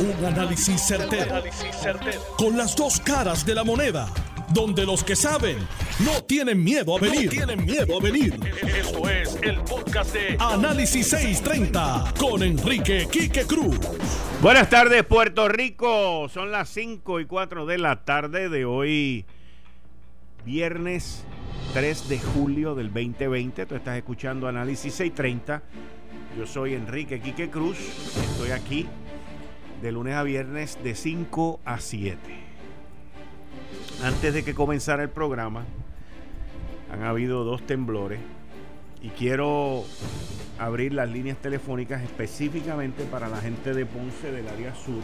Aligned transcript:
Un 0.00 0.24
análisis 0.24 0.80
certero, 0.80 1.42
Con 2.36 2.56
las 2.56 2.76
dos 2.76 3.00
caras 3.00 3.44
de 3.44 3.52
la 3.52 3.64
moneda. 3.64 4.08
Donde 4.54 4.86
los 4.86 5.02
que 5.02 5.16
saben 5.16 5.58
no 6.04 6.22
tienen 6.22 6.62
miedo 6.62 6.96
a 6.96 7.00
venir. 7.00 7.28
tienen 7.28 7.64
miedo 7.64 7.98
a 7.98 8.00
venir. 8.00 8.38
Esto 8.62 9.08
es 9.10 9.36
el 9.42 9.56
podcast 9.62 10.14
de 10.14 10.36
Análisis 10.38 11.08
630 11.08 12.14
con 12.16 12.44
Enrique 12.44 13.08
Quique 13.10 13.44
Cruz. 13.44 13.76
Buenas 14.40 14.70
tardes, 14.70 15.02
Puerto 15.02 15.48
Rico. 15.48 16.28
Son 16.28 16.52
las 16.52 16.68
5 16.68 17.18
y 17.18 17.26
4 17.26 17.66
de 17.66 17.78
la 17.78 18.04
tarde 18.04 18.48
de 18.48 18.64
hoy, 18.64 19.26
viernes 20.44 21.24
3 21.74 22.08
de 22.08 22.20
julio 22.20 22.76
del 22.76 22.92
2020. 22.92 23.66
Tú 23.66 23.74
estás 23.74 23.96
escuchando 23.96 24.46
Análisis 24.46 24.94
630. 24.94 25.60
Yo 26.38 26.46
soy 26.46 26.74
Enrique 26.74 27.20
Quique 27.20 27.50
Cruz. 27.50 27.78
Estoy 28.30 28.52
aquí 28.52 28.86
de 29.82 29.92
lunes 29.92 30.14
a 30.14 30.22
viernes 30.22 30.78
de 30.82 30.94
5 30.94 31.60
a 31.64 31.78
7. 31.78 32.18
Antes 34.02 34.34
de 34.34 34.44
que 34.44 34.54
comenzara 34.54 35.02
el 35.02 35.10
programa, 35.10 35.64
han 36.92 37.02
habido 37.02 37.44
dos 37.44 37.66
temblores 37.66 38.20
y 39.02 39.08
quiero 39.10 39.84
abrir 40.58 40.92
las 40.92 41.08
líneas 41.08 41.38
telefónicas 41.38 42.02
específicamente 42.02 43.04
para 43.04 43.28
la 43.28 43.38
gente 43.38 43.74
de 43.74 43.86
Ponce 43.86 44.32
del 44.32 44.48
área 44.48 44.74
sur. 44.74 45.02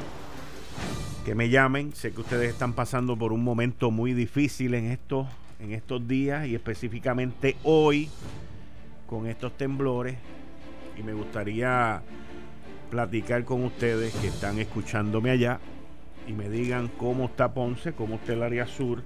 Que 1.24 1.34
me 1.34 1.48
llamen, 1.48 1.94
sé 1.94 2.12
que 2.12 2.20
ustedes 2.20 2.50
están 2.50 2.72
pasando 2.72 3.16
por 3.16 3.32
un 3.32 3.44
momento 3.44 3.90
muy 3.90 4.12
difícil 4.12 4.74
en 4.74 4.86
estos, 4.90 5.26
en 5.60 5.72
estos 5.72 6.06
días 6.06 6.46
y 6.46 6.54
específicamente 6.54 7.56
hoy 7.62 8.10
con 9.06 9.26
estos 9.26 9.56
temblores 9.56 10.16
y 10.98 11.02
me 11.02 11.12
gustaría 11.12 12.02
platicar 12.90 13.44
con 13.44 13.64
ustedes 13.64 14.14
que 14.14 14.28
están 14.28 14.58
escuchándome 14.58 15.30
allá 15.30 15.60
y 16.26 16.32
me 16.32 16.48
digan 16.48 16.88
cómo 16.88 17.26
está 17.26 17.52
Ponce, 17.52 17.92
cómo 17.92 18.16
está 18.16 18.32
el 18.32 18.42
área 18.42 18.66
sur, 18.66 19.02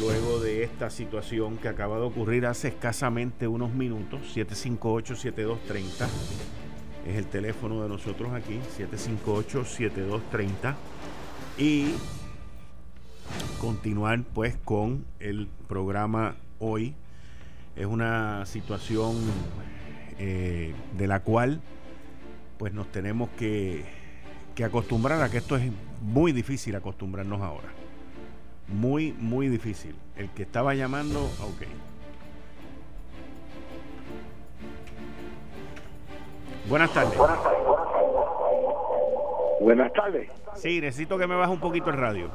luego 0.00 0.40
de 0.40 0.64
esta 0.64 0.90
situación 0.90 1.56
que 1.58 1.68
acaba 1.68 1.96
de 1.98 2.02
ocurrir 2.04 2.46
hace 2.46 2.68
escasamente 2.68 3.46
unos 3.48 3.72
minutos, 3.72 4.20
758-7230. 4.34 6.08
Es 7.06 7.16
el 7.16 7.26
teléfono 7.26 7.82
de 7.82 7.88
nosotros 7.88 8.32
aquí, 8.32 8.58
758-7230. 8.78 10.74
Y 11.58 11.92
continuar 13.60 14.22
pues 14.34 14.56
con 14.64 15.04
el 15.20 15.48
programa 15.68 16.36
hoy. 16.58 16.94
Es 17.76 17.86
una 17.86 18.44
situación 18.46 19.16
eh, 20.18 20.74
de 20.96 21.06
la 21.06 21.20
cual 21.20 21.60
pues 22.58 22.72
nos 22.72 22.90
tenemos 22.92 23.28
que, 23.30 23.84
que 24.54 24.64
acostumbrar 24.64 25.22
a 25.22 25.30
que 25.30 25.38
esto 25.38 25.56
es 25.56 25.70
muy 26.00 26.32
difícil 26.32 26.74
acostumbrarnos 26.76 27.42
ahora. 27.42 27.68
Muy, 28.68 29.12
muy 29.12 29.48
difícil. 29.48 29.94
El 30.16 30.30
que 30.30 30.42
estaba 30.42 30.74
llamando, 30.74 31.24
ok. 31.24 31.62
Buenas 36.68 36.92
tardes. 36.92 37.18
Buenas 39.60 39.92
tardes. 39.92 40.28
Sí, 40.54 40.80
necesito 40.80 41.16
que 41.16 41.26
me 41.26 41.36
baje 41.36 41.52
un 41.52 41.60
poquito 41.60 41.90
el 41.90 41.96
radio. 41.96 42.30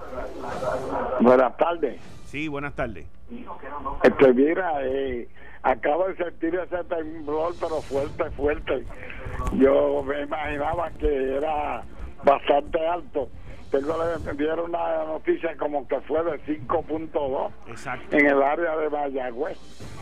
Buenas 1.19 1.57
tardes. 1.57 1.99
Sí, 2.25 2.47
buenas 2.47 2.73
tardes. 2.73 3.07
Este, 4.03 4.33
mira, 4.33 4.73
eh, 4.83 5.27
acabo 5.63 6.07
de 6.07 6.15
sentir 6.15 6.55
ese 6.55 6.83
temblor, 6.85 7.53
pero 7.59 7.81
fuerte, 7.81 8.31
fuerte. 8.31 8.85
Yo 9.53 10.03
me 10.03 10.21
imaginaba 10.21 10.89
que 10.91 11.37
era 11.37 11.83
bastante 12.23 12.87
alto. 12.87 13.29
Tengo 13.71 13.95
le 13.97 14.33
dieron 14.33 14.69
una 14.69 15.05
noticia 15.05 15.55
como 15.57 15.87
que 15.87 15.99
fue 16.01 16.23
de 16.23 16.41
5.2 16.45 17.51
en 18.11 18.25
el 18.25 18.41
área 18.41 18.75
de 18.77 18.89
Mayagüez. 18.89 19.57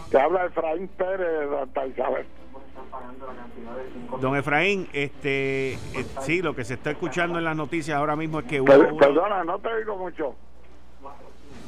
Que 0.09 0.19
habla 0.19 0.45
Efraín 0.45 0.87
Pérez 0.87 1.49
de 1.73 1.87
Isabel. 1.87 2.25
Don 4.19 4.35
Efraín, 4.35 4.89
este, 4.93 5.73
eh, 5.73 6.05
sí, 6.21 6.41
lo 6.41 6.55
que 6.55 6.63
se 6.63 6.73
está 6.73 6.91
escuchando 6.91 7.37
en 7.37 7.45
las 7.45 7.55
noticias 7.55 7.95
ahora 7.95 8.15
mismo 8.15 8.39
es 8.39 8.45
que 8.45 8.59
hubo 8.59 8.97
Perdona, 8.97 9.43
no 9.43 9.59
te 9.59 9.77
digo 9.77 9.97
mucho. 9.97 10.35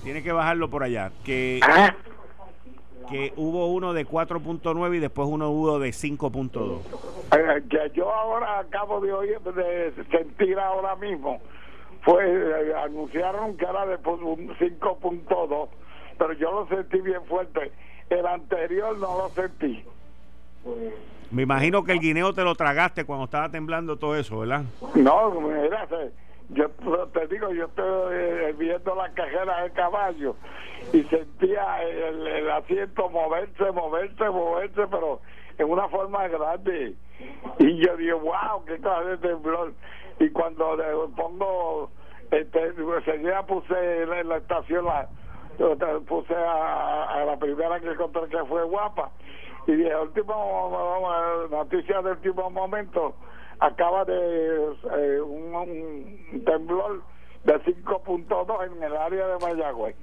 Tiene 0.04 0.24
que 0.24 0.32
bajarlo 0.32 0.70
por 0.70 0.82
allá. 0.82 1.12
Que 1.24 1.60
¿Ah? 1.64 1.94
Que 3.12 3.34
hubo 3.36 3.68
uno 3.68 3.94
de 3.94 4.08
4.9 4.08 4.96
y 4.96 5.00
después 5.00 5.28
uno 5.30 5.50
hubo 5.50 5.80
de 5.80 5.90
5.2. 5.90 6.80
Eh, 7.38 7.64
que 7.70 7.92
yo 7.94 8.12
ahora 8.14 8.60
acabo 8.60 9.00
de 9.02 9.14
oír, 9.14 9.40
de 9.40 9.94
sentir 10.10 10.58
ahora 10.58 10.96
mismo, 10.96 11.40
fue, 12.04 12.24
eh, 12.26 12.74
anunciaron 12.84 13.58
que 13.58 13.66
era 13.66 13.86
de 13.86 14.00
5.2, 14.00 15.70
pero 16.18 16.34
yo 16.34 16.52
lo 16.52 16.68
sentí 16.68 17.00
bien 17.02 17.24
fuerte. 17.26 17.72
El 18.10 18.26
anterior 18.26 18.98
no 18.98 19.18
lo 19.18 19.30
sentí. 19.30 19.84
Me 21.32 21.44
imagino 21.44 21.84
que 21.84 21.94
el 21.94 22.00
guineo 22.00 22.34
te 22.34 22.44
lo 22.44 22.56
tragaste 22.56 23.06
cuando 23.06 23.26
estaba 23.26 23.50
temblando 23.50 23.98
todo 23.98 24.16
eso, 24.18 24.40
¿verdad? 24.40 24.64
No, 24.96 25.32
mira, 25.40 25.88
yo 26.54 26.70
te 27.14 27.28
digo, 27.28 27.50
yo 27.52 27.66
estoy 27.66 28.14
eh, 28.14 28.56
viendo 28.58 28.96
la 28.96 29.10
cajera 29.14 29.64
del 29.64 29.72
caballo 29.72 30.36
y 30.92 31.04
sentía 31.04 31.82
el, 31.84 32.50
asiento 32.52 33.10
moverse, 33.10 33.72
moverse, 33.72 34.30
moverse, 34.30 34.88
pero 34.88 35.22
en 35.58 35.70
una 35.70 35.88
forma 35.88 36.28
grande. 36.28 36.96
Y 37.60 37.78
yo 37.78 37.96
digo, 37.98 38.20
wow, 38.20 38.66
qué 38.66 38.78
clase 38.80 39.10
de 39.10 39.18
temblor. 39.20 39.74
Y 40.20 40.30
cuando 40.32 40.76
le 40.76 40.84
pongo, 41.16 41.90
este, 42.32 42.66
enseguida 42.68 43.46
puse 43.46 44.04
en 44.04 44.28
la 44.28 44.38
estación, 44.38 44.86
la, 44.86 45.08
puse 46.08 46.36
a, 46.36 47.24
la 47.26 47.38
primera 47.38 47.80
que 47.80 47.92
encontré 47.92 48.28
que 48.28 48.44
fue 48.46 48.64
guapa. 48.64 49.12
Y 49.68 49.74
dije, 49.74 49.96
último, 49.96 51.48
noticia 51.50 52.02
del 52.02 52.14
último 52.14 52.50
momento, 52.50 53.16
acaba 53.62 54.04
de 54.06 54.74
eh, 54.98 55.22
un, 55.22 56.44
temblor 56.44 57.02
de 57.44 57.54
5.2 57.54 58.66
en 58.66 58.84
el 58.84 58.98
área 58.98 59.28
de 59.28 59.38
Mayagüez. 59.40 59.96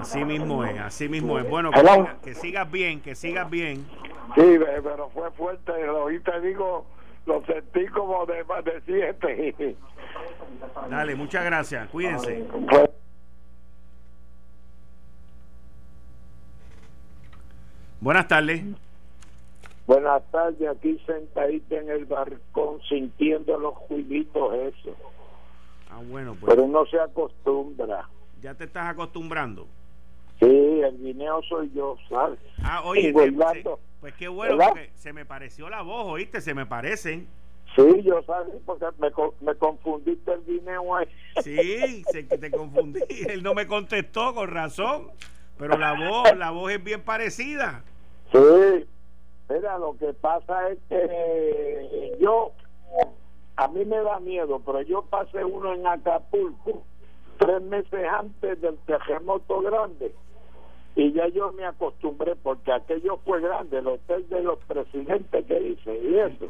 Así 0.00 0.24
mismo 0.24 0.64
es, 0.64 0.80
así 0.80 1.08
mismo 1.08 1.38
es. 1.38 1.48
Bueno, 1.50 1.70
que, 2.22 2.34
sigas 2.34 2.70
bien, 2.70 3.02
que 3.02 3.14
sigas 3.14 3.50
bien. 3.50 3.84
Sí, 4.34 4.58
pero 4.82 5.10
fue 5.10 5.30
fuerte, 5.32 5.72
lo 5.86 6.06
te 6.06 6.40
digo, 6.40 6.86
lo 7.26 7.44
sentí 7.44 7.86
como 7.88 8.24
de 8.24 8.44
más 8.44 8.64
de 8.64 8.80
siete. 8.86 9.76
Dale, 10.90 11.14
muchas 11.16 11.44
gracias, 11.44 11.88
cuídense. 11.88 12.46
Buenas 18.00 18.28
tardes. 18.28 18.62
Buenas 19.86 20.22
tardes, 20.32 20.68
aquí 20.68 20.98
sentadita 21.06 21.76
en 21.76 21.90
el 21.90 22.06
barcón 22.06 22.80
sintiendo 22.88 23.56
los 23.56 23.74
juguitos 23.74 24.54
eso. 24.54 24.96
Ah, 25.90 26.00
bueno, 26.04 26.34
pues. 26.38 26.52
Pero 26.52 26.64
uno 26.64 26.84
se 26.86 26.98
acostumbra. 26.98 28.08
¿Ya 28.40 28.54
te 28.54 28.64
estás 28.64 28.86
acostumbrando? 28.86 29.66
Sí, 30.40 30.46
el 30.46 30.98
guineo 30.98 31.40
soy 31.48 31.70
yo, 31.72 31.96
¿sabes? 32.08 32.38
Ah, 32.62 32.82
oye, 32.84 33.12
pues 33.12 34.14
qué 34.14 34.28
bueno, 34.28 34.58
porque 34.58 34.90
se 34.94 35.12
me 35.12 35.24
pareció 35.24 35.70
la 35.70 35.82
voz, 35.82 36.06
¿oíste? 36.06 36.40
Se 36.40 36.52
me 36.52 36.66
parecen. 36.66 37.26
Sí, 37.74 38.02
yo 38.02 38.22
sabes, 38.24 38.54
porque 38.64 38.86
me, 38.98 39.10
me 39.40 39.54
confundiste 39.56 40.32
el 40.32 40.44
guineo 40.44 40.94
ahí. 40.96 41.06
Sí, 41.42 42.04
se, 42.10 42.22
te 42.24 42.50
confundí. 42.50 43.00
Él 43.28 43.42
no 43.42 43.54
me 43.54 43.66
contestó 43.66 44.34
con 44.34 44.50
razón, 44.50 45.08
pero 45.58 45.76
la 45.78 45.92
voz, 45.94 46.36
la 46.36 46.50
voz 46.50 46.72
es 46.72 46.82
bien 46.82 47.02
parecida. 47.02 47.82
Sí, 48.32 48.86
Mira, 49.48 49.78
lo 49.78 49.96
que 49.96 50.12
pasa 50.14 50.68
es 50.70 50.78
que 50.88 52.16
yo, 52.20 52.52
a 53.56 53.68
mí 53.68 53.84
me 53.84 53.98
da 53.98 54.18
miedo, 54.20 54.60
pero 54.64 54.82
yo 54.82 55.02
pasé 55.02 55.44
uno 55.44 55.72
en 55.74 55.86
Acapulco 55.86 56.82
tres 57.38 57.62
meses 57.62 58.06
antes 58.10 58.60
del 58.60 58.76
terremoto 58.86 59.60
grande 59.60 60.14
y 60.96 61.12
ya 61.12 61.28
yo 61.28 61.52
me 61.52 61.64
acostumbré 61.66 62.34
porque 62.36 62.72
aquello 62.72 63.18
fue 63.18 63.40
grande, 63.42 63.78
el 63.78 63.86
hotel 63.86 64.26
de 64.30 64.42
los 64.42 64.58
presidentes 64.64 65.44
que 65.44 65.60
hice 65.60 65.94
y 65.94 66.18
eso. 66.18 66.46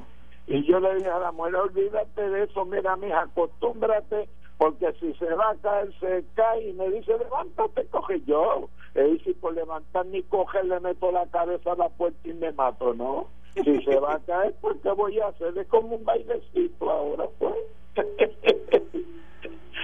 Y 0.47 0.65
yo 0.65 0.79
le 0.79 0.95
dije 0.95 1.11
a 1.11 1.19
la 1.19 1.33
mujer, 1.33 1.57
olvídate 1.57 2.31
de 2.31 2.45
eso, 2.45 2.65
mira, 2.65 2.95
mija, 2.97 3.23
acostúmbrate 3.23 4.29
porque 4.57 4.93
si 5.01 5.13
se 5.15 5.35
va 5.35 5.51
a 5.51 5.57
caer, 5.57 5.93
se 5.99 6.25
cae 6.35 6.69
y 6.69 6.73
me 6.75 6.89
dice, 6.91 7.19
levántate, 7.19 7.87
coge 7.87 8.23
yo. 8.25 8.69
Y 8.97 9.19
si 9.21 9.35
por 9.35 9.55
levantar 9.55 10.07
ni 10.07 10.23
coger 10.23 10.65
le 10.65 10.81
meto 10.81 11.13
la 11.13 11.27
cabeza 11.27 11.73
a 11.73 11.77
la 11.77 11.89
puerta 11.91 12.29
y 12.29 12.33
me 12.33 12.53
mato, 12.53 12.95
¿no? 12.95 13.29
Si 13.55 13.83
se 13.83 13.99
va 13.99 14.15
a 14.15 14.21
caer, 14.21 14.55
pues 14.61 14.77
¿qué 14.83 14.91
voy 14.91 15.19
a 15.21 15.29
hacer? 15.29 15.57
Es 15.57 15.67
como 15.69 15.97
un 15.97 16.05
bailecito 16.05 16.91
ahora, 16.91 17.27
pues. 17.39 17.55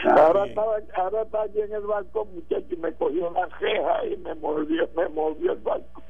ahora, 0.04 0.46
estaba, 0.46 0.76
ahora 0.96 1.22
está 1.22 1.42
allí 1.42 1.60
en 1.60 1.72
el 1.72 1.82
barco, 1.82 2.24
muchacho, 2.26 2.66
y 2.70 2.76
me 2.76 2.92
cogió 2.94 3.30
la 3.30 3.48
ceja 3.58 4.06
y 4.06 4.16
me 4.18 4.34
movió, 4.34 4.88
me 4.96 5.08
movió 5.08 5.52
el 5.52 5.58
barco. 5.60 6.02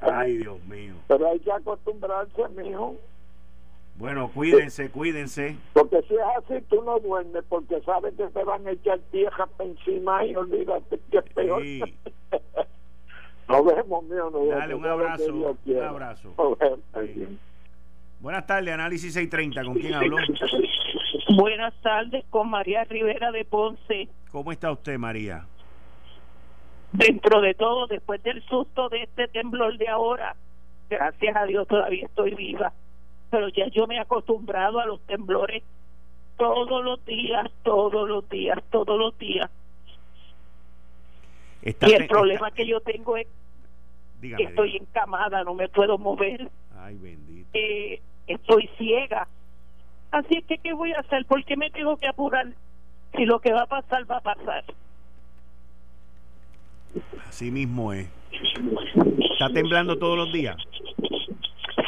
Ay, 0.00 0.38
Dios 0.38 0.64
mío. 0.66 0.94
Pero 1.08 1.28
hay 1.28 1.40
que 1.40 1.52
acostumbrarse, 1.52 2.48
mijo. 2.56 2.96
Bueno, 4.00 4.30
cuídense, 4.32 4.90
cuídense. 4.90 5.58
Porque 5.74 6.00
si 6.08 6.14
es 6.14 6.20
así, 6.38 6.54
tú 6.70 6.82
no 6.82 6.98
duermes 7.00 7.44
porque 7.50 7.82
sabes 7.82 8.14
que 8.14 8.26
te 8.28 8.44
van 8.44 8.66
a 8.66 8.70
echar 8.70 8.98
tierra 9.10 9.46
encima 9.58 10.24
y 10.24 10.34
olvídate 10.34 10.98
que 11.10 11.18
es 11.18 11.24
peor. 11.34 11.62
Sí. 11.62 11.82
Nos 13.48 13.64
vemos, 13.66 14.04
mío. 14.04 14.30
Nos 14.30 14.48
Dale, 14.48 14.68
vemos. 14.68 14.80
un 14.80 14.86
abrazo, 14.86 15.34
un 15.34 15.82
abrazo. 15.82 16.34
Sí. 17.04 17.38
Buenas 18.20 18.46
tardes, 18.46 18.72
Análisis 18.72 19.12
630. 19.12 19.64
¿Con 19.64 19.74
quién 19.74 19.92
habló? 19.94 20.16
Buenas 21.36 21.74
tardes 21.82 22.24
con 22.30 22.48
María 22.48 22.84
Rivera 22.84 23.30
de 23.32 23.44
Ponce. 23.44 24.08
¿Cómo 24.32 24.50
está 24.50 24.72
usted, 24.72 24.96
María? 24.96 25.44
Dentro 26.92 27.42
de 27.42 27.52
todo, 27.52 27.86
después 27.86 28.22
del 28.22 28.42
susto 28.44 28.88
de 28.88 29.02
este 29.02 29.28
temblor 29.28 29.76
de 29.76 29.88
ahora, 29.88 30.34
gracias 30.88 31.36
a 31.36 31.44
Dios 31.44 31.68
todavía 31.68 32.06
estoy 32.06 32.34
viva. 32.34 32.72
Pero 33.30 33.48
ya 33.48 33.66
yo 33.68 33.86
me 33.86 33.96
he 33.96 34.00
acostumbrado 34.00 34.80
a 34.80 34.86
los 34.86 35.00
temblores 35.06 35.62
todos 36.36 36.84
los 36.84 37.04
días, 37.04 37.50
todos 37.62 38.08
los 38.08 38.28
días, 38.28 38.58
todos 38.70 38.98
los 38.98 39.16
días. 39.18 39.50
Está 41.62 41.88
Y 41.88 41.92
el 41.92 42.06
problema 42.08 42.48
está- 42.48 42.56
que 42.56 42.66
yo 42.66 42.80
tengo 42.80 43.16
es 43.16 43.26
Dígame, 44.20 44.42
que 44.44 44.48
estoy 44.50 44.72
dígame. 44.72 44.86
encamada, 44.88 45.44
no 45.44 45.54
me 45.54 45.68
puedo 45.68 45.98
mover, 45.98 46.50
Ay, 46.78 46.96
bendito. 46.96 47.48
eh, 47.52 48.00
estoy 48.26 48.68
ciega. 48.78 49.28
Así 50.10 50.38
es 50.38 50.44
que, 50.46 50.58
¿qué 50.58 50.72
voy 50.72 50.92
a 50.92 51.00
hacer? 51.00 51.24
¿Por 51.26 51.44
qué 51.44 51.56
me 51.56 51.70
tengo 51.70 51.96
que 51.98 52.08
apurar? 52.08 52.48
Si 53.14 53.24
lo 53.26 53.40
que 53.40 53.52
va 53.52 53.62
a 53.62 53.66
pasar, 53.66 54.10
va 54.10 54.16
a 54.16 54.20
pasar. 54.20 54.64
Así 57.28 57.50
mismo 57.50 57.92
es. 57.92 58.08
¿Está 59.32 59.48
temblando 59.52 59.96
todos 59.98 60.16
los 60.16 60.32
días? 60.32 60.56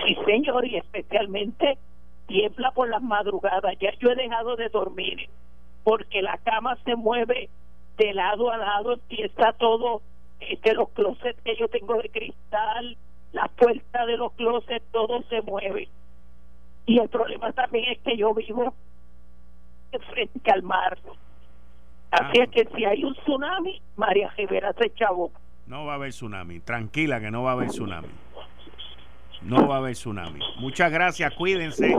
Sí, 0.07 0.17
señor, 0.27 0.67
y 0.67 0.77
especialmente 0.77 1.79
tiembla 2.27 2.71
por 2.73 2.89
las 2.89 3.03
madrugadas. 3.03 3.75
Ya 3.81 3.93
yo 3.99 4.11
he 4.11 4.15
dejado 4.17 4.57
de 4.57 4.69
dormir 4.69 5.29
porque 5.85 6.23
la 6.23 6.39
cama 6.39 6.77
se 6.85 6.95
mueve 6.97 7.49
de 7.99 8.15
lado 8.15 8.51
a 8.51 8.57
lado, 8.57 8.95
empieza 8.95 9.53
todo, 9.55 10.01
este, 10.41 10.75
los 10.75 10.89
closets 10.91 11.41
que 11.43 11.57
yo 11.57 11.69
tengo 11.69 11.95
de 12.01 12.09
cristal, 12.09 12.97
la 13.33 13.49
puerta 13.49 14.07
de 14.07 14.17
los 14.17 14.33
closets, 14.33 14.85
todo 14.93 15.23
se 15.29 15.43
mueve. 15.43 15.89
Y 16.87 16.99
el 16.99 17.09
problema 17.09 17.53
también 17.53 17.91
es 17.93 17.99
que 18.01 18.17
yo 18.17 18.33
vivo 18.35 18.75
frente 20.11 20.51
al 20.51 20.63
mar. 20.63 20.99
Así 22.11 22.41
Ah. 22.41 22.45
es 22.45 22.51
que 22.51 22.69
si 22.77 22.85
hay 22.85 23.05
un 23.05 23.15
tsunami, 23.15 23.81
María 23.97 24.31
Rivera 24.37 24.73
se 24.75 24.91
chavó. 24.95 25.31
No 25.67 25.85
va 25.85 25.93
a 25.93 25.95
haber 25.97 26.11
tsunami. 26.11 26.61
Tranquila 26.61 27.21
que 27.21 27.31
no 27.31 27.43
va 27.43 27.51
a 27.51 27.53
haber 27.55 27.69
tsunami. 27.69 28.09
No 29.45 29.67
va 29.67 29.77
a 29.77 29.79
haber 29.79 29.95
tsunami. 29.95 30.41
Muchas 30.59 30.91
gracias. 30.93 31.33
Cuídense. 31.35 31.97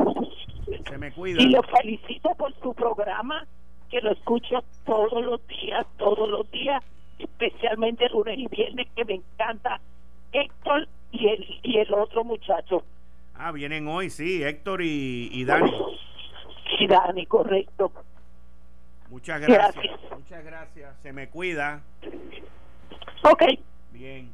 Se 0.89 0.97
me 0.97 1.07
y 1.09 1.11
cuidan. 1.11 1.51
lo 1.51 1.61
felicito 1.63 2.29
por 2.35 2.53
su 2.61 2.73
programa 2.73 3.45
que 3.89 4.01
lo 4.01 4.11
escucho 4.11 4.63
todos 4.85 5.23
los 5.23 5.45
días, 5.47 5.85
todos 5.97 6.27
los 6.29 6.49
días, 6.51 6.83
especialmente 7.19 8.07
lunes 8.09 8.37
y 8.39 8.47
viernes 8.47 8.87
que 8.95 9.05
me 9.05 9.15
encanta 9.15 9.79
Héctor 10.31 10.87
y 11.11 11.27
el 11.27 11.45
y 11.63 11.77
el 11.77 11.93
otro 11.93 12.23
muchacho, 12.23 12.83
Ah, 13.35 13.51
vienen 13.51 13.87
hoy, 13.87 14.09
sí, 14.09 14.43
Héctor 14.43 14.81
y, 14.81 15.29
y 15.31 15.43
Dani. 15.45 15.71
y 16.79 16.87
Dani, 16.87 17.25
correcto. 17.25 17.91
Muchas 19.09 19.41
gracias. 19.41 19.75
Gracias. 19.75 19.99
Muchas 20.11 20.43
gracias. 20.43 20.95
Se 21.01 21.13
me 21.13 21.29
cuida. 21.29 21.81
Ok, 23.23 23.43
Bien. 23.91 24.31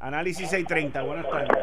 Análisis 0.00 0.48
630. 0.50 1.02
Buenas 1.02 1.28
tardes. 1.30 1.58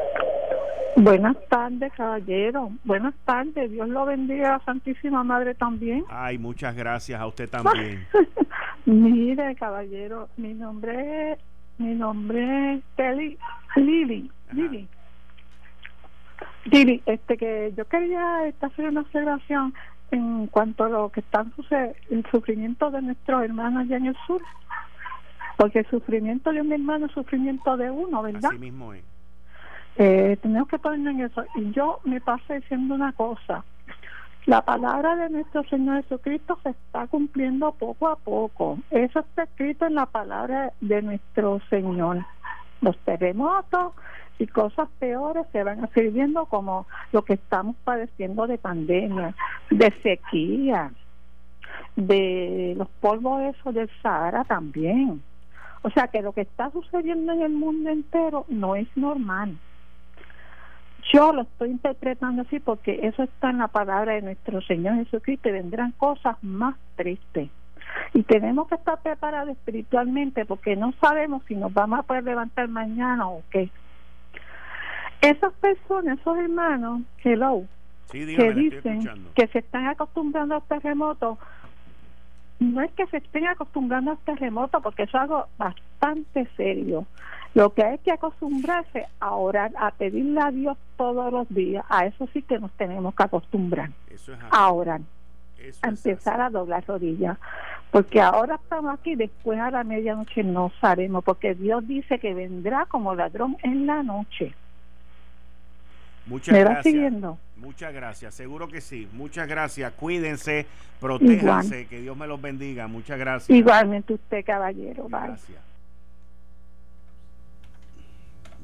Buenas 0.95 1.37
tardes, 1.47 1.91
caballero. 1.93 2.71
Buenas 2.83 3.13
tardes. 3.25 3.71
Dios 3.71 3.87
lo 3.89 4.05
bendiga 4.05 4.49
a 4.49 4.57
la 4.57 4.65
Santísima 4.65 5.23
Madre 5.23 5.55
también. 5.55 6.03
Ay, 6.09 6.37
muchas 6.37 6.75
gracias 6.75 7.19
a 7.19 7.27
usted 7.27 7.49
también. 7.49 8.05
Mire, 8.85 9.55
caballero, 9.55 10.29
mi 10.37 10.53
nombre 10.53 11.33
es, 11.33 11.39
mi 11.77 11.95
nombre 11.95 12.75
es 12.75 12.83
Kelly 12.97 13.37
Lili. 13.75 14.31
Lili. 14.51 14.87
Lili, 16.65 17.01
este 17.05 17.37
que 17.37 17.73
yo 17.75 17.85
quería 17.85 18.45
este, 18.47 18.65
hacer 18.65 18.89
una 18.89 19.01
observación 19.01 19.73
en 20.11 20.47
cuanto 20.47 20.83
a 20.83 20.89
lo 20.89 21.09
que 21.09 21.21
está 21.21 21.45
el 22.09 22.25
sufrimiento 22.29 22.91
de 22.91 23.01
nuestros 23.01 23.43
hermanos 23.43 23.83
allá 23.83 23.97
en 23.97 24.07
el 24.07 24.17
sur. 24.27 24.41
Porque 25.57 25.79
el 25.79 25.89
sufrimiento 25.89 26.51
de 26.51 26.61
un 26.61 26.71
hermano 26.71 27.05
es 27.05 27.11
sufrimiento 27.11 27.77
de 27.77 27.91
uno, 27.91 28.21
¿verdad? 28.23 28.51
Así 28.51 28.59
mismo 28.59 28.93
es. 28.93 29.03
Eh, 29.97 30.37
tenemos 30.41 30.67
que 30.67 30.79
ponernos 30.79 31.13
en 31.13 31.21
eso. 31.21 31.43
Y 31.55 31.71
yo 31.71 31.99
me 32.03 32.21
pasé 32.21 32.59
diciendo 32.59 32.95
una 32.95 33.11
cosa. 33.13 33.63
La 34.45 34.63
palabra 34.63 35.15
de 35.15 35.29
nuestro 35.29 35.63
Señor 35.65 36.01
Jesucristo 36.03 36.57
se 36.63 36.69
está 36.69 37.05
cumpliendo 37.07 37.73
poco 37.73 38.07
a 38.07 38.15
poco. 38.15 38.79
Eso 38.89 39.19
está 39.19 39.43
escrito 39.43 39.85
en 39.85 39.95
la 39.95 40.07
palabra 40.07 40.73
de 40.81 41.01
nuestro 41.03 41.59
Señor. 41.69 42.25
Los 42.81 42.97
terremotos 42.99 43.93
y 44.39 44.47
cosas 44.47 44.89
peores 44.97 45.45
se 45.51 45.63
van 45.63 45.83
a 45.83 45.87
seguir 45.89 46.33
como 46.49 46.87
lo 47.11 47.23
que 47.23 47.33
estamos 47.33 47.75
padeciendo 47.83 48.47
de 48.47 48.57
pandemia, 48.57 49.35
de 49.69 49.93
sequía, 50.01 50.91
de 51.95 52.73
los 52.75 52.87
polvos 52.99 53.43
esos 53.43 53.75
del 53.75 53.89
Sahara 54.01 54.43
también. 54.45 55.21
O 55.83 55.91
sea 55.91 56.07
que 56.07 56.23
lo 56.23 56.33
que 56.33 56.41
está 56.41 56.71
sucediendo 56.71 57.33
en 57.33 57.43
el 57.43 57.51
mundo 57.51 57.91
entero 57.91 58.45
no 58.49 58.75
es 58.75 58.87
normal. 58.95 59.57
Yo 61.13 61.33
lo 61.33 61.41
estoy 61.41 61.71
interpretando 61.71 62.43
así 62.43 62.59
porque 62.59 62.99
eso 63.03 63.23
está 63.23 63.49
en 63.49 63.57
la 63.57 63.67
palabra 63.67 64.13
de 64.13 64.21
nuestro 64.21 64.61
Señor 64.61 64.95
Jesucristo 64.95 65.49
y 65.49 65.53
vendrán 65.53 65.91
cosas 65.93 66.37
más 66.41 66.75
tristes. 66.95 67.49
Y 68.13 68.23
tenemos 68.23 68.67
que 68.67 68.75
estar 68.75 69.01
preparados 69.01 69.49
espiritualmente 69.49 70.45
porque 70.45 70.75
no 70.75 70.93
sabemos 71.01 71.43
si 71.47 71.55
nos 71.55 71.73
vamos 71.73 71.99
a 71.99 72.03
poder 72.03 72.23
levantar 72.23 72.67
mañana 72.67 73.27
o 73.27 73.41
qué. 73.49 73.69
Esas 75.21 75.53
personas, 75.53 76.19
esos 76.19 76.37
hermanos, 76.37 77.01
hello, 77.23 77.63
Sí, 78.11 78.19
que 78.19 78.25
dígame, 78.25 78.53
dicen 78.53 79.27
que 79.35 79.47
se 79.47 79.59
están 79.59 79.87
acostumbrando 79.87 80.55
a 80.55 80.57
los 80.57 80.67
terremotos, 80.67 81.37
no 82.61 82.81
es 82.81 82.91
que 82.91 83.07
se 83.07 83.17
estén 83.17 83.47
acostumbrando 83.47 84.11
a 84.11 84.13
los 84.13 84.23
terremotos, 84.23 84.83
porque 84.83 85.03
eso 85.03 85.17
es 85.17 85.23
algo 85.23 85.47
bastante 85.57 86.47
serio. 86.55 87.07
Lo 87.55 87.73
que 87.73 87.83
hay 87.83 87.97
que 87.97 88.11
acostumbrarse 88.11 89.07
a 89.19 89.31
orar, 89.31 89.71
a 89.77 89.89
pedirle 89.89 90.39
a 90.39 90.51
Dios 90.51 90.77
todos 90.95 91.33
los 91.33 91.49
días, 91.49 91.83
a 91.89 92.05
eso 92.05 92.29
sí 92.31 92.43
que 92.43 92.59
nos 92.59 92.71
tenemos 92.73 93.15
que 93.15 93.23
acostumbrar, 93.23 93.89
Eso 94.11 94.33
es 94.33 94.39
a 94.51 94.71
orar, 94.71 95.01
Eso 95.57 95.79
a 95.81 95.89
empezar 95.89 96.39
a 96.39 96.51
doblar 96.51 96.85
rodillas. 96.85 97.37
Porque 97.89 98.21
ahora 98.21 98.55
estamos 98.55 98.93
aquí, 98.93 99.15
después 99.15 99.59
a 99.59 99.71
la 99.71 99.83
medianoche 99.83 100.43
no 100.43 100.71
sabemos, 100.79 101.23
porque 101.23 101.55
Dios 101.55 101.85
dice 101.87 102.19
que 102.19 102.35
vendrá 102.35 102.85
como 102.85 103.15
ladrón 103.15 103.57
en 103.63 103.87
la 103.87 104.03
noche. 104.03 104.53
Muchas 106.25 106.53
¿Me 106.53 106.63
va 106.63 106.71
gracias. 106.71 106.93
siguiendo? 106.93 107.37
Muchas 107.57 107.93
gracias, 107.93 108.33
seguro 108.35 108.67
que 108.67 108.81
sí. 108.81 109.07
Muchas 109.13 109.47
gracias. 109.47 109.91
Cuídense, 109.93 110.65
protéjanse, 110.99 111.87
que 111.87 111.99
Dios 112.01 112.15
me 112.17 112.27
los 112.27 112.41
bendiga. 112.41 112.87
Muchas 112.87 113.19
gracias. 113.19 113.55
Igualmente 113.57 114.13
usted, 114.13 114.43
caballero. 114.45 115.03
Bye. 115.09 115.19
Gracias. 115.27 115.59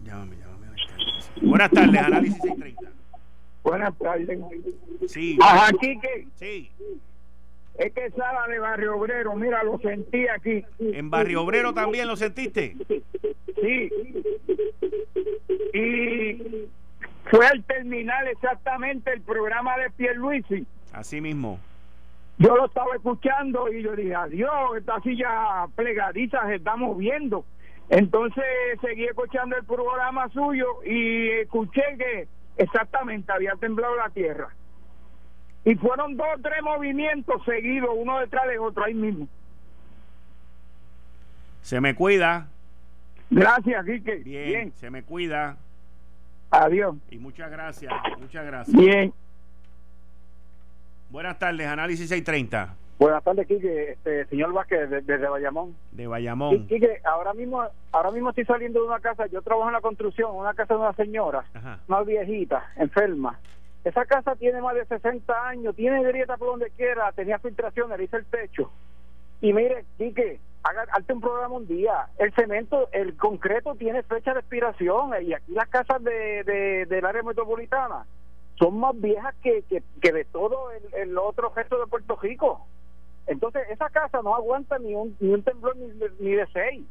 Llámame, 0.06 0.36
llámame. 0.38 0.68
Buenas 1.42 1.72
tardes, 1.72 2.02
análisis 2.02 2.42
630. 2.42 2.92
Buenas 3.64 3.98
tardes. 3.98 4.40
Sí, 5.08 5.38
Ajá, 5.42 5.72
Quique, 5.80 6.28
sí. 6.36 6.72
es 7.78 7.94
que 7.94 8.10
Sala 8.12 8.48
de 8.48 8.60
Barrio 8.60 8.96
Obrero, 8.98 9.36
mira, 9.36 9.62
lo 9.64 9.78
sentí 9.80 10.28
aquí. 10.28 10.64
En 10.80 11.10
Barrio 11.10 11.44
Obrero 11.44 11.74
también 11.74 12.08
lo 12.08 12.16
sentiste. 12.16 12.76
Sí. 13.62 13.90
Y 15.74 16.68
fue 17.30 17.46
al 17.48 17.64
terminar 17.64 18.28
exactamente 18.28 19.12
el 19.14 19.22
programa 19.22 19.78
de 19.78 19.90
Pierluisi. 19.92 20.66
Así 20.94 21.22
mismo. 21.22 21.60
Yo 22.40 22.56
lo 22.56 22.68
estaba 22.68 22.96
escuchando 22.96 23.72
y 23.72 23.82
yo 23.82 23.96
dije, 23.96 24.14
adiós, 24.14 24.78
esta 24.78 25.00
silla 25.02 25.68
plegadita 25.76 26.46
se 26.48 26.56
está 26.56 26.76
moviendo. 26.76 27.46
Entonces 27.90 28.44
seguí 28.82 29.06
escuchando 29.06 29.56
el 29.56 29.64
programa 29.66 30.30
suyo 30.30 30.84
y 30.86 31.30
escuché 31.30 31.82
que 31.98 32.28
exactamente 32.58 33.32
había 33.32 33.54
temblado 33.54 33.96
la 33.96 34.10
tierra. 34.10 34.50
Y 35.66 35.76
fueron 35.76 36.16
dos 36.16 36.28
o 36.38 36.42
tres 36.42 36.62
movimientos 36.64 37.44
seguidos, 37.44 37.90
uno 37.94 38.20
detrás 38.20 38.48
de 38.48 38.60
otro, 38.60 38.84
ahí 38.86 38.94
mismo. 38.94 39.28
Se 41.62 41.82
me 41.82 41.96
cuida. 41.96 42.48
Gracias, 43.30 43.86
Quique. 43.86 44.16
Bien, 44.18 44.48
Bien. 44.48 44.72
se 44.74 44.90
me 44.90 45.04
cuida. 45.04 45.58
Adiós. 46.52 46.96
Y 47.12 47.18
muchas 47.18 47.52
gracias. 47.52 47.94
Muchas 48.20 48.46
gracias. 48.46 48.76
Bien. 48.78 49.14
Buenas 51.10 51.40
tardes, 51.40 51.66
análisis 51.68 52.10
630 52.10 52.76
Buenas 53.00 53.24
tardes, 53.24 53.46
Quique. 53.48 53.92
Este, 53.92 54.26
señor 54.26 54.52
Vázquez, 54.54 54.90
de- 54.90 55.02
desde 55.02 55.28
Bayamón. 55.30 55.76
de 55.92 56.04
Y, 56.04 56.08
Bayamón. 56.08 56.68
Quique, 56.68 57.00
ahora 57.06 57.34
mismo, 57.34 57.64
ahora 57.92 58.10
mismo 58.12 58.30
estoy 58.30 58.46
saliendo 58.46 58.82
de 58.82 58.88
una 58.88 59.00
casa. 59.00 59.28
Yo 59.28 59.42
trabajo 59.44 59.70
en 59.70 59.74
la 59.74 59.82
construcción, 59.82 60.32
una 60.36 60.54
casa 60.56 60.74
de 60.74 60.80
una 60.80 60.94
señora, 60.94 61.46
Ajá. 61.54 61.80
una 61.88 62.02
viejita, 62.02 62.66
enferma. 62.76 63.40
esa 63.84 64.04
casa 64.06 64.36
tiene 64.36 64.62
más 64.62 64.74
de 64.76 64.84
60 64.86 65.48
años, 65.48 65.74
tiene 65.76 66.04
grieta 66.04 66.36
por 66.38 66.50
donde 66.50 66.70
quiera, 66.72 67.10
tenía 67.14 67.40
filtraciones, 67.40 67.98
le 67.98 68.04
hice 68.06 68.18
el 68.18 68.26
techo. 68.26 68.70
Y 69.42 69.54
mire, 69.54 69.86
Quique, 69.98 70.40
haga, 70.68 70.86
hazte 70.92 71.14
un 71.14 71.22
programa 71.22 71.56
un. 71.56 72.10
El 72.18 72.34
cemento, 72.34 72.90
el 72.92 73.16
concreto 73.18 73.76
tiene 73.76 74.04
fecha 74.04 74.34
de 74.34 74.40
expiración 74.40 75.12
y 75.22 75.34
aquí 75.34 75.54
las 75.54 75.70
casas 75.70 76.04
de, 76.04 76.44
de, 76.44 76.86
del 76.86 77.06
área 77.06 77.24
metropolitana 77.24 78.06
son 78.58 78.80
más 78.80 79.00
viejas 79.00 79.36
que, 79.42 79.64
que, 79.64 79.84
que 80.02 80.12
de 80.12 80.26
todo 80.26 80.72
el, 80.72 80.94
el, 80.94 81.18
otro 81.18 81.52
resto 81.56 81.80
de 81.80 81.88
Puerto 81.88 82.16
Rico. 82.22 82.66
Entonces, 83.28 83.64
esa 83.70 83.90
casa 83.90 84.22
no 84.24 84.34
aguanta 84.36 84.80
ni 84.80 84.96
un, 84.96 85.16
ni 85.20 85.34
un 85.34 85.44
temblor 85.44 85.76
ni, 85.78 85.88
ni 86.20 86.32
de 86.32 86.48
seis. 86.54 86.86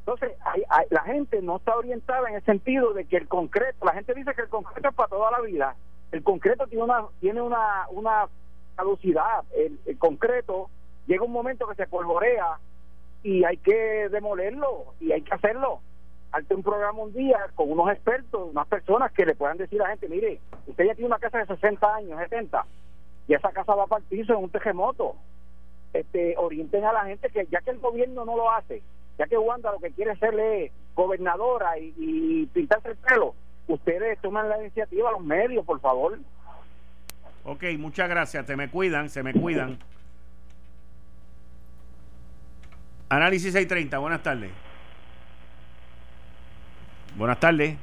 Entonces, 0.00 0.32
hay, 0.44 0.62
hay, 0.68 0.86
la 0.90 1.02
gente 1.02 1.40
no 1.42 1.56
está 1.56 1.76
orientada 1.76 2.28
en 2.28 2.36
el 2.36 2.44
sentido 2.44 2.92
de 2.92 3.04
que 3.04 3.16
el 3.16 3.28
concreto, 3.28 3.84
la 3.84 3.92
gente 3.92 4.14
dice 4.14 4.34
que 4.34 4.42
el 4.42 4.48
concreto 4.48 4.88
es 4.88 4.94
para 4.94 5.08
toda 5.08 5.30
la 5.30 5.40
vida. 5.40 5.76
El 6.12 6.22
concreto 6.22 6.66
tiene 6.66 6.84
una 6.84 7.04
tiene 7.20 7.40
una, 7.40 7.86
una 7.90 8.28
caducidad. 8.76 9.44
El, 9.56 9.78
el 9.86 9.98
concreto 9.98 10.70
llega 11.06 11.24
un 11.24 11.32
momento 11.32 11.66
que 11.68 11.74
se 11.74 11.86
polvorea 11.86 12.58
y 13.26 13.42
hay 13.44 13.56
que 13.56 14.08
demolerlo 14.08 14.94
y 15.00 15.10
hay 15.10 15.20
que 15.22 15.34
hacerlo. 15.34 15.80
Hazte 16.30 16.54
un 16.54 16.62
programa 16.62 17.02
un 17.02 17.12
día 17.12 17.36
con 17.56 17.72
unos 17.72 17.90
expertos, 17.90 18.50
unas 18.52 18.68
personas 18.68 19.10
que 19.10 19.26
le 19.26 19.34
puedan 19.34 19.56
decir 19.56 19.80
a 19.80 19.84
la 19.84 19.90
gente, 19.90 20.08
mire, 20.08 20.38
usted 20.68 20.84
ya 20.84 20.94
tiene 20.94 21.08
una 21.08 21.18
casa 21.18 21.38
de 21.38 21.46
60 21.46 21.92
años, 21.92 22.20
70, 22.20 22.64
y 23.26 23.34
esa 23.34 23.50
casa 23.50 23.74
va 23.74 23.96
el 23.96 24.02
piso 24.04 24.32
en 24.32 24.44
un 24.44 24.50
terremoto. 24.50 25.16
Este, 25.92 26.36
orienten 26.36 26.84
a 26.84 26.92
la 26.92 27.04
gente 27.06 27.28
que 27.30 27.46
ya 27.50 27.60
que 27.62 27.70
el 27.70 27.80
gobierno 27.80 28.24
no 28.24 28.36
lo 28.36 28.48
hace, 28.52 28.80
ya 29.18 29.26
que 29.26 29.36
Wanda 29.36 29.72
lo 29.72 29.80
que 29.80 29.90
quiere 29.90 30.14
serle 30.18 30.70
gobernadora 30.94 31.78
y, 31.78 32.46
pintarse 32.52 32.90
el 32.90 32.96
pelo, 32.96 33.34
ustedes 33.66 34.20
toman 34.20 34.48
la 34.48 34.60
iniciativa, 34.60 35.10
los 35.10 35.24
medios, 35.24 35.64
por 35.64 35.80
favor. 35.80 36.16
Ok, 37.44 37.64
muchas 37.76 38.08
gracias, 38.08 38.46
te 38.46 38.54
me 38.54 38.70
cuidan, 38.70 39.10
se 39.10 39.24
me 39.24 39.32
cuidan. 39.32 39.80
Análisis 43.08 43.52
630, 43.52 43.98
buenas 43.98 44.22
tardes. 44.22 44.50
Buenas 47.14 47.38
tardes. 47.38 47.78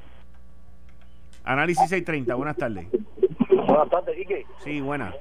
Análisis 1.46 1.90
630, 1.90 2.36
buenas 2.36 2.58
tardes. 2.58 2.88
Buenas 3.50 3.90
tardes, 3.90 4.16
Quique. 4.18 4.46
Sí, 4.64 4.82
buenas. 4.82 5.16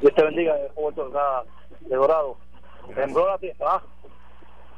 Dios 0.00 0.14
te 0.14 0.22
bendiga, 0.22 0.54
Roberto, 0.76 1.06
acá 1.06 1.44
de 1.80 1.96
Dorado. 1.96 2.36
Tembló 2.94 3.26
la 3.26 3.38
tierra. 3.38 3.82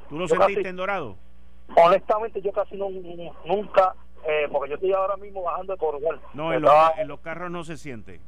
¿Tú 0.09 0.19
lo 0.19 0.29
sentiste 0.29 0.55
casi, 0.55 0.69
en 0.69 0.77
Dorado? 0.77 1.17
Honestamente, 1.75 2.41
yo 2.41 2.53
casi 2.53 2.77
no, 2.77 2.91
nunca, 3.45 3.95
eh, 4.27 4.49
porque 4.53 4.71
yo 4.71 4.75
estoy 4.77 4.93
ahora 4.93 5.17
mismo 5.17 5.43
bajando 5.43 5.73
de 5.73 5.79
Coronel. 5.79 6.21
No, 6.33 6.53
en, 6.53 6.59
Estaba, 6.63 6.91
los, 6.91 6.99
en 6.99 7.09
los 7.09 7.21
carros 7.21 7.51
no 7.51 7.65
se 7.65 7.77
siente. 7.77 8.21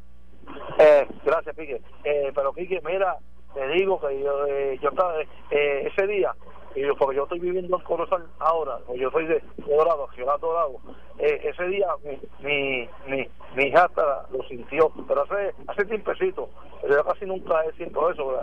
Eh, 0.78 1.06
gracias, 1.25 1.54
Quique. 1.54 1.80
Eh, 2.02 2.33
pero, 2.35 2.52
Quique, 2.52 2.80
mira, 2.85 3.16
te 3.56 3.66
digo 3.68 3.98
que 3.98 4.20
yo, 4.22 4.46
eh, 4.46 4.78
yo 4.82 4.90
estaba, 4.90 5.18
eh, 5.50 5.88
ese 5.90 6.06
día, 6.06 6.34
y 6.75 6.82
yo, 6.82 6.94
porque 6.94 7.16
yo 7.16 7.22
estoy 7.22 7.38
viviendo 7.38 7.78
en 7.78 7.84
Corozal 7.84 8.26
ahora, 8.38 8.78
yo 8.94 9.10
soy 9.10 9.26
de, 9.26 9.42
Dorado, 9.66 10.08
Ciudad 10.14 10.38
Dorado, 10.38 10.76
eh, 11.18 11.40
ese 11.42 11.66
día 11.68 11.86
mi, 12.04 12.18
mi, 12.46 12.88
mi, 13.08 13.26
mi 13.56 13.64
hija 13.64 13.90
lo 14.30 14.42
sintió, 14.46 14.92
pero 15.08 15.22
hace, 15.22 15.54
hace 15.68 15.86
tiempecito, 15.86 16.50
yo 16.86 17.02
casi 17.02 17.25
nunca 17.25 17.64
he 17.64 17.72
siento 17.76 18.10
eso, 18.10 18.38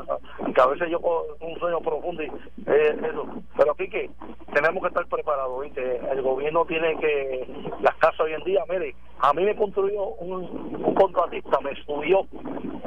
que 0.53 0.61
a 0.61 0.65
veces 0.65 0.89
yo 0.89 0.99
un 1.39 1.59
sueño 1.59 1.79
profundo 1.81 2.23
y 2.23 2.31
eh, 2.65 2.97
eso, 3.03 3.27
pero 3.55 3.75
Quique, 3.75 4.09
tenemos 4.51 4.81
que 4.81 4.87
estar 4.87 5.05
preparados, 5.05 5.61
¿viste? 5.61 6.01
el 6.11 6.21
gobierno 6.23 6.65
tiene 6.65 6.97
que, 6.97 7.47
las 7.81 7.95
casas 7.97 8.21
hoy 8.21 8.33
en 8.33 8.43
día, 8.45 8.63
mire, 8.67 8.95
a 9.23 9.31
mí 9.31 9.45
me 9.45 9.55
construyó 9.55 10.07
un, 10.19 10.93
contratista, 10.95 11.57
me 11.61 11.73
subió 11.85 12.27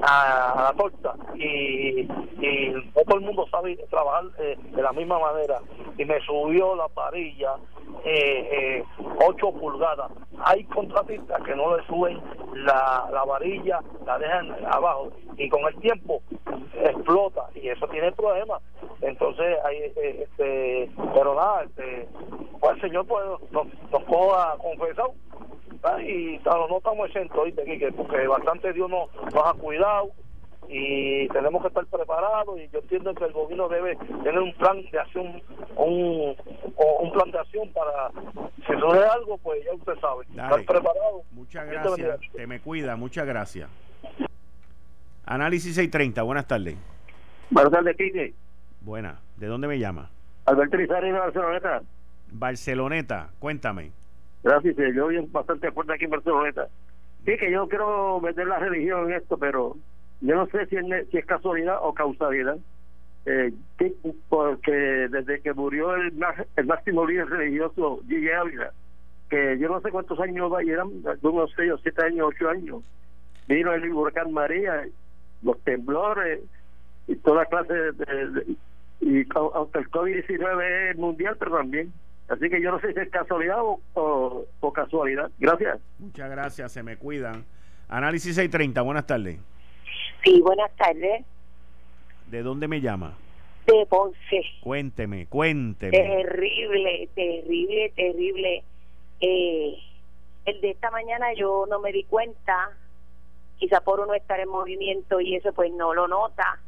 a, 0.03 0.53
a, 0.53 0.63
la 0.65 0.73
torta 0.75 1.15
y, 1.35 2.01
y 2.03 2.91
todo 2.93 3.17
el 3.17 3.23
mundo 3.23 3.47
sabe 3.51 3.75
trabajar 3.89 4.25
eh, 4.39 4.55
de 4.75 4.83
la 4.83 4.93
misma 4.93 5.19
manera 5.19 5.61
y 5.97 6.05
me 6.05 6.21
subió 6.27 6.77
la 6.77 6.89
parilla 6.89 7.55
eh, 8.05 8.49
eh, 8.53 8.85
8 9.27 9.53
pulgadas. 9.53 10.13
Hay 10.45 10.65
contratistas 10.65 11.43
que 11.43 11.57
no 11.57 11.75
le 11.75 11.87
suben 11.87 12.21
la, 12.55 13.09
la 13.11 13.25
varilla, 13.25 13.81
la 14.05 14.19
dejan 14.19 14.55
abajo 14.71 15.13
y 15.39 15.49
con 15.49 15.65
el 15.65 15.81
tiempo 15.81 16.21
explota 16.85 17.47
y 17.55 17.71
eso 17.71 17.89
tiene 17.89 18.13
problemas. 18.13 18.61
Entonces, 19.01 19.57
hay, 19.65 19.77
eh, 19.77 20.25
este, 20.25 20.91
pero 21.15 21.35
nada, 21.35 21.63
este, 21.63 22.07
pues 22.61 22.75
el 22.75 22.81
Señor 22.83 23.07
pues, 23.07 23.25
nos, 23.51 23.67
nos 23.91 24.05
coja 24.05 24.55
confesado 24.59 25.15
y 26.07 26.39
claro, 26.41 26.69
no 26.69 26.79
estamos 26.79 27.09
exentos, 27.09 27.39
¿oíste, 27.39 27.93
porque 27.97 28.27
bastante 28.27 28.73
Dios 28.73 28.91
nos, 28.91 29.15
nos 29.33 29.47
ha 29.47 29.55
cuidado 29.55 30.11
y 30.69 31.29
tenemos 31.29 31.63
que 31.63 31.69
estar 31.69 31.87
preparados 31.87 32.59
y 32.59 32.69
yo 32.69 32.81
entiendo 32.81 33.15
que 33.15 33.25
el 33.25 33.33
gobierno 33.33 33.69
debe 33.69 33.97
tener 33.97 34.39
un 34.39 34.53
plan 34.55 34.83
de 34.91 34.99
acción 34.99 35.41
un, 35.77 36.35
un 36.77 37.13
plan 37.13 37.31
de 37.31 37.39
acción 37.39 37.73
para 37.73 38.11
si 38.67 38.73
sucede 38.73 39.07
algo 39.07 39.39
pues 39.39 39.65
ya 39.65 39.75
usted 39.75 39.95
sabe. 40.01 40.25
Dale. 40.31 40.61
estar 40.61 40.77
preparado. 40.77 41.23
Muchas 41.31 41.67
gracias 41.67 42.21
te 42.35 42.47
me 42.47 42.61
cuida 42.61 42.97
muchas 42.97 43.27
gracias. 43.27 43.71
Análisis 45.25 45.75
630 45.75 46.23
buenas 46.23 46.47
tardes. 46.47 46.77
Buenas 47.51 47.73
tardes 47.73 47.97
Quique. 47.97 48.35
Buenas 48.81 49.21
¿de 49.37 49.47
dónde 49.47 49.69
me 49.69 49.79
llama? 49.79 50.11
Alberto 50.47 50.77
Rizarri 50.77 51.13
de 51.13 51.19
Barceloneta. 51.19 51.83
Barceloneta 52.33 53.31
cuéntame 53.39 53.93
gracias 54.47 54.77
yo 54.95 55.11
estoy 55.11 55.29
bastante 55.31 55.67
acuerdo 55.69 55.93
aquí 55.93 56.05
en 56.05 56.11
Barceloneta 56.11 56.69
sí 57.25 57.37
que 57.37 57.51
yo 57.51 57.69
quiero 57.69 58.21
meter 58.21 58.47
la 58.47 58.59
religión 58.59 59.11
en 59.11 59.17
esto 59.17 59.37
pero 59.37 59.77
yo 60.21 60.35
no 60.35 60.47
sé 60.47 60.67
si 60.67 60.77
es, 60.77 61.09
si 61.11 61.19
es 61.19 61.27
casualidad 61.27 61.79
o 61.83 61.93
causalidad, 61.93 62.59
eh, 63.27 63.53
que, 63.79 63.95
porque 64.29 64.73
desde 64.73 65.41
que 65.41 65.53
murió 65.53 65.95
el, 65.95 66.13
el 66.57 66.67
máximo 66.67 67.07
líder 67.07 67.29
religioso, 67.29 68.01
Gigi 68.09 68.31
Ávila, 68.31 68.73
que 69.29 69.59
yo 69.59 69.69
no 69.69 69.81
sé 69.81 69.91
cuántos 69.91 70.19
años 70.21 70.53
va, 70.53 70.65
y 70.65 70.71
eran 70.71 70.89
unos 71.23 71.53
6 71.57 71.73
o 71.73 71.79
7 71.79 72.05
años, 72.05 72.29
8 72.35 72.49
años, 72.49 72.83
vino 73.49 73.73
el 73.73 73.93
huracán 73.93 74.33
María, 74.33 74.87
los 75.43 75.61
temblores 75.63 76.41
y 77.07 77.17
toda 77.17 77.47
clase 77.47 77.75
de. 77.75 77.93
de, 77.93 78.31
de 78.31 78.57
y 78.99 79.27
aunque 79.35 79.81
el 79.81 79.91
COVID-19 79.91 80.91
es 80.91 80.97
mundial, 80.97 81.37
pero 81.39 81.59
también. 81.59 81.93
Así 82.29 82.51
que 82.51 82.61
yo 82.61 82.73
no 82.73 82.81
sé 82.81 82.93
si 82.93 83.01
es 83.01 83.11
casualidad 83.11 83.61
o, 83.63 83.81
o, 83.95 84.45
o 84.61 84.73
casualidad. 84.73 85.31
Gracias. 85.39 85.79
Muchas 85.99 86.31
gracias, 86.31 86.73
se 86.73 86.83
me 86.83 86.97
cuidan. 86.97 87.45
Análisis 87.89 88.35
630, 88.35 88.83
buenas 88.83 89.07
tardes. 89.07 89.39
Sí, 90.25 90.41
buenas 90.41 90.75
tardes. 90.77 91.25
¿De 92.27 92.43
dónde 92.43 92.67
me 92.67 92.81
llama? 92.81 93.15
De 93.67 93.87
Ponce. 93.87 94.43
Cuénteme, 94.61 95.27
cuénteme. 95.27 95.91
Terrible, 95.93 97.09
terrible, 97.15 97.93
terrible. 97.95 98.65
Eh, 99.21 99.77
el 100.45 100.61
de 100.61 100.71
esta 100.71 100.91
mañana 100.91 101.33
yo 101.35 101.67
no 101.69 101.81
me 101.81 101.93
di 101.93 102.05
cuenta, 102.05 102.71
quizá 103.59 103.81
por 103.81 104.01
uno 104.01 104.15
estar 104.15 104.39
en 104.41 104.49
movimiento 104.49 105.21
y 105.21 105.37
eso 105.37 105.53
pues 105.53 105.73
no 105.73 105.95
lo 105.95 106.09
nota, 106.09 106.61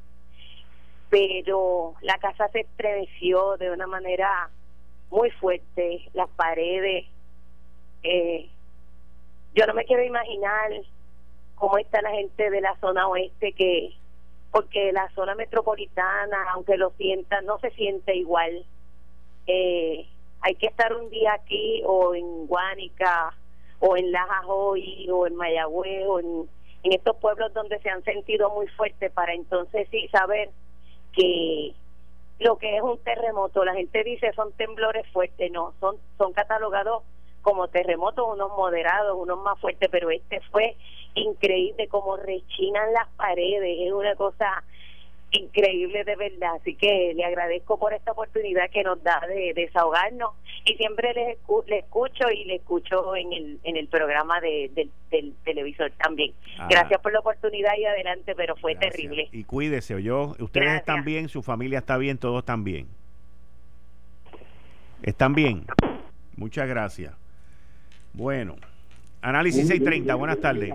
pero 1.10 1.94
la 2.02 2.18
casa 2.18 2.48
se 2.48 2.60
estremeció 2.60 3.56
de 3.56 3.70
una 3.70 3.86
manera 3.86 4.50
muy 5.10 5.30
fuerte, 5.32 6.08
las 6.14 6.28
paredes. 6.30 7.06
Eh, 8.02 8.48
yo 9.54 9.66
no 9.66 9.74
me 9.74 9.84
quiero 9.84 10.04
imaginar 10.04 10.70
cómo 11.56 11.78
está 11.78 12.00
la 12.02 12.10
gente 12.10 12.50
de 12.50 12.60
la 12.60 12.76
zona 12.80 13.08
oeste 13.08 13.52
que 13.52 13.94
porque 14.50 14.92
la 14.92 15.10
zona 15.14 15.34
metropolitana 15.34 16.36
aunque 16.52 16.76
lo 16.76 16.90
sientan 16.90 17.44
no 17.44 17.58
se 17.58 17.70
siente 17.72 18.14
igual 18.14 18.64
eh, 19.46 20.06
hay 20.40 20.54
que 20.54 20.68
estar 20.68 20.94
un 20.94 21.10
día 21.10 21.32
aquí 21.34 21.82
o 21.84 22.14
en 22.14 22.46
Guánica 22.46 23.34
o 23.80 23.96
en 23.96 24.12
Lajajoy 24.12 25.08
o 25.10 25.26
en 25.26 25.34
Mayagüez 25.34 26.06
o 26.06 26.20
en, 26.20 26.48
en 26.84 26.92
estos 26.92 27.16
pueblos 27.16 27.52
donde 27.52 27.80
se 27.80 27.90
han 27.90 28.04
sentido 28.04 28.50
muy 28.50 28.68
fuerte 28.68 29.10
para 29.10 29.34
entonces 29.34 29.88
sí 29.90 30.08
saber 30.08 30.50
que 31.12 31.74
lo 32.38 32.56
que 32.56 32.76
es 32.76 32.82
un 32.82 32.98
terremoto 32.98 33.64
la 33.64 33.74
gente 33.74 34.04
dice 34.04 34.32
son 34.34 34.52
temblores 34.52 35.06
fuertes 35.12 35.50
no 35.50 35.74
son 35.80 35.96
son 36.16 36.32
catalogados 36.32 37.02
como 37.42 37.68
terremotos 37.68 38.26
unos 38.32 38.50
moderados 38.50 39.16
unos 39.18 39.38
más 39.42 39.58
fuertes 39.60 39.88
pero 39.90 40.10
este 40.10 40.40
fue 40.52 40.76
increíble 41.14 41.88
como 41.88 42.16
rechinan 42.16 42.92
las 42.92 43.08
paredes, 43.16 43.78
es 43.80 43.92
una 43.92 44.14
cosa 44.14 44.64
increíble 45.30 46.04
de 46.04 46.16
verdad, 46.16 46.54
así 46.60 46.74
que 46.74 47.12
le 47.14 47.24
agradezco 47.24 47.78
por 47.78 47.92
esta 47.92 48.12
oportunidad 48.12 48.70
que 48.70 48.82
nos 48.82 49.02
da 49.02 49.20
de, 49.28 49.52
desahogarnos 49.54 50.30
y 50.64 50.74
siempre 50.74 51.12
le, 51.12 51.32
escu 51.32 51.62
le 51.66 51.80
escucho 51.80 52.30
y 52.30 52.44
le 52.44 52.56
escucho 52.56 53.14
en 53.14 53.32
el, 53.32 53.60
en 53.64 53.76
el 53.76 53.88
programa 53.88 54.40
de, 54.40 54.70
de 54.74 54.88
del 55.10 55.34
televisor 55.44 55.90
también. 55.92 56.32
Ah. 56.58 56.68
Gracias 56.70 57.00
por 57.00 57.12
la 57.12 57.20
oportunidad 57.20 57.72
y 57.78 57.84
adelante, 57.84 58.34
pero 58.34 58.56
fue 58.56 58.74
Gracias. 58.74 58.92
terrible. 58.92 59.28
Y 59.32 59.44
cuídese, 59.44 60.02
yo, 60.02 60.34
ustedes 60.38 60.50
Gracias. 60.52 60.80
están 60.80 61.04
bien, 61.04 61.28
su 61.28 61.42
familia 61.42 61.78
está 61.78 61.96
bien, 61.96 62.18
todos 62.18 62.40
están 62.40 62.64
bien. 62.64 62.88
¿Están 65.02 65.34
bien? 65.34 65.64
Muchas 66.36 66.68
gracias. 66.68 67.14
Bueno, 68.12 68.56
análisis 69.22 69.66
630, 69.68 70.14
buenas 70.14 70.40
tardes. 70.40 70.74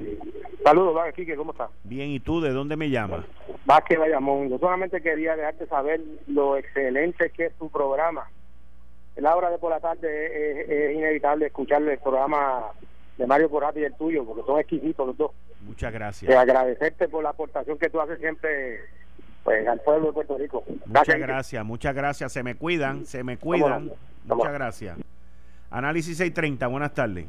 Saludos, 0.64 0.98
Quique, 1.16 1.36
¿cómo 1.36 1.52
estás? 1.52 1.70
Bien, 1.84 2.10
¿y 2.10 2.20
tú 2.20 2.40
de 2.40 2.52
dónde 2.52 2.76
me 2.78 2.90
llamas? 2.90 3.26
Vázquez 3.74 3.98
Bayamón. 3.98 4.50
Yo 4.50 4.60
solamente 4.60 5.01
quería 5.01 5.36
dejarte 5.36 5.65
saber 5.65 6.00
lo 6.27 6.58
excelente 6.58 7.32
que 7.32 7.48
es 7.48 7.53
tu 7.56 7.70
programa. 7.70 8.30
En 9.15 9.24
la 9.24 9.36
hora 9.36 9.50
de 9.50 9.58
por 9.58 9.72
la 9.72 9.80
tarde 9.80 10.92
es, 10.92 10.96
inevitable 10.96 11.48
escuchar 11.48 11.82
el 11.82 11.98
programa 11.98 12.65
de 13.18 13.25
Mario 13.25 13.50
Porati 13.50 13.80
y 13.80 13.86
el 13.86 13.96
tuyo, 13.96 14.25
porque 14.25 14.44
son 14.46 14.60
exquisitos 14.60 15.08
los 15.08 15.18
dos. 15.18 15.32
Muchas 15.62 15.92
gracias. 15.92 16.32
Y 16.32 16.36
agradecerte 16.36 17.08
por 17.08 17.24
la 17.24 17.30
aportación 17.30 17.80
que 17.80 17.89
tú 17.89 18.00
haces 18.00 18.20
siempre 18.20 18.80
pues, 19.44 19.68
al 19.68 19.80
pueblo 19.82 20.08
de 20.08 20.13
Puerto 20.13 20.38
Rico. 20.38 20.63
Muchas 20.86 21.20
gracias, 21.20 21.65
muchas 21.65 21.96
gracias. 21.96 22.32
Se 22.32 22.44
me 22.44 22.56
cuidan, 22.56 23.06
se 23.06 23.24
me 23.24 23.38
cuidan. 23.38 23.92
Muchas 24.25 24.53
gracias. 24.53 24.98
Análisis 25.72 26.18
630, 26.18 26.68
buenas 26.68 26.94
tardes. 26.94 27.25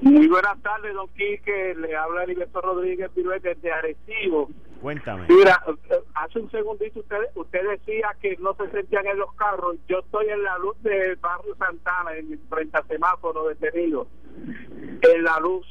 Muy 0.00 0.28
buenas 0.28 0.62
tardes, 0.62 0.94
don 0.94 1.08
Quique. 1.08 1.74
Le 1.74 1.96
habla 1.96 2.22
Heriberto 2.22 2.60
Rodríguez 2.60 3.10
Piruet 3.14 3.42
desde 3.42 3.72
Arecibo. 3.72 4.48
Cuéntame. 4.80 5.26
Mira, 5.28 5.62
hace 6.14 6.38
un 6.38 6.50
segundito 6.50 7.00
usted, 7.00 7.18
usted 7.34 7.68
decía 7.68 8.14
que 8.20 8.36
no 8.38 8.54
se 8.54 8.70
sentían 8.70 9.06
en 9.06 9.18
los 9.18 9.32
carros. 9.34 9.76
Yo 9.88 10.00
estoy 10.00 10.28
en 10.28 10.42
la 10.42 10.58
luz 10.58 10.80
del 10.82 11.16
barrio 11.16 11.54
Santana, 11.56 12.14
en 12.14 12.40
frente 12.48 12.76
al 12.76 12.86
semáforo 12.86 13.48
detenido. 13.48 14.06
En 15.02 15.24
la 15.24 15.40
luz. 15.40 15.66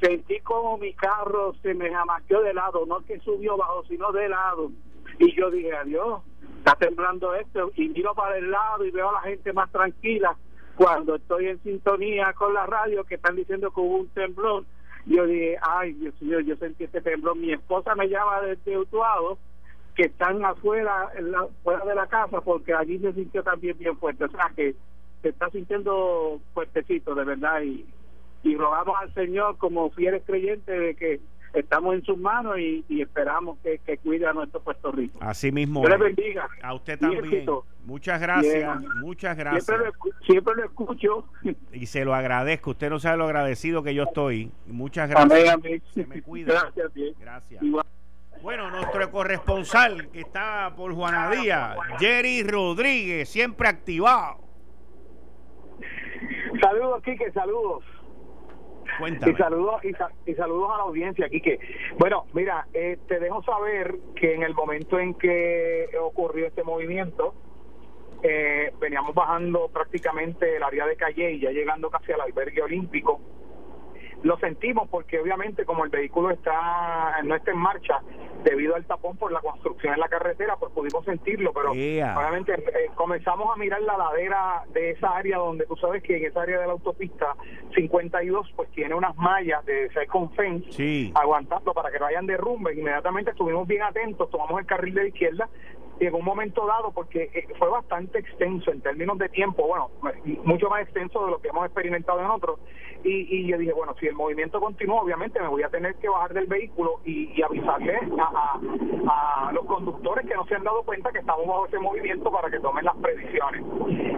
Sentí 0.00 0.40
como 0.40 0.76
mi 0.76 0.92
carro 0.92 1.54
se 1.62 1.72
me 1.72 1.90
jamaqueó 1.90 2.42
de 2.42 2.52
lado, 2.52 2.84
no 2.84 3.00
que 3.06 3.18
subió 3.20 3.56
bajo, 3.56 3.82
sino 3.86 4.12
de 4.12 4.28
lado. 4.28 4.70
Y 5.18 5.34
yo 5.34 5.50
dije, 5.50 5.74
adiós, 5.74 6.20
está 6.58 6.74
temblando 6.74 7.34
esto. 7.34 7.70
Y 7.76 7.88
miro 7.88 8.14
para 8.14 8.36
el 8.36 8.50
lado 8.50 8.84
y 8.84 8.90
veo 8.90 9.08
a 9.08 9.14
la 9.14 9.20
gente 9.20 9.52
más 9.54 9.72
tranquila 9.72 10.36
cuando 10.76 11.16
estoy 11.16 11.48
en 11.48 11.62
sintonía 11.62 12.34
con 12.34 12.52
la 12.52 12.66
radio 12.66 13.04
que 13.04 13.14
están 13.14 13.34
diciendo 13.34 13.70
que 13.70 13.80
hubo 13.80 13.96
un 13.96 14.08
temblor, 14.08 14.64
yo 15.06 15.26
dije, 15.26 15.56
ay 15.62 15.92
Dios 15.94 16.20
mío, 16.20 16.40
yo 16.40 16.56
sentí 16.56 16.84
este 16.84 17.00
temblor. 17.00 17.36
Mi 17.36 17.52
esposa 17.52 17.94
me 17.94 18.08
llama 18.08 18.40
desde 18.40 18.78
Utuado, 18.78 19.38
que 19.94 20.04
están 20.04 20.44
afuera, 20.44 21.10
en 21.16 21.32
la, 21.32 21.46
fuera 21.62 21.84
de 21.84 21.94
la 21.94 22.06
casa, 22.08 22.40
porque 22.40 22.74
allí 22.74 22.98
se 22.98 23.12
sintió 23.12 23.42
también 23.42 23.78
bien 23.78 23.96
fuerte. 23.96 24.24
O 24.24 24.28
sea 24.28 24.52
que 24.54 24.74
se 25.22 25.28
está 25.28 25.48
sintiendo 25.50 26.40
fuertecito, 26.52 27.14
de 27.14 27.24
verdad. 27.24 27.62
Y, 27.62 27.86
y 28.42 28.56
rogamos 28.56 28.96
al 29.00 29.14
Señor, 29.14 29.56
como 29.58 29.90
fieles 29.90 30.22
creyentes, 30.26 30.78
de 30.80 30.94
que 30.96 31.20
estamos 31.54 31.94
en 31.94 32.04
sus 32.04 32.18
manos 32.18 32.58
y, 32.58 32.84
esperamos 33.00 33.58
que, 33.62 33.98
cuide 33.98 34.26
a 34.26 34.32
nuestro 34.32 34.60
Puerto 34.60 34.92
Rico. 34.92 35.18
Así 35.20 35.52
mismo. 35.52 35.80
Dios 35.80 35.98
le 35.98 36.04
bendiga. 36.04 36.48
A 36.62 36.74
usted 36.74 36.98
también. 36.98 37.46
Muchas 37.84 38.20
gracias, 38.20 38.80
muchas 39.00 39.36
gracias. 39.36 39.64
Siempre 40.26 40.54
lo, 40.56 40.64
escucho. 40.64 41.24
Y 41.72 41.86
se 41.86 42.04
lo 42.04 42.14
agradezco. 42.14 42.70
Usted 42.70 42.90
no 42.90 42.98
sabe 42.98 43.18
lo 43.18 43.24
agradecido 43.24 43.82
que 43.82 43.94
yo 43.94 44.04
estoy. 44.04 44.50
Muchas 44.66 45.08
gracias. 45.08 45.56
Se 45.94 46.06
me 46.06 46.20
cuida. 46.22 46.52
Gracias, 46.52 46.94
bien. 46.94 47.14
Gracias. 47.20 47.62
Bueno, 48.42 48.70
nuestro 48.70 49.10
corresponsal 49.10 50.08
que 50.10 50.20
está 50.20 50.72
por 50.76 50.94
Juanadía, 50.94 51.74
Jerry 51.98 52.42
Rodríguez, 52.42 53.28
siempre 53.28 53.68
activado. 53.68 54.38
Saludos, 56.60 57.02
Quique, 57.02 57.30
saludos. 57.32 57.84
Y 59.26 59.34
saludos, 59.34 59.84
y, 59.84 60.34
saludos 60.34 60.70
a 60.72 60.78
la 60.78 60.82
audiencia, 60.84 61.28
Quique. 61.28 61.58
Bueno, 61.98 62.26
mira, 62.32 62.66
eh, 62.72 62.98
te 63.06 63.20
dejo 63.20 63.42
saber 63.42 63.94
que 64.14 64.34
en 64.34 64.42
el 64.42 64.54
momento 64.54 64.98
en 64.98 65.14
que 65.14 65.88
ocurrió 66.00 66.46
este 66.46 66.62
movimiento, 66.62 67.34
eh, 68.22 68.72
veníamos 68.80 69.14
bajando 69.14 69.68
prácticamente 69.68 70.56
el 70.56 70.62
área 70.62 70.86
de 70.86 70.96
calle 70.96 71.32
y 71.32 71.40
ya 71.40 71.50
llegando 71.50 71.90
casi 71.90 72.12
al 72.12 72.22
albergue 72.22 72.62
olímpico 72.62 73.20
lo 74.26 74.36
sentimos 74.38 74.88
porque 74.88 75.20
obviamente 75.20 75.64
como 75.64 75.84
el 75.84 75.90
vehículo 75.90 76.30
está 76.30 77.22
no 77.22 77.36
está 77.36 77.52
en 77.52 77.58
marcha 77.58 78.00
debido 78.42 78.74
al 78.74 78.84
tapón 78.84 79.16
por 79.16 79.32
la 79.32 79.40
construcción 79.40 79.94
en 79.94 80.00
la 80.00 80.08
carretera, 80.08 80.56
pues 80.56 80.72
pudimos 80.72 81.04
sentirlo, 81.04 81.52
pero 81.52 81.70
obviamente 81.70 82.54
eh, 82.54 82.90
comenzamos 82.94 83.48
a 83.54 83.58
mirar 83.58 83.82
la 83.82 83.96
ladera 83.96 84.64
de 84.72 84.90
esa 84.90 85.16
área 85.16 85.38
donde 85.38 85.64
tú 85.66 85.76
sabes 85.76 86.02
que 86.02 86.16
en 86.16 86.26
esa 86.26 86.42
área 86.42 86.60
de 86.60 86.66
la 86.66 86.72
autopista 86.72 87.34
52 87.74 88.52
pues 88.54 88.70
tiene 88.70 88.94
unas 88.94 89.16
mallas 89.16 89.64
de 89.64 89.90
con 90.08 90.30
fence 90.32 91.12
aguantando 91.14 91.72
para 91.72 91.90
que 91.90 91.98
no 91.98 92.06
hayan 92.06 92.26
derrumbe. 92.26 92.74
Inmediatamente 92.74 93.30
estuvimos 93.30 93.66
bien 93.66 93.82
atentos, 93.82 94.30
tomamos 94.30 94.60
el 94.60 94.66
carril 94.66 94.94
de 94.94 95.02
la 95.02 95.08
izquierda 95.08 95.48
y 95.98 96.06
en 96.06 96.14
un 96.14 96.24
momento 96.24 96.66
dado, 96.66 96.92
porque 96.92 97.30
eh, 97.34 97.46
fue 97.58 97.68
bastante 97.68 98.18
extenso 98.18 98.70
en 98.70 98.80
términos 98.80 99.18
de 99.18 99.28
tiempo, 99.28 99.66
bueno, 99.66 99.90
mucho 100.44 100.68
más 100.68 100.82
extenso 100.82 101.24
de 101.24 101.30
lo 101.30 101.40
que 101.40 101.48
hemos 101.48 101.64
experimentado 101.64 102.20
en 102.20 102.26
otros, 102.26 102.58
y, 103.04 103.46
yo 103.46 103.56
dije, 103.56 103.72
bueno, 103.72 103.94
si 104.00 104.06
el 104.06 104.14
movimiento 104.14 104.60
continúa, 104.60 105.02
obviamente 105.02 105.40
me 105.40 105.48
voy 105.48 105.62
a 105.62 105.68
tener 105.68 105.94
que 105.96 106.08
bajar 106.08 106.34
del 106.34 106.46
vehículo 106.46 107.00
y, 107.04 107.40
avisarle 107.40 108.00
a, 108.18 109.50
los 109.52 109.64
conductores 109.66 110.26
que 110.26 110.34
no 110.34 110.44
se 110.46 110.56
han 110.56 110.64
dado 110.64 110.82
cuenta 110.82 111.12
que 111.12 111.20
estamos 111.20 111.46
bajo 111.46 111.66
ese 111.66 111.78
movimiento 111.78 112.30
para 112.30 112.50
que 112.50 112.58
tomen 112.58 112.84
las 112.84 112.96
previsiones. 112.96 113.62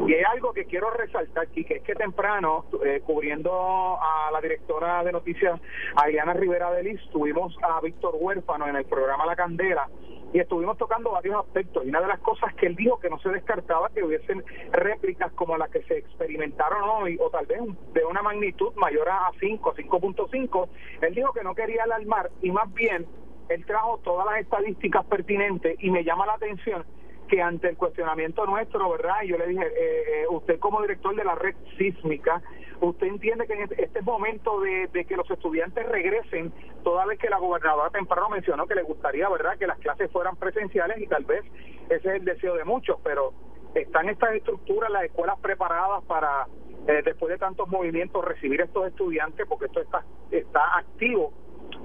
Y 0.07 0.15
hay 0.15 0.23
algo 0.23 0.53
que 0.55 0.65
quiero 0.65 0.91
resaltar 0.91 1.45
aquí, 1.45 1.65
que 1.65 1.77
es 1.77 1.83
que 1.83 1.95
temprano, 1.95 2.65
eh, 2.85 3.03
cubriendo 3.05 3.99
a 4.01 4.31
la 4.33 4.41
directora 4.41 5.05
de 5.05 5.13
noticias, 5.13 5.61
Adriana 5.97 6.33
Rivera 6.33 6.71
de 6.73 6.85
Liz, 6.85 7.01
tuvimos 7.13 7.55
a 7.63 7.81
Víctor 7.83 8.15
Huérfano 8.19 8.67
en 8.67 8.77
el 8.77 8.87
programa 8.87 9.27
La 9.27 9.37
Candela, 9.37 9.89
y 10.33 10.41
estuvimos 10.41 10.77
tocando 10.77 11.11
varios 11.11 11.37
aspectos. 11.37 11.85
Y 11.85 11.89
una 11.89 12.01
de 12.01 12.09
las 12.09 12.21
cosas 12.21 12.55
que 12.55 12.67
él 12.67 12.77
dijo 12.77 12.99
que 12.99 13.11
no 13.11 13.19
se 13.21 13.31
descartaba 13.31 13.89
que 13.91 14.03
hubiesen 14.03 14.45
réplicas 14.73 15.33
como 15.33 15.57
las 15.57 15.71
que 15.71 15.83
se 15.83 15.99
experimentaron 15.99 16.83
hoy 16.85 17.17
o 17.21 17.31
tal 17.31 17.47
vez 17.47 17.61
de 17.95 18.05
una 18.05 18.23
magnitud 18.23 18.73
mayor 18.75 19.09
a 19.09 19.31
5, 19.41 19.75
5.5, 19.75 20.69
él 21.03 21.15
dijo 21.15 21.33
que 21.33 21.43
no 21.43 21.55
quería 21.55 21.85
alarmar 21.85 22.31
y 22.43 22.51
más 22.51 22.73
bien 22.75 23.07
él 23.49 23.65
trajo 23.65 23.99
todas 24.05 24.27
las 24.27 24.41
estadísticas 24.41 25.05
pertinentes 25.07 25.77
y 25.81 25.91
me 25.91 26.05
llama 26.05 26.27
la 26.27 26.35
atención 26.35 26.85
que 27.29 27.43
ante 27.43 27.69
el 27.69 27.77
cuestionamiento 27.77 28.45
nuestro, 28.47 28.91
¿verdad? 28.91 29.23
Y 29.23 29.29
yo 29.29 29.39
le 29.39 29.47
dije, 29.47 29.67
eh, 29.67 30.23
eh, 30.23 30.27
usted 30.31 30.59
como 30.59 30.81
director 30.83 31.15
de 31.15 31.25
la 31.25 31.35
red 31.35 31.55
sísmica, 31.77 32.43
¿usted 32.81 33.07
entiende 33.07 33.47
que 33.47 33.53
en 33.53 33.63
este, 33.63 33.85
este 33.85 34.03
momento 34.03 34.61
de, 34.61 34.89
que 35.05 35.17
los 35.17 35.31
estudiantes 35.31 35.87
regresen, 35.87 36.53
toda 36.83 37.07
vez 37.07 37.19
que 37.19 37.29
la 37.29 37.39
gobernadora 37.39 37.91
temprano 37.91 38.29
mencionó 38.31 38.67
que 38.67 38.75
le 38.75 38.83
gustaría, 38.83 39.29
¿verdad?, 39.29 39.59
que 39.59 39.67
las 39.67 39.79
clases 39.79 40.11
fueran 40.11 40.37
presenciales 40.37 40.99
y 41.01 41.07
tal 41.07 41.25
vez 41.25 41.45
ese 41.89 41.97
es 41.97 42.05
el 42.05 42.25
deseo 42.25 42.55
de 42.57 42.65
muchos, 42.65 42.99
pero 43.05 43.33
están 43.75 44.09
estas 44.09 44.35
estructuras, 44.35 44.91
las 44.91 45.05
escuelas 45.05 45.39
preparadas 45.41 46.03
para, 46.05 46.47
eh, 46.87 47.03
después 47.05 47.31
de 47.31 47.39
tantos 47.39 47.69
movimientos, 47.69 48.25
recibir 48.25 48.61
estos 48.61 48.87
estudiantes, 48.87 49.47
porque 49.47 49.67
esto 49.67 49.81
está, 49.81 50.05
está 50.31 50.79
activo 50.79 51.33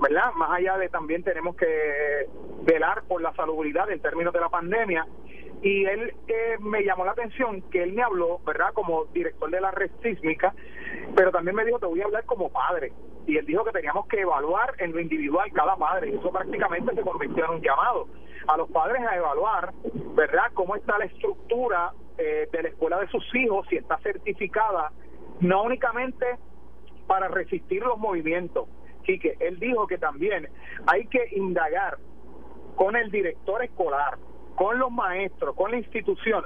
¿verdad? 0.02 0.34
Más 0.34 0.52
allá 0.52 0.78
de 0.78 0.90
también 0.90 1.24
tenemos 1.24 1.56
que 1.56 2.28
velar 2.64 3.04
por 3.08 3.22
la 3.22 3.34
salubridad 3.36 3.90
en 3.92 4.02
términos 4.02 4.34
de 4.34 4.40
la 4.40 4.50
pandemia. 4.50 5.06
Y 5.64 5.86
él 5.86 6.14
eh, 6.28 6.58
me 6.60 6.84
llamó 6.84 7.06
la 7.06 7.12
atención 7.12 7.62
que 7.72 7.84
él 7.84 7.94
me 7.94 8.04
habló, 8.04 8.40
¿verdad? 8.46 8.74
Como 8.74 9.06
director 9.06 9.50
de 9.50 9.62
la 9.62 9.72
red 9.72 9.90
sísmica, 10.04 10.54
pero 11.16 11.32
también 11.32 11.56
me 11.56 11.64
dijo, 11.64 11.80
te 11.80 11.86
voy 11.86 12.02
a 12.02 12.06
hablar 12.06 12.26
como 12.26 12.52
padre. 12.52 12.92
Y 13.26 13.38
él 13.38 13.46
dijo 13.46 13.64
que 13.64 13.72
teníamos 13.72 14.06
que 14.08 14.20
evaluar 14.20 14.76
en 14.80 14.92
lo 14.92 15.00
individual 15.00 15.50
cada 15.54 15.78
padre. 15.78 16.10
Y 16.10 16.16
eso 16.16 16.32
prácticamente 16.32 16.94
se 16.94 17.02
convirtió 17.02 17.46
en 17.46 17.52
un 17.52 17.62
llamado 17.62 18.08
a 18.48 18.58
los 18.58 18.70
padres 18.72 19.02
a 19.08 19.16
evaluar, 19.16 19.74
¿verdad? 20.16 20.52
Cómo 20.54 20.76
está 20.76 20.98
la 20.98 21.06
estructura 21.06 21.94
eh, 22.18 22.50
de 22.52 22.64
la 22.64 22.70
escuela 22.70 23.00
de 23.00 23.08
sus 23.08 23.24
hijos, 23.34 23.66
si 23.70 23.78
está 23.78 23.98
certificada, 24.00 24.92
no 25.40 25.64
únicamente 25.64 26.26
para 27.08 27.30
resistir 27.30 27.82
los 27.82 27.98
movimientos, 27.98 28.68
que 29.04 29.38
él 29.40 29.60
dijo 29.60 29.88
que 29.88 29.98
también 29.98 30.50
hay 30.88 31.08
que 31.08 31.26
indagar 31.32 31.98
con 32.76 32.96
el 32.96 33.12
director 33.12 33.64
escolar, 33.64 34.18
con 34.56 34.80
los 34.80 34.92
maestros, 34.92 35.56
con 35.56 35.72
la 35.72 35.78
institución, 35.78 36.44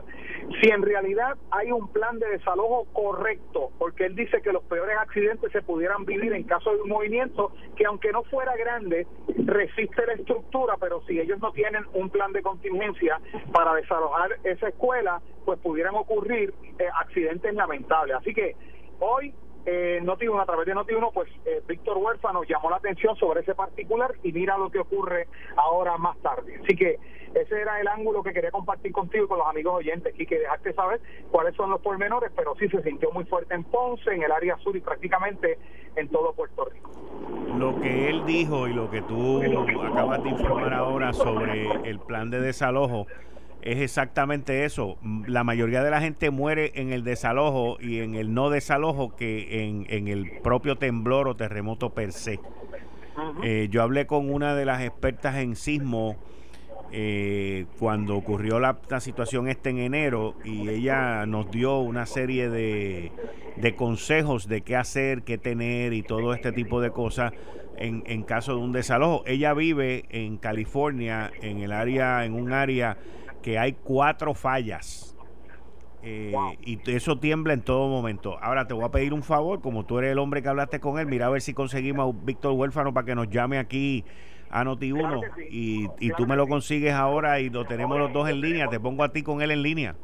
si 0.62 0.70
en 0.70 0.82
realidad 0.82 1.38
hay 1.52 1.72
un 1.72 1.91
plan 1.91 2.20
de 2.20 2.28
desalojo 2.30 2.86
correcto, 2.93 3.72
porque 3.78 4.06
él 4.06 4.15
dice 4.15 4.41
que 4.41 4.52
los 4.52 4.63
peores 4.63 4.98
accidentes 4.98 5.52
se 5.52 5.62
pudieran 5.62 6.06
vivir 6.06 6.34
en 6.34 6.43
caso 6.43 6.74
de 6.74 6.82
un 6.82 6.89
movimiento 6.89 7.52
que 7.76 7.86
aunque 7.86 8.12
no 8.12 8.24
fuera 8.24 8.56
grande, 8.56 9.08
resiste 9.46 10.06
la 10.06 10.13
estructura, 10.13 10.76
pero 10.80 11.02
si 11.08 11.20
ellos 11.20 11.39
no 11.39 11.52
tienen 11.52 11.84
un 11.93 12.10
plan 12.10 12.32
de 12.32 12.41
contingencia 12.41 13.20
para 13.52 13.74
desalojar 13.76 14.38
esa 14.43 14.70
escuela, 14.70 15.22
pues 15.46 15.60
pudieran 15.60 15.96
ocurrir 15.96 16.54
eh, 16.80 16.86
accidentes 17.02 17.54
lamentables. 17.54 18.15
Así 18.17 18.34
que 18.34 18.56
hoy 19.00 19.34
eh, 19.65 20.00
Noti1, 20.02 20.41
a 20.41 20.46
través 20.46 20.65
de 20.65 20.74
Noti1, 20.74 21.12
pues 21.13 21.30
eh, 21.46 21.62
Víctor 21.67 21.98
Huérfano 21.98 22.43
llamó 22.43 22.70
la 22.70 22.78
atención 22.78 23.17
sobre 23.17 23.41
ese 23.41 23.54
particular 23.54 24.13
y 24.24 24.32
mira 24.32 24.58
lo 24.58 24.70
que 24.70 24.80
ocurre 24.80 25.28
ahora 25.58 25.98
más 25.98 26.17
tarde. 26.20 26.62
Así 26.63 26.76
que 26.76 26.98
ese 27.34 27.62
era 27.62 27.80
el 27.80 27.88
ángulo 27.88 28.24
que 28.24 28.34
quería 28.34 28.52
compartir 28.52 28.92
contigo 28.92 29.26
y 29.26 29.28
con 29.28 29.40
los 29.40 29.48
amigos 29.48 29.76
oyentes 29.76 30.13
y 30.18 30.26
que 30.26 30.40
dejarte 30.40 30.74
saber 30.74 31.02
cuáles 31.32 31.56
son 31.56 31.70
los 31.70 31.82
pormenores, 31.82 32.32
pero 32.36 32.56
sí 32.60 32.68
se 32.70 32.82
sintió 32.84 33.12
muy 33.12 33.26
fuerte 33.26 33.54
en 33.54 33.63
Ponce, 33.63 34.13
en 34.13 34.24
el 34.24 34.32
área 34.32 34.58
sur 34.58 34.76
y 34.76 34.82
prácticamente 34.82 35.58
en 35.96 36.08
todo 36.10 36.34
Puerto 36.34 36.66
Rico. 36.66 36.92
Lo 37.58 37.80
que 37.82 38.10
él 38.10 38.26
dijo 38.26 38.68
y 38.68 38.74
lo 38.74 38.90
que 38.90 39.02
tú 39.02 39.42
acabas 39.84 40.24
de 40.24 40.30
informar 40.30 40.74
ahora 40.74 41.13
sobre 41.13 41.68
el 41.90 42.00
plan 42.00 42.30
de 42.30 42.40
desalojo 42.40 43.08
es 43.62 43.80
exactamente 43.80 44.66
eso. 44.66 44.98
La 45.28 45.44
mayoría 45.44 45.84
de 45.84 45.92
la 45.92 46.00
gente 46.00 46.30
muere 46.30 46.72
en 46.76 46.94
el 46.94 47.04
desalojo 47.04 47.78
y 47.80 48.00
en 48.00 48.16
el 48.16 48.34
no 48.34 48.50
desalojo 48.50 49.16
que 49.16 49.66
en, 49.66 49.86
en 49.90 50.08
el 50.08 50.40
propio 50.42 50.78
temblor 50.78 51.28
o 51.28 51.36
terremoto 51.36 51.90
per 51.90 52.12
se. 52.12 52.40
Eh, 53.44 53.68
yo 53.72 53.82
hablé 53.82 54.06
con 54.06 54.32
una 54.32 54.56
de 54.56 54.66
las 54.66 54.82
expertas 54.82 55.38
en 55.38 55.56
sismo 55.56 56.16
eh, 56.91 57.65
cuando 57.80 58.15
ocurrió 58.15 58.60
la, 58.60 58.78
situación 59.00 59.47
esta 59.47 59.69
en 59.69 59.80
enero 59.80 60.36
y 60.43 60.69
ella 60.69 61.26
nos 61.26 61.52
dio 61.52 61.80
una 61.80 62.06
serie 62.06 62.50
de, 62.50 63.12
de, 63.58 63.76
consejos 63.76 64.47
de 64.47 64.62
qué 64.62 64.76
hacer, 64.76 65.23
qué 65.23 65.38
tener 65.38 65.93
y 65.93 66.04
todo 66.04 66.34
este 66.34 66.52
tipo 66.52 66.80
de 66.80 66.91
cosas 66.91 67.34
en, 67.78 68.04
en 68.06 68.23
caso 68.23 68.56
de 68.56 68.62
un 68.62 68.71
desalojo. 68.71 69.23
Ella 69.26 69.54
vive 69.54 70.06
en 70.10 70.38
California, 70.38 71.32
en 71.41 71.60
el 71.60 71.71
área, 71.71 72.26
en 72.26 72.34
un 72.34 72.54
área 72.54 72.97
que 73.41 73.60
hay 73.60 73.73
cuatro 73.73 74.34
fallas. 74.34 75.15
Eh, 76.04 76.34
y 76.62 76.80
eso 76.91 77.19
tiembla 77.19 77.54
en 77.54 77.62
todo 77.62 77.89
momento. 77.89 78.38
Ahora 78.41 78.67
te 78.67 78.73
voy 78.73 78.86
a 78.86 78.91
pedir 78.91 79.13
un 79.13 79.23
favor, 79.23 79.62
como 79.62 79.86
tú 79.86 80.00
eres 80.00 80.12
el 80.12 80.19
hombre 80.19 80.41
que 80.41 80.47
hablaste 80.47 80.80
con 80.80 81.00
él, 81.00 81.08
mira 81.08 81.26
a 81.26 81.30
ver 81.30 81.41
si 81.41 81.54
conseguimos 81.54 82.13
a 82.13 82.26
Víctor 82.26 82.54
Huérfano 82.54 82.93
para 82.93 83.06
que 83.06 83.15
nos 83.15 83.30
llame 83.30 83.58
aquí 83.58 84.06
a 84.49 84.63
Noti1 84.63 85.49
y, 85.49 85.88
y 85.99 86.12
tú 86.12 86.25
me 86.27 86.36
lo 86.36 86.47
consigues 86.47 86.93
ahora 86.93 87.39
y 87.39 87.49
lo 87.49 87.65
tenemos 87.65 87.97
los 87.97 88.13
dos 88.13 88.29
en 88.29 88.41
línea. 88.41 88.67
Te 88.67 88.79
pongo 88.79 89.03
a 89.03 89.10
ti 89.12 89.23
con 89.23 89.41
él 89.41 89.51
en 89.51 89.62
línea. 89.62 89.95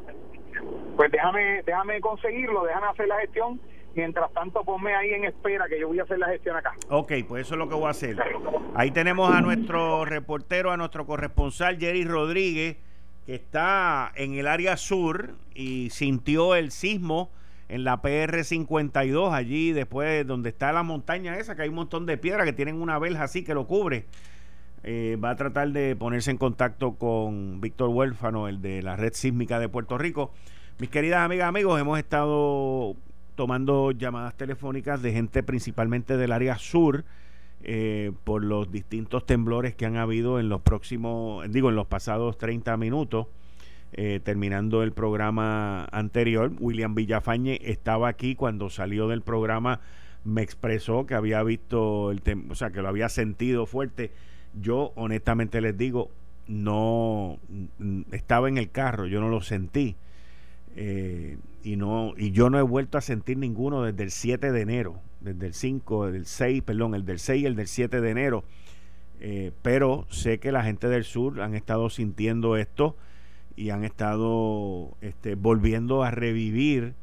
Pues 0.95 1.11
déjame, 1.11 1.63
déjame 1.65 1.99
conseguirlo, 2.01 2.65
déjame 2.65 2.87
hacer 2.87 3.07
la 3.07 3.19
gestión. 3.19 3.59
Mientras 3.95 4.31
tanto, 4.33 4.63
ponme 4.63 4.95
ahí 4.95 5.11
en 5.11 5.25
espera 5.25 5.67
que 5.67 5.79
yo 5.79 5.87
voy 5.87 5.99
a 5.99 6.03
hacer 6.03 6.17
la 6.17 6.27
gestión 6.27 6.55
acá. 6.55 6.73
Ok, 6.89 7.11
pues 7.27 7.45
eso 7.45 7.55
es 7.55 7.59
lo 7.59 7.69
que 7.69 7.75
voy 7.75 7.85
a 7.85 7.91
hacer. 7.91 8.17
Ahí 8.73 8.89
tenemos 8.89 9.31
a 9.31 9.39
nuestro 9.41 10.03
reportero, 10.03 10.71
a 10.71 10.77
nuestro 10.77 11.05
corresponsal 11.05 11.77
Jerry 11.77 12.03
Rodríguez, 12.03 12.77
que 13.27 13.35
está 13.35 14.11
en 14.15 14.33
el 14.33 14.47
área 14.47 14.77
sur 14.77 15.35
y 15.53 15.91
sintió 15.91 16.55
el 16.55 16.71
sismo 16.71 17.29
en 17.69 17.83
la 17.83 18.01
PR52, 18.01 19.31
allí 19.31 19.71
después 19.71 20.25
donde 20.25 20.49
está 20.49 20.73
la 20.73 20.83
montaña 20.83 21.37
esa, 21.37 21.55
que 21.55 21.61
hay 21.61 21.69
un 21.69 21.75
montón 21.75 22.05
de 22.05 22.17
piedras 22.17 22.45
que 22.45 22.53
tienen 22.53 22.81
una 22.81 22.97
verja 22.97 23.23
así 23.23 23.43
que 23.43 23.53
lo 23.53 23.67
cubre. 23.67 24.05
Eh, 24.83 25.17
va 25.23 25.29
a 25.29 25.35
tratar 25.37 25.71
de 25.71 25.95
ponerse 25.95 26.29
en 26.29 26.37
contacto 26.37 26.95
con 26.95 27.61
Víctor 27.61 27.89
Huérfano, 27.89 28.49
el 28.49 28.61
de 28.61 28.83
la 28.83 28.97
red 28.97 29.13
sísmica 29.13 29.59
de 29.59 29.69
Puerto 29.69 29.97
Rico. 29.97 30.31
Mis 30.79 30.89
queridas 30.89 31.21
amigas, 31.21 31.47
amigos, 31.47 31.79
hemos 31.79 31.97
estado 31.97 32.97
tomando 33.35 33.91
llamadas 33.91 34.35
telefónicas 34.35 35.01
de 35.01 35.13
gente 35.13 35.41
principalmente 35.41 36.17
del 36.17 36.33
área 36.33 36.57
sur 36.57 37.05
eh, 37.61 38.11
por 38.25 38.43
los 38.43 38.71
distintos 38.71 39.25
temblores 39.25 39.73
que 39.73 39.85
han 39.85 39.95
habido 39.95 40.37
en 40.39 40.49
los 40.49 40.61
próximos, 40.61 41.49
digo, 41.49 41.69
en 41.69 41.75
los 41.75 41.87
pasados 41.87 42.37
30 42.37 42.75
minutos. 42.75 43.27
Eh, 43.93 44.19
terminando 44.23 44.83
el 44.83 44.91
programa 44.91 45.85
anterior, 45.91 46.51
William 46.59 46.95
Villafañe 46.95 47.59
estaba 47.61 48.09
aquí 48.09 48.35
cuando 48.35 48.71
salió 48.71 49.07
del 49.07 49.21
programa, 49.21 49.81
me 50.23 50.41
expresó 50.41 51.05
que 51.05 51.13
había 51.13 51.43
visto 51.43 52.09
el 52.11 52.21
o 52.49 52.55
sea, 52.55 52.71
que 52.71 52.81
lo 52.81 52.89
había 52.89 53.07
sentido 53.07 53.67
fuerte 53.67 54.11
yo 54.59 54.91
honestamente 54.95 55.61
les 55.61 55.77
digo, 55.77 56.09
no 56.47 57.39
estaba 58.11 58.49
en 58.49 58.57
el 58.57 58.69
carro, 58.69 59.07
yo 59.07 59.21
no 59.21 59.29
lo 59.29 59.41
sentí. 59.41 59.95
Eh, 60.75 61.37
y 61.63 61.75
no 61.75 62.13
y 62.17 62.31
yo 62.31 62.49
no 62.49 62.57
he 62.57 62.63
vuelto 62.63 62.97
a 62.97 63.01
sentir 63.01 63.37
ninguno 63.37 63.83
desde 63.83 64.03
el 64.03 64.11
7 64.11 64.51
de 64.51 64.61
enero, 64.61 64.99
desde 65.21 65.47
el 65.47 65.53
5, 65.53 66.11
del 66.11 66.25
6, 66.25 66.63
perdón, 66.63 66.95
el 66.95 67.05
del 67.05 67.19
6 67.19 67.43
y 67.43 67.45
el 67.45 67.55
del 67.55 67.67
7 67.67 68.01
de 68.01 68.09
enero. 68.09 68.43
Eh, 69.19 69.51
pero 69.61 70.05
sé 70.09 70.39
que 70.39 70.51
la 70.51 70.63
gente 70.63 70.89
del 70.89 71.05
sur 71.05 71.41
han 71.41 71.55
estado 71.55 71.89
sintiendo 71.89 72.57
esto 72.57 72.97
y 73.55 73.69
han 73.69 73.83
estado 73.83 74.97
este, 75.01 75.35
volviendo 75.35 76.03
a 76.03 76.11
revivir 76.11 76.95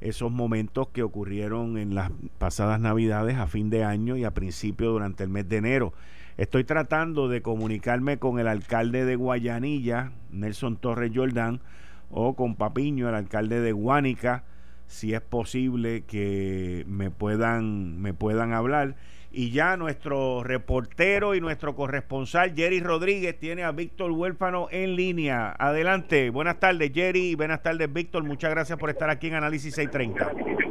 esos 0.00 0.32
momentos 0.32 0.88
que 0.88 1.02
ocurrieron 1.02 1.76
en 1.76 1.94
las 1.94 2.10
pasadas 2.38 2.80
navidades 2.80 3.36
a 3.36 3.46
fin 3.46 3.70
de 3.70 3.84
año 3.84 4.16
y 4.16 4.24
a 4.24 4.32
principio 4.32 4.90
durante 4.90 5.22
el 5.22 5.28
mes 5.28 5.48
de 5.48 5.58
enero. 5.58 5.92
Estoy 6.40 6.64
tratando 6.64 7.28
de 7.28 7.42
comunicarme 7.42 8.18
con 8.18 8.38
el 8.38 8.48
alcalde 8.48 9.04
de 9.04 9.14
Guayanilla, 9.14 10.12
Nelson 10.30 10.78
Torres 10.78 11.12
Jordán, 11.14 11.60
o 12.10 12.34
con 12.34 12.56
Papiño, 12.56 13.10
el 13.10 13.14
alcalde 13.14 13.60
de 13.60 13.72
Guánica, 13.72 14.44
si 14.86 15.12
es 15.12 15.20
posible 15.20 16.04
que 16.06 16.86
me 16.88 17.10
puedan, 17.10 18.00
me 18.00 18.14
puedan 18.14 18.54
hablar. 18.54 18.96
Y 19.30 19.50
ya 19.50 19.76
nuestro 19.76 20.42
reportero 20.42 21.34
y 21.34 21.42
nuestro 21.42 21.76
corresponsal 21.76 22.54
Jerry 22.56 22.80
Rodríguez 22.80 23.38
tiene 23.38 23.62
a 23.62 23.72
Víctor 23.72 24.10
Huérfano 24.10 24.68
en 24.70 24.96
línea. 24.96 25.54
Adelante. 25.58 26.30
Buenas 26.30 26.58
tardes, 26.58 26.90
Jerry. 26.94 27.34
Buenas 27.34 27.62
tardes, 27.62 27.92
Víctor. 27.92 28.24
Muchas 28.24 28.50
gracias 28.50 28.78
por 28.78 28.88
estar 28.88 29.10
aquí 29.10 29.26
en 29.26 29.34
Análisis 29.34 29.74
630. 29.74 30.69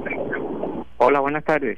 Hola, 1.02 1.22
buenas 1.22 1.46
tardes. 1.46 1.78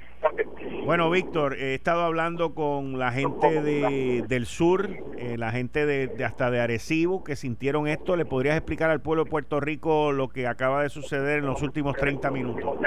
Bueno, 0.84 1.12
Víctor, 1.12 1.54
he 1.54 1.76
estado 1.76 2.02
hablando 2.02 2.56
con 2.56 2.98
la 2.98 3.12
gente 3.12 3.62
de, 3.62 4.26
del 4.28 4.48
sur, 4.48 4.90
eh, 5.16 5.38
la 5.38 5.52
gente 5.52 5.86
de, 5.86 6.08
de, 6.08 6.26
hasta 6.26 6.50
de 6.50 6.60
Arecibo, 6.60 7.24
que 7.24 7.36
sintieron 7.36 7.88
esto. 7.88 8.16
¿Le 8.16 8.26
podrías 8.26 8.58
explicar 8.58 8.90
al 8.90 9.00
pueblo 9.00 9.26
de 9.26 9.30
Puerto 9.30 9.60
Rico 9.60 10.12
lo 10.12 10.30
que 10.30 10.48
acaba 10.48 10.82
de 10.82 10.90
suceder 10.90 11.38
en 11.38 11.46
los 11.46 11.62
últimos 11.62 11.96
30 11.98 12.32
minutos? 12.32 12.80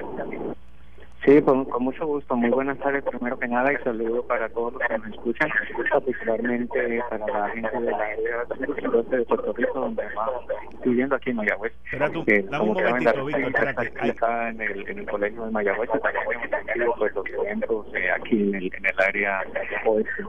Sí, 1.25 1.41
con, 1.41 1.67
mucho 1.81 2.07
gusto. 2.07 2.37
Muy 2.37 2.51
buenas 2.51 2.79
tardes, 2.79 3.03
primero 3.05 3.39
que 3.39 3.49
nada, 3.49 3.73
y 3.73 3.77
saludo 3.83 4.27
para 4.27 4.47
todos 4.51 4.75
los 4.75 4.83
que 4.83 4.99
nos 4.99 5.09
escuchan, 5.09 5.49
particularmente 5.91 7.03
para 7.09 7.27
la 7.27 7.49
gente 7.49 7.81
de 7.81 7.91
la 7.91 7.97
área 7.97 8.45
de 8.45 9.25
Puerto 9.25 9.53
Rico, 9.55 9.81
donde 9.81 10.03
estoy 10.05 10.91
viviendo 10.91 11.17
aquí 11.17 11.31
en 11.31 11.37
Mayagüez. 11.37 11.73
Espera 11.85 12.11
tú, 12.11 12.25
dame 12.27 12.65
un 12.65 12.75
momentito, 12.75 13.25
Víctor, 13.25 13.45
espérate. 13.45 14.11
Acá 14.11 14.51
en 14.51 14.61
el, 14.61 14.89
en 14.89 14.99
el 14.99 15.07
colegio 15.07 15.45
de 15.47 15.51
Mayagüez, 15.51 15.91
también 15.91 16.91
pues, 16.99 17.15
los 17.15 17.27
eventos 17.27 17.87
eh, 17.95 18.11
aquí 18.11 18.43
en 18.43 18.55
el, 18.57 18.75
en 18.75 18.87
el 18.87 19.01
área 19.01 19.43
oeste 19.87 20.25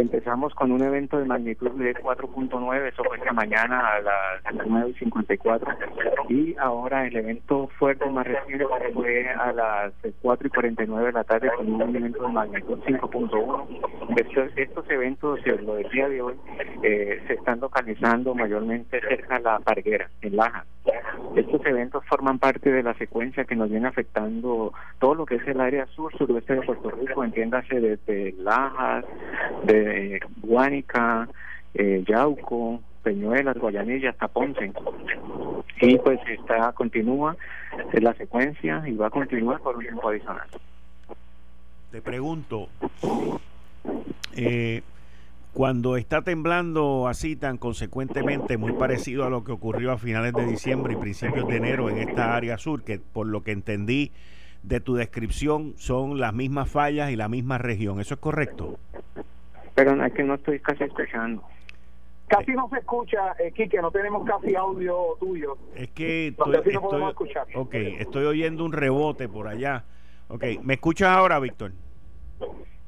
empezamos 0.00 0.54
con 0.54 0.72
un 0.72 0.82
evento 0.82 1.18
de 1.18 1.24
magnitud 1.24 1.70
de 1.72 1.94
4.9, 1.94 2.88
eso 2.88 3.04
fue 3.04 3.18
esta 3.18 3.32
mañana 3.32 3.94
a 3.94 4.00
las 4.00 4.44
9.54 4.66 6.28
y 6.28 6.56
ahora 6.58 7.06
el 7.06 7.16
evento 7.16 7.68
fuerte 7.78 8.08
más 8.10 8.26
reciente 8.26 8.66
fue 8.94 9.28
a 9.28 9.52
las 9.52 9.92
4 10.22 10.46
y 10.46 10.50
49 10.50 11.06
de 11.06 11.12
la 11.12 11.24
tarde 11.24 11.50
con 11.56 11.72
un 11.72 11.96
evento 11.96 12.22
de 12.22 12.28
magnitud 12.28 12.78
5.1. 12.86 14.16
Estos, 14.16 14.50
estos 14.56 14.90
eventos, 14.90 15.40
lo 15.46 15.74
del 15.74 15.90
día 15.90 16.08
de 16.08 16.22
hoy, 16.22 16.34
eh, 16.82 17.22
se 17.26 17.34
están 17.34 17.60
localizando 17.60 18.34
mayormente 18.34 19.00
cerca 19.00 19.38
de 19.38 19.44
la 19.44 19.58
Parguera, 19.60 20.08
en 20.20 20.36
Laja. 20.36 20.64
Estos 21.36 21.64
eventos 21.64 22.04
forman 22.06 22.38
parte 22.38 22.70
de 22.70 22.82
la 22.82 22.94
secuencia 22.94 23.44
que 23.44 23.56
nos 23.56 23.70
viene 23.70 23.88
afectando 23.88 24.72
todo 24.98 25.14
lo 25.14 25.26
que 25.26 25.36
es 25.36 25.46
el 25.46 25.60
área 25.60 25.86
sur, 25.86 26.12
suroeste 26.16 26.56
de 26.56 26.62
Puerto 26.62 26.90
Rico, 26.90 27.24
entiéndase 27.24 27.80
desde 27.80 28.32
Lajas, 28.38 29.04
de 29.64 29.81
eh, 29.82 30.20
Guánica, 30.42 31.28
eh, 31.74 32.04
Yauco, 32.06 32.80
Peñuelas, 33.02 33.56
Guayanilla 33.56 34.10
hasta 34.10 34.28
Ponce. 34.28 34.72
Y 35.80 35.98
pues 35.98 36.20
está, 36.28 36.72
continúa 36.72 37.36
la 37.92 38.14
secuencia 38.14 38.82
y 38.86 38.94
va 38.94 39.08
a 39.08 39.10
continuar 39.10 39.60
por 39.60 39.76
un 39.76 39.82
tiempo 39.82 40.08
adicional. 40.08 40.46
Te 41.90 42.00
pregunto, 42.00 42.68
eh, 44.34 44.82
cuando 45.52 45.96
está 45.96 46.22
temblando 46.22 47.08
así 47.08 47.36
tan 47.36 47.58
consecuentemente, 47.58 48.56
muy 48.56 48.72
parecido 48.72 49.26
a 49.26 49.30
lo 49.30 49.44
que 49.44 49.52
ocurrió 49.52 49.92
a 49.92 49.98
finales 49.98 50.32
de 50.32 50.46
diciembre 50.46 50.94
y 50.94 50.96
principios 50.96 51.46
de 51.48 51.56
enero 51.56 51.90
en 51.90 51.98
esta 51.98 52.34
área 52.34 52.56
sur, 52.56 52.84
que 52.84 52.98
por 52.98 53.26
lo 53.26 53.42
que 53.42 53.52
entendí 53.52 54.12
de 54.62 54.80
tu 54.80 54.94
descripción 54.94 55.74
son 55.76 56.20
las 56.20 56.32
mismas 56.32 56.70
fallas 56.70 57.10
y 57.10 57.16
la 57.16 57.28
misma 57.28 57.58
región, 57.58 58.00
¿eso 58.00 58.14
es 58.14 58.20
correcto? 58.20 58.78
Pero 59.74 60.04
es 60.04 60.12
que 60.12 60.22
no 60.22 60.34
estoy 60.34 60.60
casi 60.60 60.84
escuchando. 60.84 61.42
Casi 62.28 62.52
no 62.52 62.68
se 62.70 62.78
escucha, 62.78 63.34
eh, 63.38 63.52
Quique, 63.52 63.80
no 63.82 63.90
tenemos 63.90 64.26
casi 64.26 64.54
audio 64.54 65.16
tuyo. 65.20 65.56
Es 65.74 65.90
que 65.90 66.28
estoy, 66.28 67.04
Ok, 67.54 67.74
estoy 67.74 68.24
oyendo 68.24 68.64
un 68.64 68.72
rebote 68.72 69.28
por 69.28 69.48
allá. 69.48 69.84
Ok, 70.28 70.44
¿me 70.62 70.74
escuchas 70.74 71.10
ahora, 71.10 71.38
Víctor? 71.38 71.72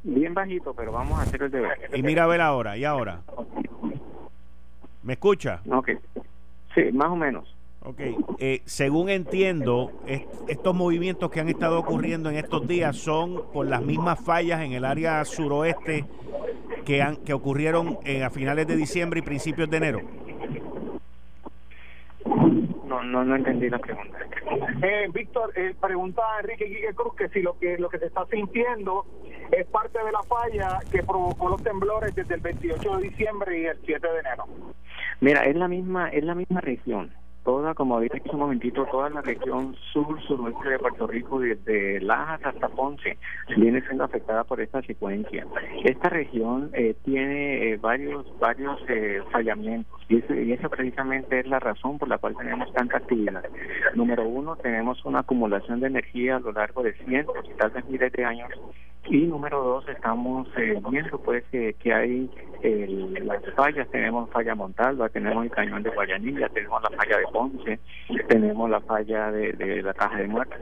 Bien 0.03 0.33
bajito, 0.33 0.73
pero 0.75 0.93
vamos 0.93 1.19
a 1.19 1.23
hacer 1.23 1.43
el 1.43 1.51
deber. 1.51 1.91
Y 1.95 2.03
mira 2.03 2.25
a 2.25 2.27
ver 2.27 2.41
ahora, 2.41 2.77
¿y 2.79 2.85
ahora? 2.85 3.21
¿Me 5.03 5.15
escucha? 5.15 5.61
Ok, 5.71 5.91
sí, 6.75 6.91
más 6.93 7.09
o 7.09 7.17
menos. 7.17 7.55
Ok, 7.83 8.01
eh, 8.39 8.63
según 8.65 9.11
entiendo, 9.11 9.93
estos 10.49 10.75
movimientos 10.75 11.31
que 11.31 11.41
han 11.41 11.51
estado 11.51 11.79
ocurriendo 11.79 12.31
en 12.31 12.37
estos 12.37 12.67
días 12.67 12.97
son 12.97 13.43
por 13.53 13.67
las 13.67 13.83
mismas 13.83 14.19
fallas 14.25 14.63
en 14.63 14.73
el 14.73 14.87
área 14.87 15.23
suroeste 15.27 16.07
que, 16.85 17.03
han, 17.03 17.17
que 17.17 17.33
ocurrieron 17.33 17.99
a 18.25 18.31
finales 18.31 18.67
de 18.67 18.77
diciembre 18.77 19.21
y 19.21 19.23
principios 19.23 19.71
de 19.71 19.77
enero. 19.77 20.01
No, 22.87 23.03
no, 23.03 23.25
no 23.25 23.37
entendí 23.37 23.69
la 23.69 23.79
pregunta. 23.79 24.19
Eh, 24.83 25.09
Víctor, 25.13 25.53
eh, 25.57 25.75
pregunta 25.81 26.23
a 26.23 26.41
Enrique 26.41 26.67
Quique 26.67 26.95
Cruz 26.95 27.15
que 27.17 27.29
si 27.31 27.43
lo 27.43 27.59
que 27.59 27.79
lo 27.79 27.89
que 27.89 27.99
se 27.99 28.07
está 28.07 28.27
sintiendo 28.27 29.05
es 29.51 29.67
parte 29.67 29.99
de 30.05 30.13
la 30.13 30.23
falla 30.23 30.79
que 30.91 31.03
provocó 31.03 31.49
los 31.49 31.63
temblores 31.63 32.15
desde 32.15 32.35
el 32.35 32.41
28 32.41 32.97
de 32.97 33.09
diciembre 33.09 33.61
y 33.61 33.67
el 33.67 33.79
7 33.85 34.07
de 34.07 34.19
enero. 34.21 34.45
Mira, 35.21 35.45
es 35.45 35.57
la 35.57 35.69
misma 35.69 36.09
es 36.11 36.25
la 36.25 36.35
misma 36.35 36.61
región 36.61 37.11
toda, 37.45 37.75
como 37.75 38.01
dije 38.01 38.19
hace 38.19 38.31
un 38.31 38.41
momentito, 38.41 38.87
toda 38.87 39.11
la 39.11 39.21
región 39.21 39.77
sur, 39.93 40.21
suroeste 40.23 40.69
de 40.71 40.79
Puerto 40.79 41.07
Rico, 41.07 41.41
desde 41.41 42.01
Lajas 42.01 42.41
hasta 42.45 42.69
Ponce, 42.69 43.19
viene 43.57 43.83
siendo 43.83 44.05
afectada 44.05 44.45
por 44.45 44.61
esta 44.61 44.83
secuencia. 44.83 45.47
Esta 45.85 46.09
región 46.09 46.71
eh, 46.73 46.95
tiene 47.05 47.73
eh, 47.73 47.77
varios 47.77 48.27
varios 48.39 48.81
eh, 48.89 49.23
fallamientos 49.31 50.01
y, 50.09 50.17
y 50.33 50.53
esa 50.53 50.69
precisamente 50.69 51.41
es 51.41 51.47
la 51.47 51.61
razón 51.61 51.99
por 51.99 52.09
la 52.09 52.19
cual 52.19 52.37
tenemos 52.37 52.73
tanta 52.73 52.99
actividad. 52.99 53.45
Número 53.95 54.27
uno, 54.27 54.57
tenemos 54.57 55.05
una 55.05 55.21
acumulación 55.21 55.81
de 55.81 55.89
energía 55.89 56.37
a 56.37 56.41
lo 56.41 56.53
largo 56.53 56.83
de 56.83 56.95
cientos 56.95 57.37
y 57.45 57.55
tal 57.59 57.71
vez 57.71 57.85
miles 57.87 58.13
de 58.13 58.25
años 58.25 58.51
y 59.07 59.19
número 59.27 59.63
dos, 59.63 59.89
estamos 59.89 60.49
eh, 60.57 60.81
viendo 60.91 61.19
pues 61.19 61.45
que, 61.51 61.93
hay 61.93 62.31
las 63.23 63.43
fallas, 63.55 63.87
tenemos 63.91 64.31
falla 64.31 64.55
Montalva, 64.55 65.11
tenemos 65.11 65.45
el 65.45 65.51
cañón 65.51 65.83
de 65.83 65.91
Guayanilla, 65.91 66.49
tenemos 66.49 66.83
la 66.83 66.97
falla 66.97 67.19
de 67.19 67.27
Ponce, 67.35 67.81
tenemos 68.29 68.71
la 68.71 68.81
falla 68.81 69.33
de, 69.33 69.83
la 69.83 69.93
caja 69.93 70.19
de 70.19 70.29
muertos. 70.29 70.57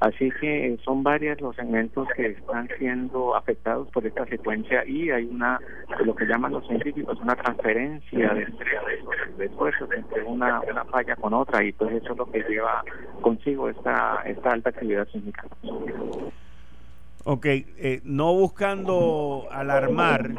Así 0.00 0.30
que 0.40 0.78
son 0.82 1.02
varios 1.02 1.38
los 1.42 1.54
segmentos 1.54 2.08
que 2.16 2.28
están 2.28 2.66
siendo 2.78 3.36
afectados 3.36 3.88
por 3.90 4.06
esta 4.06 4.24
secuencia 4.24 4.86
y 4.86 5.10
hay 5.10 5.26
una, 5.26 5.60
lo 6.02 6.14
que 6.16 6.24
llaman 6.24 6.52
los 6.52 6.66
científicos, 6.66 7.20
una 7.20 7.36
transferencia 7.36 8.32
de, 8.32 8.46
de, 9.36 9.44
esfuerzos 9.44 9.90
entre 9.92 10.22
una, 10.22 10.62
una 10.62 10.84
falla 10.86 11.14
con 11.16 11.34
otra 11.34 11.62
y 11.62 11.72
pues 11.72 11.92
eso 11.92 12.12
es 12.12 12.18
lo 12.18 12.24
que 12.24 12.42
lleva 12.48 12.82
consigo 13.20 13.68
esta, 13.68 14.22
esta 14.24 14.48
alta 14.48 14.70
actividad 14.70 15.06
sísmica. 15.08 15.46
Ok, 17.26 17.46
eh, 17.46 18.00
no 18.04 18.32
buscando 18.32 19.46
alarmar, 19.50 20.30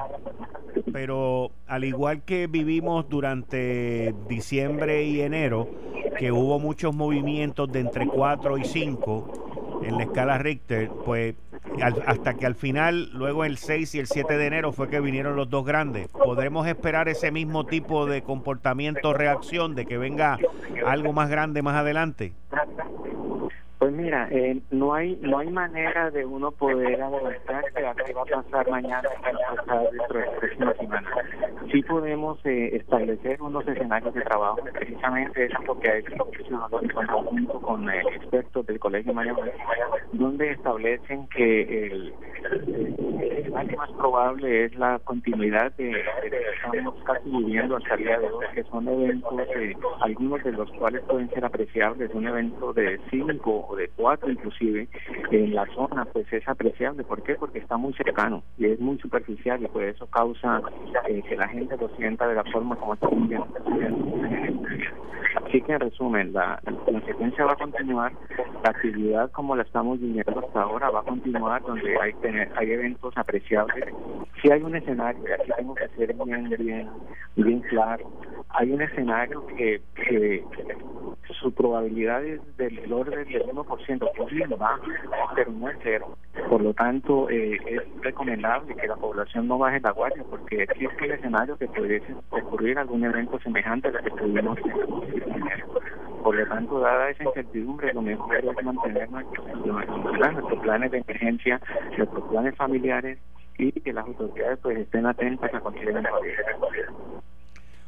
pero 0.92 1.52
al 1.68 1.84
igual 1.84 2.24
que 2.24 2.48
vivimos 2.48 3.10
durante 3.10 4.14
diciembre 4.28 5.04
y 5.04 5.22
enero, 5.22 5.70
que 6.18 6.32
hubo 6.32 6.60
muchos 6.60 6.96
movimientos 6.96 7.72
de 7.72 7.82
entre 7.82 8.08
4 8.08 8.58
y 8.58 8.66
5 8.66 9.82
en 9.84 9.98
la 9.98 10.04
escala 10.04 10.38
Richter, 10.38 10.90
pues 11.04 11.36
hasta 12.06 12.36
que 12.36 12.46
al 12.46 12.56
final, 12.56 13.10
luego 13.14 13.44
el 13.44 13.58
6 13.58 13.96
y 13.96 14.00
el 14.00 14.08
7 14.08 14.38
de 14.38 14.46
enero 14.46 14.72
fue 14.72 14.90
que 14.90 15.00
vinieron 15.00 15.36
los 15.36 15.50
dos 15.50 15.66
grandes. 15.66 16.08
¿Podremos 16.08 16.68
esperar 16.68 17.10
ese 17.10 17.32
mismo 17.32 17.66
tipo 17.66 18.06
de 18.06 18.24
comportamiento, 18.24 19.14
reacción, 19.14 19.76
de 19.76 19.86
que 19.86 19.98
venga 19.98 20.38
algo 20.86 21.12
más 21.12 21.30
grande 21.30 21.62
más 21.62 21.76
adelante? 21.76 22.34
Pues 23.86 23.98
mira, 23.98 24.28
eh, 24.32 24.60
no 24.72 24.96
hay 24.96 25.16
no 25.22 25.38
hay 25.38 25.48
manera 25.52 26.10
de 26.10 26.26
uno 26.26 26.50
poder 26.50 27.00
adelantar 27.00 27.64
que 27.66 28.04
qué 28.04 28.14
va 28.16 28.24
a 28.24 28.42
pasar 28.42 28.68
mañana 28.68 29.08
qué 29.24 29.32
va 29.32 29.52
a 29.52 29.56
pasar 29.58 29.92
dentro 29.92 30.20
de 30.20 30.26
la 30.26 30.32
próxima 30.40 30.74
semana. 30.74 31.10
Sí 31.72 31.84
podemos 31.84 32.44
eh, 32.48 32.78
establecer 32.78 33.40
unos 33.44 33.68
escenarios 33.68 34.12
de 34.16 34.22
trabajo, 34.22 34.58
precisamente 34.74 35.46
eso 35.46 35.58
es 35.60 35.68
lo 35.68 35.80
que 35.80 35.90
ha 35.90 35.98
hecho 35.98 36.14
el 36.82 36.94
conjunto 36.94 37.62
con 37.62 37.88
eh, 37.88 38.02
expertos 38.16 38.66
del 38.66 38.80
Colegio 38.80 39.14
Mayor, 39.14 39.52
donde 40.14 40.54
establecen 40.54 41.28
que 41.28 41.86
el, 41.86 42.14
escenario 43.22 43.78
más 43.78 43.92
probable 43.92 44.66
es 44.66 44.76
la 44.76 45.00
continuidad 45.00 45.72
de, 45.74 45.92
lo 45.92 46.22
que 46.22 46.42
estamos 46.56 47.04
casi 47.04 47.30
viviendo 47.30 47.78
hasta 47.78 47.94
el 47.94 48.04
día 48.04 48.20
de 48.20 48.32
hoy, 48.32 48.46
que 48.56 48.64
son 48.64 48.88
eventos, 48.88 49.34
algunos 50.02 50.44
de 50.44 50.52
los 50.54 50.72
cuales 50.72 51.02
pueden 51.04 51.30
ser 51.30 51.46
apreciables, 51.46 52.12
un 52.14 52.28
evento 52.28 52.74
de 52.74 53.00
cinco 53.12 53.75
de 53.76 53.90
cuatro 53.96 54.32
inclusive, 54.32 54.88
en 55.32 55.54
la 55.54 55.66
zona, 55.76 56.06
pues 56.06 56.32
es 56.32 56.48
apreciable. 56.48 57.04
¿Por 57.04 57.24
qué? 57.24 57.36
Porque 57.36 57.60
está 57.60 57.78
muy 57.78 57.94
cercano 57.94 58.44
y 58.58 58.66
es 58.66 58.80
muy 58.80 58.98
superficial 59.00 59.62
y 59.64 59.68
pues 59.68 59.96
eso 59.96 60.08
causa 60.08 60.62
eh, 61.08 61.22
que 61.28 61.36
la 61.36 61.48
gente 61.48 61.78
lo 61.78 61.90
sienta 61.96 62.28
de 62.28 62.36
la 62.36 62.44
forma 62.46 62.76
como 62.76 62.94
está 62.94 63.08
viviendo. 63.10 63.48
Así 65.46 65.62
que 65.62 65.74
en 65.74 65.80
resumen, 65.80 66.34
la, 66.34 66.60
la 66.88 67.02
secuencia 67.02 67.46
va 67.46 67.54
a 67.54 67.58
continuar, 67.58 68.12
la 68.64 68.70
actividad 68.72 69.32
como 69.32 69.56
la 69.56 69.64
estamos 69.64 70.00
viviendo 70.00 70.40
hasta 70.40 70.62
ahora 70.62 70.90
va 70.90 71.02
a 71.02 71.04
continuar, 71.04 71.62
donde 71.62 71.96
hay 72.00 72.14
hay 72.56 72.72
eventos 72.72 73.14
apreciables. 73.18 73.86
Si 74.42 74.52
hay 74.52 74.62
un 74.62 74.76
escenario, 74.76 75.22
y 75.28 75.32
aquí 75.32 75.52
tengo 75.58 75.76
que 75.76 75.88
ser 75.90 76.14
bien, 76.14 76.50
bien, 76.58 76.90
bien 77.36 77.60
claro, 77.62 78.10
hay 78.50 78.72
un 78.72 78.82
escenario 78.82 79.46
que, 79.48 79.82
que 79.96 80.44
su 81.46 81.54
probabilidad 81.54 82.26
es 82.26 82.42
del 82.58 82.92
orden 82.92 83.28
del 83.28 83.44
1%, 83.44 84.12
que 84.16 84.24
es 84.24 84.30
bien 84.32 84.50
pero 85.36 85.52
no 85.52 85.70
es 85.70 85.78
cero. 85.84 86.18
Por 86.50 86.62
lo 86.62 86.74
tanto, 86.74 87.30
eh, 87.30 87.60
es 87.68 87.82
recomendable 88.02 88.76
que 88.76 88.88
la 88.88 88.96
población 88.96 89.48
no 89.48 89.60
baje 89.60 89.80
la 89.80 89.92
guardia, 89.92 90.24
porque 90.28 90.64
existe 90.64 91.06
el 91.06 91.12
escenario 91.12 91.56
que 91.56 91.68
pudiese 91.68 92.16
ocurrir 92.32 92.80
algún 92.80 93.04
evento 93.04 93.40
semejante 93.42 93.90
a 93.90 93.92
lo 93.92 94.00
que 94.00 94.10
tuvimos 94.10 94.58
por 96.24 96.36
lo 96.36 96.48
tanto, 96.48 96.80
dada 96.80 97.12
esa 97.12 97.24
incertidumbre, 97.24 97.94
lo 97.94 98.02
mejor 98.02 98.36
es 98.38 98.66
mantener 98.66 99.12
nuestros, 99.12 99.46
nuestros 99.64 100.60
planes 100.64 100.90
de 100.90 100.98
emergencia, 100.98 101.62
nuestros 101.96 102.24
planes 102.30 102.56
familiares 102.56 103.20
y 103.60 103.72
que 103.72 103.94
las 103.94 104.08
autoridades 104.08 104.58
pues 104.64 104.80
estén 104.80 105.06
atentas 105.06 105.54
a 105.54 105.60
cualquier 105.60 105.94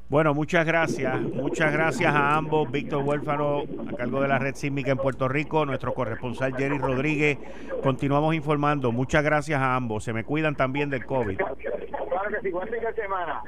bueno, 0.10 0.34
muchas 0.34 0.66
gracias. 0.66 1.20
Muchas 1.22 1.74
gracias 1.74 2.14
a 2.14 2.36
ambos. 2.36 2.72
Víctor 2.72 3.04
Huérfano, 3.04 3.64
a 3.88 3.96
cargo 3.96 4.22
de 4.22 4.28
la 4.28 4.40
red 4.40 4.56
sísmica 4.56 4.92
en 4.92 4.98
Puerto 4.98 5.28
Rico, 5.28 5.66
nuestro 5.66 5.94
corresponsal 5.94 6.56
Jerry 6.56 6.78
Rodríguez. 6.78 7.38
Continuamos 7.84 8.34
informando. 8.34 8.92
Muchas 8.92 9.24
gracias 9.24 9.60
a 9.60 9.76
ambos. 9.76 10.04
Se 10.04 10.14
me 10.14 10.24
cuidan 10.24 10.56
también 10.56 10.90
del 10.90 11.06
COVID. 11.06 11.40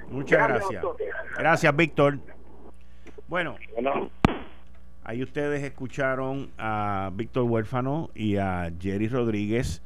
Muchas 0.10 0.48
gracias. 0.48 0.84
Gracias, 1.38 1.76
Víctor. 1.76 2.20
Bueno, 3.28 3.56
ahí 5.04 5.24
ustedes 5.24 5.64
escucharon 5.64 6.52
a 6.58 7.12
Víctor 7.14 7.44
Huérfano 7.44 8.10
y 8.16 8.38
a 8.38 8.72
Jerry 8.80 9.08
Rodríguez 9.08 9.82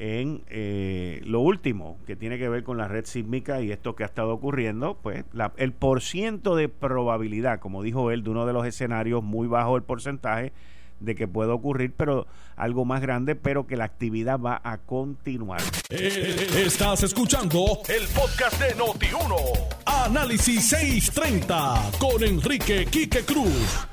en 0.00 0.44
eh, 0.48 1.20
lo 1.26 1.40
último 1.40 1.98
que 2.06 2.16
tiene 2.16 2.38
que 2.38 2.48
ver 2.48 2.64
con 2.64 2.78
la 2.78 2.88
red 2.88 3.04
sísmica 3.04 3.60
y 3.60 3.70
esto 3.70 3.94
que 3.94 4.02
ha 4.02 4.06
estado 4.06 4.32
ocurriendo, 4.32 4.98
pues 5.02 5.26
la, 5.34 5.52
el 5.58 5.74
porciento 5.74 6.56
de 6.56 6.70
probabilidad, 6.70 7.60
como 7.60 7.82
dijo 7.82 8.10
él, 8.10 8.24
de 8.24 8.30
uno 8.30 8.46
de 8.46 8.54
los 8.54 8.66
escenarios 8.66 9.22
muy 9.22 9.46
bajo 9.46 9.76
el 9.76 9.82
porcentaje 9.82 10.54
de 11.00 11.14
que 11.14 11.28
pueda 11.28 11.52
ocurrir, 11.52 11.92
pero 11.94 12.26
algo 12.56 12.86
más 12.86 13.02
grande, 13.02 13.34
pero 13.34 13.66
que 13.66 13.76
la 13.76 13.84
actividad 13.84 14.38
va 14.38 14.60
a 14.64 14.78
continuar. 14.78 15.60
Eh, 15.90 16.46
estás 16.64 17.02
escuchando 17.02 17.80
el 17.88 18.06
podcast 18.08 18.58
de 18.58 18.74
Noti1. 18.76 19.36
Análisis 19.84 20.66
630 20.66 21.90
con 21.98 22.22
Enrique 22.22 22.86
Quique 22.86 23.20
Cruz. 23.20 23.86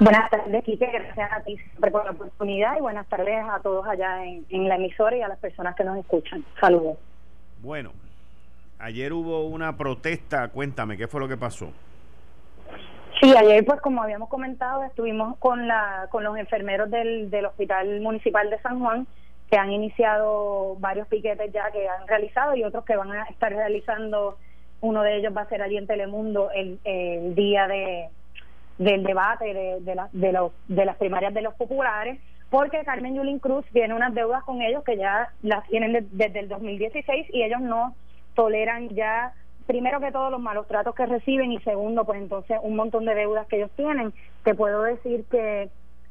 Buenas 0.00 0.30
tardes, 0.30 0.64
Quique. 0.64 0.86
Gracias 0.86 1.32
a 1.32 1.40
ti 1.40 1.56
por 1.80 2.04
la 2.04 2.12
oportunidad 2.12 2.76
y 2.76 2.80
buenas 2.80 3.08
tardes 3.08 3.44
a 3.50 3.58
todos 3.60 3.84
allá 3.86 4.24
en, 4.24 4.68
la 4.68 4.76
emisora 4.76 5.16
y 5.16 5.22
a 5.22 5.28
las 5.28 5.38
personas 5.38 5.74
que 5.74 5.82
nos 5.82 5.98
escuchan. 5.98 6.44
Saludos. 6.60 6.98
Bueno, 7.60 7.90
ayer 8.78 9.12
hubo 9.12 9.46
una 9.46 9.76
protesta. 9.76 10.48
Cuéntame, 10.48 10.96
¿qué 10.96 11.08
fue 11.08 11.20
lo 11.20 11.26
que 11.26 11.36
pasó? 11.36 11.72
Sí, 13.20 13.34
ayer, 13.36 13.64
pues 13.64 13.80
como 13.80 14.00
habíamos 14.00 14.28
comentado, 14.28 14.84
estuvimos 14.84 15.36
con, 15.38 15.66
la, 15.66 16.06
con 16.12 16.22
los 16.22 16.36
enfermeros 16.36 16.88
del, 16.92 17.28
del 17.28 17.46
Hospital 17.46 18.00
Municipal 18.00 18.48
de 18.50 18.60
San 18.60 18.78
Juan 18.78 19.06
que 19.50 19.56
han 19.56 19.72
iniciado 19.72 20.76
varios 20.78 21.08
piquetes 21.08 21.52
ya 21.52 21.72
que 21.72 21.88
han 21.88 22.06
realizado 22.06 22.54
y 22.54 22.62
otros 22.62 22.84
que 22.84 22.94
van 22.94 23.10
a 23.10 23.24
estar 23.24 23.52
realizando. 23.52 24.38
Uno 24.80 25.02
de 25.02 25.16
ellos 25.16 25.36
va 25.36 25.40
a 25.40 25.48
ser 25.48 25.60
allí 25.62 25.76
en 25.76 25.88
Telemundo 25.88 26.52
el, 26.52 26.78
el 26.84 27.34
día 27.34 27.66
de, 27.66 28.10
del 28.78 29.02
debate 29.02 29.52
de, 29.52 29.80
de, 29.80 30.00
de, 30.12 30.32
los, 30.32 30.52
de 30.68 30.84
las 30.84 30.96
primarias 30.96 31.34
de 31.34 31.42
los 31.42 31.54
populares, 31.54 32.20
porque 32.50 32.84
Carmen 32.84 33.14
Yulín 33.14 33.40
Cruz 33.40 33.66
tiene 33.72 33.94
unas 33.94 34.14
deudas 34.14 34.42
con 34.44 34.62
ellos 34.62 34.82
que 34.84 34.96
ya 34.96 35.32
las 35.42 35.66
tienen 35.68 36.08
desde 36.12 36.40
el 36.40 36.48
2016 36.48 37.26
y 37.32 37.42
ellos 37.42 37.60
no 37.60 37.94
toleran 38.34 38.88
ya, 38.90 39.34
primero 39.66 40.00
que 40.00 40.12
todo, 40.12 40.30
los 40.30 40.40
malos 40.40 40.66
tratos 40.68 40.94
que 40.94 41.06
reciben 41.06 41.52
y 41.52 41.58
segundo, 41.60 42.04
pues 42.04 42.20
entonces 42.20 42.58
un 42.62 42.76
montón 42.76 43.04
de 43.04 43.14
deudas 43.14 43.46
que 43.48 43.56
ellos 43.56 43.70
tienen. 43.76 44.12
Te 44.44 44.54
puedo 44.54 44.82
decir 44.82 45.24
que, 45.30 45.68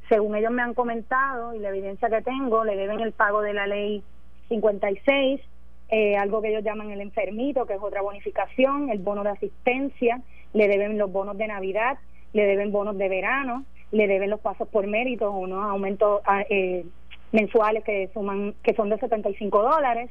según 0.10 0.36
ellos 0.36 0.52
me 0.52 0.62
han 0.62 0.74
comentado 0.74 1.54
y 1.54 1.60
la 1.60 1.70
evidencia 1.70 2.10
que 2.10 2.22
tengo, 2.22 2.64
le 2.64 2.76
deben 2.76 3.00
el 3.00 3.14
pago 3.14 3.42
de 3.42 3.54
la 3.54 3.68
ley 3.68 4.04
56, 4.50 5.42
eh, 5.90 6.18
algo 6.18 6.42
que 6.42 6.50
ellos 6.50 6.64
llaman 6.64 6.92
el 6.92 7.02
enfermito, 7.02 7.66
que 7.66 7.74
es 7.74 7.82
otra 7.82 8.02
bonificación, 8.02 8.90
el 8.90 9.00
bono 9.00 9.24
de 9.24 9.32
asistencia, 9.32 10.22
le 10.54 10.68
deben 10.68 10.98
los 10.98 11.12
bonos 11.12 11.38
de 11.38 11.48
Navidad, 11.48 11.98
le 12.34 12.46
deben 12.46 12.72
bonos 12.72 12.98
de 12.98 13.10
verano, 13.10 13.66
le 13.92 14.08
deben 14.08 14.30
los 14.30 14.40
pasos 14.40 14.68
por 14.68 14.86
mérito, 14.88 15.32
unos 15.32 15.64
aumentos 15.64 16.22
ah, 16.26 16.44
eh, 16.50 16.86
mensuales 17.32 17.84
que 17.84 18.10
suman 18.14 18.54
que 18.64 18.74
son 18.74 18.90
de 18.90 18.98
75 18.98 19.62
dólares. 19.62 20.10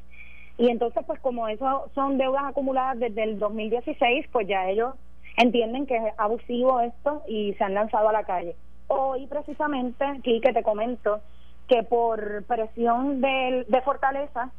Y 0.59 0.71
entonces 0.71 1.05
pues 1.07 1.21
como 1.21 1.49
eso 1.49 1.91
son 1.95 2.17
deudas 2.19 2.45
acumuladas 2.45 2.99
desde 2.99 3.23
el 3.23 3.39
2016 3.39 4.27
pues 4.33 4.49
ya 4.49 4.69
ellos 4.69 4.95
entienden 5.37 5.87
que 5.87 5.97
es 5.97 6.05
abusivo 6.17 6.81
esto 6.81 7.23
y 7.29 7.53
se 7.55 7.65
han 7.65 7.75
lanzado 7.75 8.09
a 8.09 8.13
la 8.13 8.25
calle. 8.25 8.57
Hoy 8.89 9.27
precisamente 9.27 10.05
aquí 10.05 10.41
que 10.41 10.53
te 10.53 10.63
comento 10.63 11.21
que 11.69 11.83
por 11.83 12.45
presión 12.45 13.21
de, 13.21 13.67
de 13.69 13.83
Fortaleza 13.83 14.51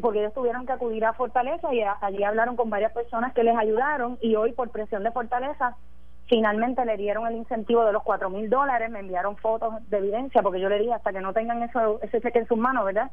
porque 0.00 0.20
ellos 0.20 0.34
tuvieron 0.34 0.66
que 0.66 0.72
acudir 0.72 1.04
a 1.04 1.12
Fortaleza 1.12 1.72
y 1.74 1.82
allí 1.82 2.22
hablaron 2.22 2.56
con 2.56 2.70
varias 2.70 2.92
personas 2.92 3.32
que 3.34 3.42
les 3.42 3.56
ayudaron 3.56 4.18
y 4.20 4.34
hoy 4.36 4.52
por 4.52 4.70
presión 4.70 5.02
de 5.02 5.10
Fortaleza 5.10 5.76
Finalmente 6.28 6.84
le 6.84 6.96
dieron 6.96 7.26
el 7.26 7.36
incentivo 7.36 7.84
de 7.84 7.92
los 7.92 8.02
cuatro 8.02 8.30
mil 8.30 8.50
dólares, 8.50 8.90
me 8.90 9.00
enviaron 9.00 9.36
fotos 9.36 9.74
de 9.88 9.98
evidencia, 9.98 10.42
porque 10.42 10.60
yo 10.60 10.68
le 10.68 10.78
dije 10.78 10.92
hasta 10.92 11.12
que 11.12 11.20
no 11.20 11.32
tengan 11.32 11.62
eso, 11.62 12.00
ese 12.02 12.20
cheque 12.20 12.40
en 12.40 12.48
sus 12.48 12.58
manos, 12.58 12.84
¿verdad? 12.84 13.10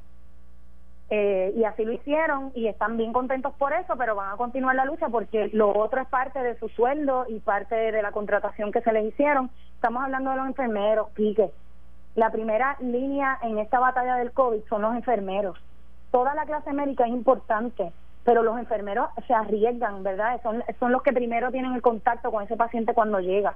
Eh, 1.10 1.54
y 1.56 1.64
así 1.64 1.86
lo 1.86 1.92
hicieron 1.92 2.52
y 2.56 2.68
están 2.68 2.98
bien 2.98 3.14
contentos 3.14 3.54
por 3.54 3.72
eso, 3.74 3.96
pero 3.98 4.16
van 4.16 4.32
a 4.34 4.38
continuar 4.38 4.76
la 4.76 4.86
lucha 4.86 5.10
porque 5.10 5.50
lo 5.54 5.72
otro 5.78 6.02
es 6.02 6.08
parte 6.08 6.42
de 6.42 6.58
su 6.58 6.70
sueldo 6.70 7.26
y 7.30 7.40
parte 7.40 7.76
de 7.76 8.02
la 8.02 8.12
contratación 8.12 8.72
que 8.72 8.82
se 8.82 8.92
les 8.92 9.06
hicieron. 9.06 9.52
Estamos 9.76 10.04
hablando 10.04 10.32
de 10.32 10.38
los 10.38 10.48
enfermeros, 10.48 11.10
Pique. 11.12 11.52
La 12.16 12.32
primera 12.32 12.78
línea 12.80 13.38
en 13.44 13.60
esta 13.60 13.80
batalla 13.80 14.16
del 14.16 14.32
COVID 14.32 14.64
son 14.70 14.82
los 14.82 14.96
enfermeros. 14.96 15.60
Toda 16.10 16.34
la 16.34 16.46
clase 16.46 16.74
médica 16.74 17.06
es 17.06 17.12
importante, 17.12 17.92
pero 18.24 18.44
los 18.44 18.58
enfermeros 18.58 19.10
se 19.28 19.34
arriesgan, 19.34 20.04
¿verdad? 20.04 20.42
Son, 20.44 20.64
son 20.80 20.92
los 20.92 21.04
que 21.04 21.14
primero 21.14 21.52
tienen 21.52 21.74
el 21.74 21.82
contacto 21.82 22.32
con 22.32 22.44
ese 22.44 22.56
paciente 22.56 22.94
cuando 22.94 23.20
llega. 23.20 23.56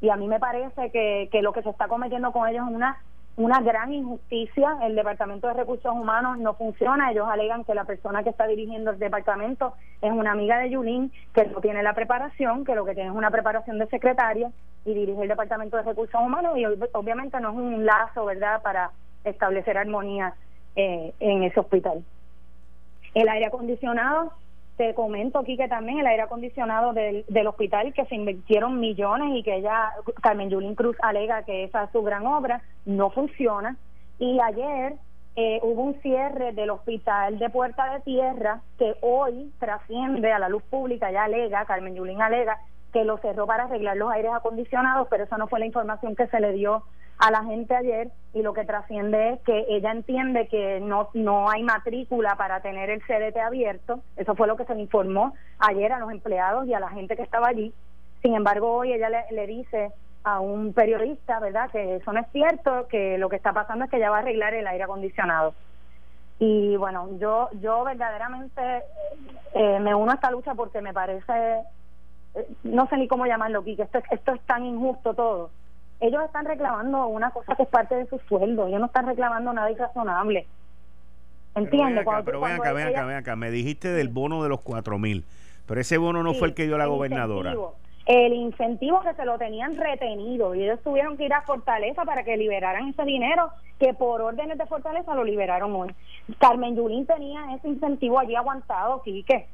Y 0.00 0.10
a 0.10 0.16
mí 0.16 0.26
me 0.28 0.40
parece 0.40 0.90
que, 0.90 1.28
que 1.30 1.42
lo 1.42 1.52
que 1.52 1.62
se 1.62 1.70
está 1.70 1.88
cometiendo 1.88 2.32
con 2.32 2.48
ellos 2.48 2.66
es 2.68 2.74
una 2.74 2.98
una 3.36 3.60
gran 3.60 3.92
injusticia. 3.92 4.78
El 4.82 4.94
Departamento 4.94 5.48
de 5.48 5.54
Recursos 5.54 5.92
Humanos 5.92 6.38
no 6.38 6.54
funciona. 6.54 7.10
Ellos 7.10 7.26
alegan 7.28 7.64
que 7.64 7.74
la 7.74 7.84
persona 7.84 8.22
que 8.22 8.30
está 8.30 8.46
dirigiendo 8.46 8.90
el 8.90 8.98
departamento 8.98 9.74
es 10.00 10.12
una 10.12 10.32
amiga 10.32 10.58
de 10.58 10.70
Yulín, 10.70 11.12
que 11.32 11.44
no 11.46 11.60
tiene 11.60 11.82
la 11.82 11.94
preparación, 11.94 12.64
que 12.64 12.74
lo 12.74 12.84
que 12.84 12.94
tiene 12.94 13.10
es 13.10 13.16
una 13.16 13.30
preparación 13.30 13.78
de 13.78 13.86
secretaria 13.86 14.50
y 14.84 14.94
dirige 14.94 15.22
el 15.22 15.28
Departamento 15.28 15.76
de 15.76 15.82
Recursos 15.82 16.20
Humanos 16.20 16.56
y 16.56 16.64
obviamente 16.64 17.40
no 17.40 17.50
es 17.50 17.56
un 17.56 17.86
lazo, 17.86 18.24
¿verdad?, 18.26 18.62
para 18.62 18.90
establecer 19.24 19.78
armonía 19.78 20.34
eh, 20.76 21.14
en 21.20 21.42
ese 21.42 21.58
hospital. 21.58 22.04
El 23.14 23.28
aire 23.28 23.46
acondicionado 23.46 24.32
te 24.76 24.92
comento 24.94 25.38
aquí 25.38 25.56
que 25.56 25.68
también 25.68 26.00
el 26.00 26.06
aire 26.06 26.22
acondicionado 26.22 26.92
del, 26.92 27.24
del 27.28 27.46
hospital 27.46 27.92
que 27.92 28.04
se 28.06 28.16
invirtieron 28.16 28.80
millones 28.80 29.36
y 29.36 29.42
que 29.42 29.56
ella, 29.56 29.92
Carmen 30.20 30.50
Yulín 30.50 30.74
Cruz 30.74 30.96
alega 31.00 31.44
que 31.44 31.64
esa 31.64 31.84
es 31.84 31.90
su 31.92 32.02
gran 32.02 32.26
obra, 32.26 32.62
no 32.84 33.10
funciona. 33.10 33.76
Y 34.18 34.40
ayer 34.40 34.94
eh, 35.36 35.58
hubo 35.62 35.82
un 35.82 36.00
cierre 36.00 36.52
del 36.52 36.70
hospital 36.70 37.38
de 37.38 37.50
Puerta 37.50 37.92
de 37.92 38.00
Tierra 38.00 38.60
que 38.78 38.94
hoy 39.00 39.52
trasciende 39.58 40.32
a 40.32 40.38
la 40.38 40.48
luz 40.48 40.62
pública, 40.64 41.10
ya 41.10 41.24
alega, 41.24 41.64
Carmen 41.64 41.94
Yulín 41.94 42.22
alega 42.22 42.58
que 42.92 43.04
lo 43.04 43.18
cerró 43.18 43.44
para 43.44 43.64
arreglar 43.64 43.96
los 43.96 44.12
aires 44.12 44.30
acondicionados, 44.32 45.08
pero 45.10 45.24
esa 45.24 45.36
no 45.36 45.48
fue 45.48 45.58
la 45.58 45.66
información 45.66 46.14
que 46.14 46.28
se 46.28 46.38
le 46.38 46.52
dio 46.52 46.84
a 47.18 47.30
la 47.30 47.44
gente 47.44 47.74
ayer 47.74 48.10
y 48.32 48.42
lo 48.42 48.52
que 48.52 48.64
trasciende 48.64 49.34
es 49.34 49.40
que 49.40 49.66
ella 49.68 49.92
entiende 49.92 50.48
que 50.48 50.80
no 50.80 51.10
no 51.14 51.48
hay 51.48 51.62
matrícula 51.62 52.36
para 52.36 52.60
tener 52.60 52.90
el 52.90 53.02
CDT 53.02 53.36
abierto, 53.38 54.00
eso 54.16 54.34
fue 54.34 54.48
lo 54.48 54.56
que 54.56 54.64
se 54.64 54.74
le 54.74 54.82
informó 54.82 55.34
ayer 55.58 55.92
a 55.92 56.00
los 56.00 56.10
empleados 56.10 56.66
y 56.66 56.74
a 56.74 56.80
la 56.80 56.90
gente 56.90 57.16
que 57.16 57.22
estaba 57.22 57.48
allí. 57.48 57.72
Sin 58.22 58.34
embargo, 58.34 58.72
hoy 58.72 58.92
ella 58.92 59.08
le, 59.30 59.46
dice 59.46 59.92
a 60.24 60.40
un 60.40 60.72
periodista, 60.72 61.38
¿verdad?, 61.38 61.70
que 61.70 61.96
eso 61.96 62.12
no 62.12 62.20
es 62.20 62.26
cierto, 62.32 62.88
que 62.88 63.18
lo 63.18 63.28
que 63.28 63.36
está 63.36 63.52
pasando 63.52 63.84
es 63.84 63.90
que 63.90 63.98
ella 63.98 64.10
va 64.10 64.16
a 64.16 64.20
arreglar 64.20 64.54
el 64.54 64.66
aire 64.66 64.84
acondicionado. 64.84 65.54
Y 66.38 66.76
bueno, 66.76 67.08
yo 67.18 67.48
yo 67.60 67.84
verdaderamente 67.84 68.82
eh, 69.54 69.78
me 69.80 69.94
uno 69.94 70.10
a 70.10 70.14
esta 70.14 70.30
lucha 70.30 70.54
porque 70.54 70.80
me 70.80 70.92
parece, 70.92 71.62
eh, 72.34 72.48
no 72.64 72.88
sé 72.88 72.96
ni 72.96 73.06
cómo 73.06 73.26
llamarlo, 73.26 73.62
que 73.62 73.74
esto, 73.74 74.00
esto 74.10 74.32
es 74.32 74.40
tan 74.42 74.64
injusto 74.64 75.14
todo 75.14 75.50
ellos 76.06 76.22
están 76.24 76.44
reclamando 76.44 77.06
una 77.06 77.30
cosa 77.30 77.54
que 77.54 77.62
es 77.62 77.68
parte 77.68 77.94
de 77.94 78.06
su 78.06 78.18
sueldo, 78.20 78.66
ellos 78.66 78.80
no 78.80 78.86
están 78.86 79.06
reclamando 79.06 79.52
nada 79.52 79.70
irrazonable. 79.70 80.46
¿Entiendes? 81.54 82.04
Pero 82.24 82.40
ven 82.40 82.52
acá, 82.52 82.72
ven 82.72 82.88
acá, 82.88 83.04
ven 83.04 83.16
acá, 83.16 83.36
me 83.36 83.50
dijiste 83.50 83.88
del 83.88 84.08
bono 84.08 84.42
de 84.42 84.48
los 84.48 84.60
cuatro 84.60 84.98
mil, 84.98 85.24
pero 85.66 85.80
ese 85.80 85.98
bono 85.98 86.22
no 86.22 86.34
fue 86.34 86.48
el 86.48 86.54
que 86.54 86.66
dio 86.66 86.76
la 86.76 86.86
gobernadora. 86.86 87.54
El 88.06 88.34
incentivo 88.34 89.00
que 89.00 89.14
se 89.14 89.24
lo 89.24 89.38
tenían 89.38 89.76
retenido 89.76 90.54
y 90.54 90.64
ellos 90.64 90.78
tuvieron 90.82 91.16
que 91.16 91.24
ir 91.24 91.32
a 91.32 91.40
Fortaleza 91.40 92.04
para 92.04 92.22
que 92.22 92.36
liberaran 92.36 92.88
ese 92.88 93.02
dinero 93.04 93.50
que 93.78 93.94
por 93.94 94.20
órdenes 94.20 94.58
de 94.58 94.66
Fortaleza 94.66 95.14
lo 95.14 95.24
liberaron 95.24 95.74
hoy. 95.74 95.94
Carmen 96.38 96.76
Yulín 96.76 97.06
tenía 97.06 97.54
ese 97.54 97.68
incentivo 97.68 98.18
allí 98.18 98.36
aguantado, 98.36 99.00
Quique. 99.02 99.46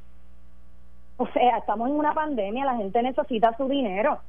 O 1.16 1.28
sea, 1.28 1.58
estamos 1.58 1.90
en 1.90 1.94
una 1.94 2.12
pandemia, 2.12 2.64
la 2.64 2.76
gente 2.76 3.00
necesita 3.02 3.56
su 3.56 3.68
dinero 3.68 4.20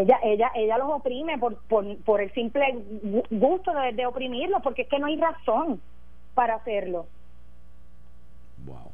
ella 0.00 0.18
ella 0.22 0.50
ella 0.54 0.78
los 0.78 0.88
oprime 0.90 1.38
por 1.38 1.56
por, 1.68 1.96
por 2.04 2.20
el 2.20 2.32
simple 2.32 2.82
gusto 3.30 3.72
de, 3.72 3.92
de, 3.92 4.06
oprimirlos 4.06 4.62
porque 4.62 4.82
es 4.82 4.88
que 4.88 4.98
no 4.98 5.06
hay 5.06 5.16
razón 5.16 5.80
para 6.34 6.56
hacerlo. 6.56 7.06
Wow. 8.64 8.90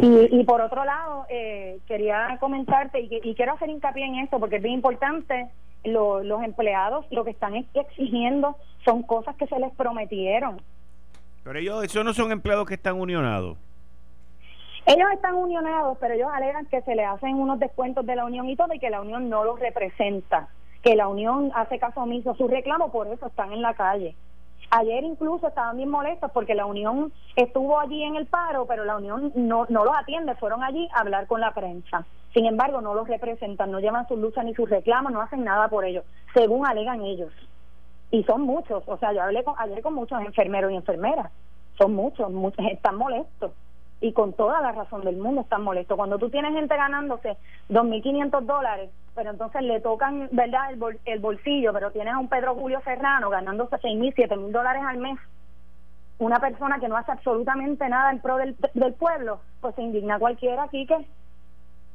y, 0.00 0.40
y 0.40 0.44
por 0.44 0.60
otro 0.60 0.84
lado 0.84 1.26
eh, 1.28 1.80
quería 1.86 2.36
comentarte 2.38 3.00
y, 3.00 3.20
y, 3.22 3.34
quiero 3.34 3.54
hacer 3.54 3.68
hincapié 3.68 4.04
en 4.04 4.16
esto 4.16 4.38
porque 4.38 4.56
es 4.56 4.62
bien 4.62 4.74
importante 4.74 5.48
los 5.84 6.42
empleados 6.42 7.06
lo 7.10 7.24
que 7.24 7.30
están 7.30 7.54
exigiendo 7.74 8.56
son 8.84 9.02
cosas 9.02 9.36
que 9.36 9.46
se 9.46 9.58
les 9.58 9.72
prometieron. 9.74 10.60
Pero 11.44 11.58
ellos 11.58 11.84
esos 11.84 12.04
no 12.04 12.12
son 12.12 12.32
empleados 12.32 12.66
que 12.66 12.74
están 12.74 13.00
unionados 13.00 13.56
ellos 14.88 15.10
están 15.12 15.34
unionados, 15.34 15.98
pero 16.00 16.14
ellos 16.14 16.30
alegan 16.32 16.64
que 16.64 16.80
se 16.80 16.94
le 16.94 17.04
hacen 17.04 17.34
unos 17.34 17.58
descuentos 17.58 18.06
de 18.06 18.16
la 18.16 18.24
unión 18.24 18.48
y 18.48 18.56
todo 18.56 18.72
y 18.72 18.78
que 18.78 18.88
la 18.88 19.02
unión 19.02 19.28
no 19.28 19.44
los 19.44 19.60
representa, 19.60 20.48
que 20.82 20.96
la 20.96 21.08
unión 21.08 21.52
hace 21.54 21.78
caso 21.78 22.00
omiso 22.00 22.30
a 22.30 22.36
su 22.36 22.48
reclamo, 22.48 22.90
por 22.90 23.06
eso 23.08 23.26
están 23.26 23.52
en 23.52 23.60
la 23.60 23.74
calle. 23.74 24.16
Ayer 24.70 25.04
incluso 25.04 25.48
estaban 25.48 25.76
bien 25.76 25.90
molestos 25.90 26.30
porque 26.32 26.54
la 26.54 26.64
unión 26.64 27.12
estuvo 27.36 27.78
allí 27.78 28.02
en 28.02 28.16
el 28.16 28.24
paro, 28.24 28.64
pero 28.64 28.86
la 28.86 28.96
unión 28.96 29.30
no, 29.34 29.66
no 29.68 29.84
los 29.84 29.94
atiende, 29.94 30.34
fueron 30.36 30.62
allí 30.62 30.88
a 30.94 31.00
hablar 31.00 31.26
con 31.26 31.42
la 31.42 31.52
prensa. 31.52 32.06
Sin 32.32 32.46
embargo, 32.46 32.80
no 32.80 32.94
los 32.94 33.08
representan, 33.08 33.70
no 33.70 33.80
llevan 33.80 34.08
sus 34.08 34.18
luchas 34.18 34.46
ni 34.46 34.54
sus 34.54 34.70
reclamos, 34.70 35.12
no 35.12 35.20
hacen 35.20 35.44
nada 35.44 35.68
por 35.68 35.84
ellos, 35.84 36.04
según 36.32 36.66
alegan 36.66 37.02
ellos. 37.02 37.32
Y 38.10 38.24
son 38.24 38.40
muchos, 38.40 38.84
o 38.86 38.96
sea, 38.96 39.12
yo 39.12 39.22
hablé 39.22 39.44
con, 39.44 39.54
ayer 39.58 39.82
con 39.82 39.92
muchos 39.92 40.18
enfermeros 40.22 40.72
y 40.72 40.76
enfermeras, 40.76 41.30
son 41.76 41.92
muchos, 41.94 42.30
muchos 42.30 42.64
están 42.70 42.96
molestos 42.96 43.52
y 44.00 44.12
con 44.12 44.32
toda 44.32 44.60
la 44.60 44.72
razón 44.72 45.02
del 45.02 45.16
mundo 45.16 45.40
están 45.40 45.62
molestos. 45.62 45.96
Cuando 45.96 46.18
tú 46.18 46.30
tienes 46.30 46.52
gente 46.52 46.76
ganándose 46.76 47.36
2.500 47.68 48.42
dólares, 48.42 48.90
pero 49.14 49.30
entonces 49.30 49.62
le 49.62 49.80
tocan, 49.80 50.28
¿verdad?, 50.30 50.70
el, 51.04 51.18
bolsillo, 51.18 51.72
pero 51.72 51.90
tienes 51.90 52.14
a 52.14 52.18
un 52.18 52.28
Pedro 52.28 52.54
Julio 52.54 52.80
Serrano 52.84 53.30
ganándose 53.30 53.76
6.000, 53.76 54.14
7.000 54.14 54.50
dólares 54.52 54.82
al 54.86 54.98
mes, 54.98 55.18
una 56.18 56.38
persona 56.38 56.78
que 56.78 56.88
no 56.88 56.96
hace 56.96 57.12
absolutamente 57.12 57.88
nada 57.88 58.10
en 58.10 58.20
pro 58.20 58.36
del, 58.36 58.56
del 58.74 58.94
pueblo, 58.94 59.40
pues 59.60 59.74
se 59.74 59.82
indigna 59.82 60.18
cualquiera 60.18 60.64
aquí 60.64 60.86
que 60.86 61.06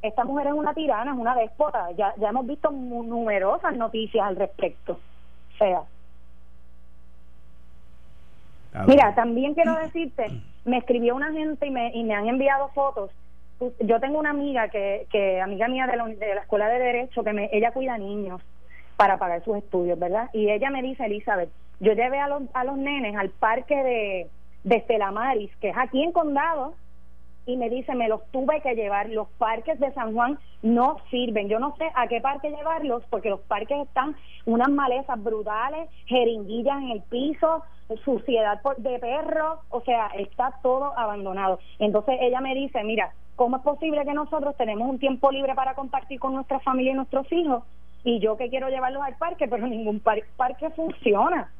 esta 0.02 0.24
mujer 0.24 0.48
es 0.48 0.52
una 0.52 0.74
tirana, 0.74 1.12
es 1.12 1.18
una 1.18 1.34
déspota. 1.34 1.90
Ya, 1.92 2.14
ya 2.18 2.28
hemos 2.28 2.46
visto 2.46 2.70
numerosas 2.70 3.74
noticias 3.74 4.26
al 4.26 4.36
respecto. 4.36 4.92
O 4.92 5.56
sea. 5.56 5.82
Mira, 8.86 9.14
también 9.14 9.54
quiero 9.54 9.74
decirte 9.76 10.42
me 10.64 10.78
escribió 10.78 11.14
una 11.14 11.32
gente 11.32 11.66
y 11.66 11.70
me, 11.70 11.90
y 11.94 12.04
me 12.04 12.14
han 12.14 12.26
enviado 12.26 12.68
fotos. 12.68 13.10
Yo 13.80 14.00
tengo 14.00 14.18
una 14.18 14.30
amiga 14.30 14.68
que, 14.68 15.06
que 15.10 15.40
amiga 15.40 15.68
mía 15.68 15.86
de 15.86 15.96
la, 15.96 16.06
de 16.06 16.34
la 16.34 16.40
escuela 16.40 16.68
de 16.68 16.78
derecho, 16.78 17.22
que 17.22 17.32
me, 17.32 17.48
ella 17.52 17.72
cuida 17.72 17.96
niños 17.98 18.42
para 18.96 19.18
pagar 19.18 19.42
sus 19.44 19.56
estudios, 19.56 19.98
¿verdad? 19.98 20.28
Y 20.32 20.50
ella 20.50 20.70
me 20.70 20.82
dice, 20.82 21.06
Elizabeth, 21.06 21.50
yo 21.80 21.92
llevé 21.92 22.18
a 22.18 22.28
los, 22.28 22.42
a 22.52 22.64
los 22.64 22.76
nenes 22.76 23.16
al 23.16 23.30
parque 23.30 23.76
de, 23.76 24.30
de 24.64 24.76
Estelamaris, 24.76 25.54
que 25.56 25.70
es 25.70 25.76
aquí 25.76 26.02
en 26.02 26.12
Condado, 26.12 26.74
y 27.46 27.56
me 27.56 27.68
dice, 27.68 27.94
me 27.94 28.08
los 28.08 28.24
tuve 28.30 28.60
que 28.60 28.74
llevar. 28.74 29.10
Los 29.10 29.28
parques 29.38 29.78
de 29.78 29.92
San 29.92 30.14
Juan 30.14 30.38
no 30.62 30.96
sirven. 31.10 31.48
Yo 31.48 31.58
no 31.58 31.74
sé 31.76 31.90
a 31.94 32.06
qué 32.06 32.20
parque 32.20 32.50
llevarlos 32.50 33.02
porque 33.10 33.30
los 33.30 33.40
parques 33.40 33.78
están 33.86 34.16
unas 34.46 34.68
malezas 34.68 35.22
brutales, 35.22 35.88
jeringuillas 36.06 36.78
en 36.78 36.90
el 36.90 37.02
piso, 37.02 37.62
suciedad 38.04 38.60
de 38.78 38.98
perro, 38.98 39.60
o 39.70 39.80
sea, 39.82 40.08
está 40.18 40.58
todo 40.62 40.96
abandonado. 40.98 41.58
Entonces 41.78 42.16
ella 42.20 42.40
me 42.40 42.54
dice, 42.54 42.82
mira, 42.82 43.12
¿cómo 43.36 43.56
es 43.58 43.62
posible 43.62 44.04
que 44.04 44.14
nosotros 44.14 44.56
tenemos 44.56 44.88
un 44.88 44.98
tiempo 44.98 45.30
libre 45.30 45.54
para 45.54 45.74
compartir 45.74 46.18
con 46.18 46.34
nuestra 46.34 46.60
familia 46.60 46.92
y 46.92 46.96
nuestros 46.96 47.30
hijos? 47.32 47.62
Y 48.04 48.20
yo 48.20 48.36
que 48.36 48.50
quiero 48.50 48.68
llevarlos 48.68 49.02
al 49.02 49.16
parque, 49.16 49.48
pero 49.48 49.66
ningún 49.66 50.00
parque 50.00 50.70
funciona. 50.70 51.50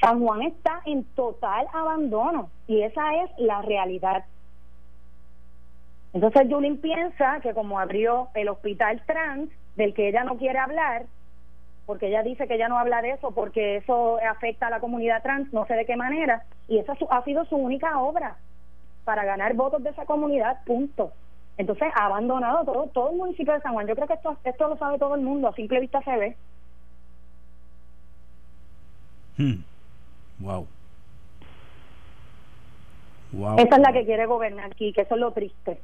San 0.00 0.20
Juan 0.20 0.42
está 0.42 0.80
en 0.86 1.04
total 1.14 1.66
abandono 1.74 2.48
y 2.66 2.80
esa 2.80 3.22
es 3.22 3.30
la 3.36 3.60
realidad. 3.60 4.24
Entonces 6.12 6.46
Julín 6.50 6.80
piensa 6.80 7.40
que 7.40 7.54
como 7.54 7.78
abrió 7.78 8.28
el 8.34 8.48
hospital 8.48 9.02
trans, 9.06 9.50
del 9.76 9.94
que 9.94 10.08
ella 10.08 10.24
no 10.24 10.36
quiere 10.36 10.58
hablar, 10.58 11.06
porque 11.86 12.08
ella 12.08 12.22
dice 12.22 12.46
que 12.46 12.54
ella 12.54 12.68
no 12.68 12.78
habla 12.78 13.02
de 13.02 13.12
eso 13.12 13.30
porque 13.32 13.76
eso 13.76 14.18
afecta 14.28 14.66
a 14.66 14.70
la 14.70 14.80
comunidad 14.80 15.22
trans, 15.22 15.52
no 15.52 15.66
sé 15.66 15.74
de 15.74 15.86
qué 15.86 15.96
manera, 15.96 16.44
y 16.68 16.78
esa 16.78 16.94
ha 17.10 17.24
sido 17.24 17.44
su 17.46 17.56
única 17.56 18.00
obra 18.00 18.36
para 19.04 19.24
ganar 19.24 19.54
votos 19.54 19.82
de 19.82 19.90
esa 19.90 20.04
comunidad, 20.04 20.62
punto. 20.64 21.12
Entonces 21.56 21.88
ha 21.94 22.06
abandonado 22.06 22.64
todo, 22.64 22.86
todo 22.88 23.10
el 23.10 23.16
municipio 23.16 23.52
de 23.52 23.60
San 23.60 23.72
Juan. 23.72 23.86
Yo 23.86 23.94
creo 23.94 24.06
que 24.06 24.14
esto, 24.14 24.36
esto 24.44 24.68
lo 24.68 24.76
sabe 24.76 24.98
todo 24.98 25.14
el 25.14 25.20
mundo, 25.20 25.48
a 25.48 25.54
simple 25.54 25.80
vista 25.80 26.00
se 26.02 26.16
ve. 26.16 26.36
Hmm. 29.36 29.62
Wow. 30.38 30.66
Wow. 33.32 33.58
Esa 33.58 33.76
es 33.76 33.82
la 33.82 33.92
que 33.92 34.04
quiere 34.04 34.26
gobernar 34.26 34.66
aquí, 34.66 34.92
que 34.92 35.02
eso 35.02 35.14
es 35.14 35.20
lo 35.20 35.32
triste. 35.32 35.80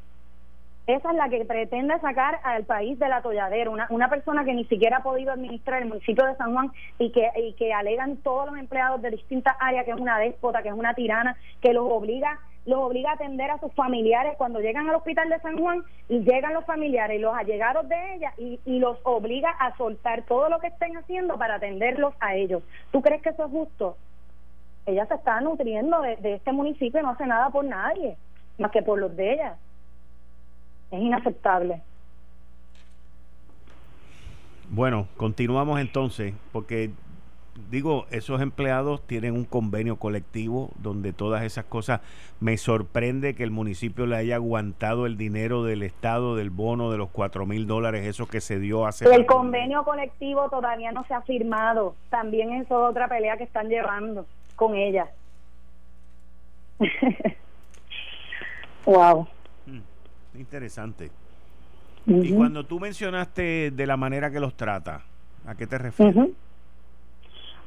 Esa 0.86 1.10
es 1.10 1.16
la 1.16 1.28
que 1.28 1.44
pretende 1.44 1.98
sacar 1.98 2.38
al 2.44 2.64
país 2.64 2.96
del 2.98 3.12
atolladero, 3.12 3.72
una, 3.72 3.88
una 3.90 4.08
persona 4.08 4.44
que 4.44 4.54
ni 4.54 4.64
siquiera 4.66 4.98
ha 4.98 5.02
podido 5.02 5.32
administrar 5.32 5.82
el 5.82 5.88
municipio 5.88 6.24
de 6.24 6.36
San 6.36 6.52
Juan 6.52 6.70
y 6.98 7.10
que, 7.10 7.28
y 7.36 7.54
que 7.54 7.72
alegan 7.72 8.18
todos 8.18 8.46
los 8.46 8.56
empleados 8.56 9.02
de 9.02 9.10
distintas 9.10 9.56
áreas 9.58 9.84
que 9.84 9.90
es 9.90 9.98
una 9.98 10.18
déspota, 10.18 10.62
que 10.62 10.68
es 10.68 10.74
una 10.74 10.94
tirana, 10.94 11.36
que 11.60 11.72
los 11.72 11.86
obliga 11.90 12.38
los 12.66 12.80
obliga 12.80 13.10
a 13.10 13.14
atender 13.14 13.48
a 13.48 13.60
sus 13.60 13.72
familiares 13.74 14.34
cuando 14.36 14.58
llegan 14.58 14.88
al 14.88 14.96
hospital 14.96 15.28
de 15.28 15.38
San 15.38 15.56
Juan 15.56 15.84
y 16.08 16.18
llegan 16.24 16.52
los 16.52 16.64
familiares 16.64 17.16
y 17.16 17.22
los 17.22 17.32
allegados 17.32 17.88
de 17.88 18.14
ella 18.14 18.32
y, 18.36 18.58
y 18.64 18.80
los 18.80 18.98
obliga 19.04 19.50
a 19.50 19.76
soltar 19.76 20.24
todo 20.24 20.48
lo 20.48 20.58
que 20.58 20.66
estén 20.66 20.96
haciendo 20.96 21.38
para 21.38 21.54
atenderlos 21.54 22.14
a 22.18 22.34
ellos. 22.34 22.64
¿Tú 22.90 23.02
crees 23.02 23.22
que 23.22 23.28
eso 23.28 23.44
es 23.44 23.52
justo? 23.52 23.96
Ella 24.84 25.06
se 25.06 25.14
está 25.14 25.40
nutriendo 25.40 26.00
de, 26.02 26.16
de 26.16 26.34
este 26.34 26.50
municipio 26.50 26.98
y 26.98 27.02
no 27.04 27.10
hace 27.10 27.26
nada 27.26 27.50
por 27.50 27.64
nadie, 27.64 28.16
más 28.58 28.72
que 28.72 28.82
por 28.82 28.98
los 28.98 29.16
de 29.16 29.34
ella. 29.34 29.56
Es 30.90 31.00
inaceptable. 31.00 31.82
Bueno, 34.68 35.06
continuamos 35.16 35.80
entonces, 35.80 36.34
porque 36.52 36.90
digo, 37.70 38.06
esos 38.10 38.40
empleados 38.40 39.06
tienen 39.06 39.34
un 39.34 39.44
convenio 39.44 39.96
colectivo 39.96 40.70
donde 40.76 41.12
todas 41.12 41.42
esas 41.42 41.64
cosas, 41.64 42.00
me 42.40 42.56
sorprende 42.56 43.34
que 43.34 43.42
el 43.42 43.50
municipio 43.50 44.06
le 44.06 44.16
haya 44.16 44.36
aguantado 44.36 45.06
el 45.06 45.16
dinero 45.16 45.64
del 45.64 45.82
Estado, 45.82 46.36
del 46.36 46.50
bono 46.50 46.90
de 46.90 46.98
los 46.98 47.08
cuatro 47.10 47.46
mil 47.46 47.66
dólares, 47.66 48.06
eso 48.06 48.26
que 48.26 48.40
se 48.40 48.58
dio 48.58 48.86
hace... 48.86 49.12
El 49.12 49.26
convenio 49.26 49.84
colectivo 49.84 50.48
todavía 50.50 50.92
no 50.92 51.04
se 51.04 51.14
ha 51.14 51.22
firmado, 51.22 51.94
también 52.10 52.52
eso 52.52 52.84
es 52.84 52.90
otra 52.90 53.08
pelea 53.08 53.36
que 53.36 53.44
están 53.44 53.68
llevando 53.68 54.26
con 54.54 54.74
ella. 54.74 55.08
wow. 58.84 59.26
Interesante. 60.38 61.10
Y 62.06 62.34
cuando 62.34 62.64
tú 62.64 62.78
mencionaste 62.78 63.72
de 63.72 63.86
la 63.86 63.96
manera 63.96 64.30
que 64.30 64.38
los 64.38 64.54
trata, 64.54 65.02
¿a 65.44 65.54
qué 65.56 65.66
te 65.66 65.76
refieres? 65.76 66.14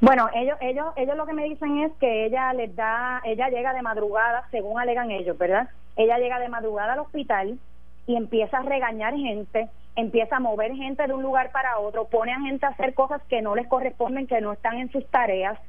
Bueno, 0.02 0.30
ellos, 0.34 0.58
ellos, 0.62 0.86
ellos 0.96 1.18
lo 1.18 1.26
que 1.26 1.34
me 1.34 1.44
dicen 1.44 1.80
es 1.80 1.92
que 2.00 2.26
ella 2.26 2.54
les 2.54 2.74
da, 2.74 3.22
ella 3.26 3.50
llega 3.50 3.74
de 3.74 3.82
madrugada, 3.82 4.48
según 4.50 4.80
alegan 4.80 5.12
ellos, 5.12 5.38
¿verdad? 5.38 5.70
Ella 5.98 6.18
llega 6.18 6.40
de 6.40 6.48
madrugada 6.48 6.94
al 6.94 7.00
hospital 7.00 7.60
y 8.08 8.16
empieza 8.16 8.60
a 8.60 8.64
regañar 8.64 9.14
gente, 9.14 9.68
empieza 9.98 10.38
a 10.38 10.40
mover 10.40 10.74
gente 10.74 11.06
de 11.06 11.14
un 11.14 11.22
lugar 11.22 11.52
para 11.52 11.80
otro, 11.80 12.06
pone 12.06 12.32
a 12.32 12.40
gente 12.40 12.66
a 12.66 12.70
hacer 12.70 12.94
cosas 12.94 13.22
que 13.24 13.42
no 13.42 13.56
les 13.56 13.68
corresponden, 13.68 14.26
que 14.26 14.40
no 14.40 14.54
están 14.54 14.78
en 14.78 14.90
sus 14.90 15.06
tareas. 15.08 15.60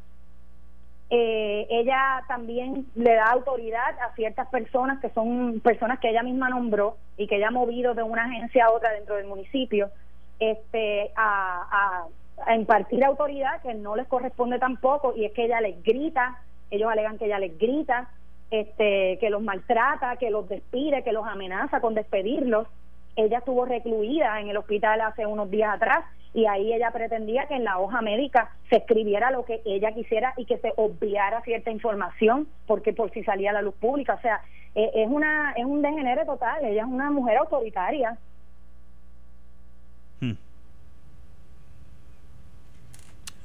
Eh, 1.10 1.66
ella 1.70 2.22
también 2.28 2.86
le 2.94 3.14
da 3.14 3.32
autoridad 3.32 3.98
a 4.00 4.14
ciertas 4.14 4.46
personas 4.48 5.00
que 5.00 5.10
son 5.10 5.60
personas 5.60 5.98
que 5.98 6.08
ella 6.08 6.22
misma 6.22 6.48
nombró 6.48 6.96
y 7.16 7.26
que 7.26 7.36
ella 7.36 7.48
ha 7.48 7.52
movido 7.52 7.94
de 7.94 8.04
una 8.04 8.24
agencia 8.24 8.66
a 8.66 8.70
otra 8.70 8.92
dentro 8.92 9.16
del 9.16 9.26
municipio 9.26 9.90
este 10.38 11.10
a, 11.16 12.06
a 12.46 12.54
impartir 12.54 13.04
autoridad 13.04 13.60
que 13.62 13.74
no 13.74 13.96
les 13.96 14.06
corresponde 14.06 14.58
tampoco 14.58 15.14
y 15.16 15.24
es 15.24 15.32
que 15.32 15.44
ella 15.44 15.60
les 15.60 15.82
grita, 15.82 16.38
ellos 16.70 16.90
alegan 16.90 17.18
que 17.18 17.26
ella 17.26 17.38
les 17.38 17.58
grita, 17.58 18.08
este, 18.50 19.18
que 19.18 19.30
los 19.30 19.42
maltrata, 19.42 20.16
que 20.16 20.30
los 20.30 20.48
despide, 20.48 21.04
que 21.04 21.12
los 21.12 21.26
amenaza 21.26 21.80
con 21.80 21.94
despedirlos. 21.94 22.66
Ella 23.16 23.38
estuvo 23.38 23.64
recluida 23.64 24.40
en 24.40 24.48
el 24.48 24.56
hospital 24.56 25.00
hace 25.00 25.26
unos 25.26 25.50
días 25.50 25.74
atrás 25.74 26.04
y 26.32 26.46
ahí 26.46 26.72
ella 26.72 26.90
pretendía 26.92 27.46
que 27.46 27.54
en 27.54 27.64
la 27.64 27.78
hoja 27.78 28.00
médica 28.02 28.50
se 28.68 28.76
escribiera 28.76 29.30
lo 29.30 29.44
que 29.44 29.60
ella 29.64 29.92
quisiera 29.92 30.32
y 30.36 30.44
que 30.44 30.58
se 30.58 30.72
obviara 30.76 31.42
cierta 31.42 31.70
información 31.70 32.46
porque 32.66 32.92
por 32.92 33.10
si 33.10 33.24
salía 33.24 33.50
a 33.50 33.54
la 33.54 33.62
luz 33.62 33.74
pública, 33.74 34.14
o 34.14 34.20
sea, 34.20 34.40
e, 34.74 34.90
es 34.94 35.08
una 35.08 35.52
es 35.52 35.64
un 35.64 35.82
degenere 35.82 36.24
total, 36.24 36.64
ella 36.64 36.82
es 36.82 36.88
una 36.88 37.10
mujer 37.10 37.38
autoritaria. 37.38 38.16
Hmm. 40.20 40.34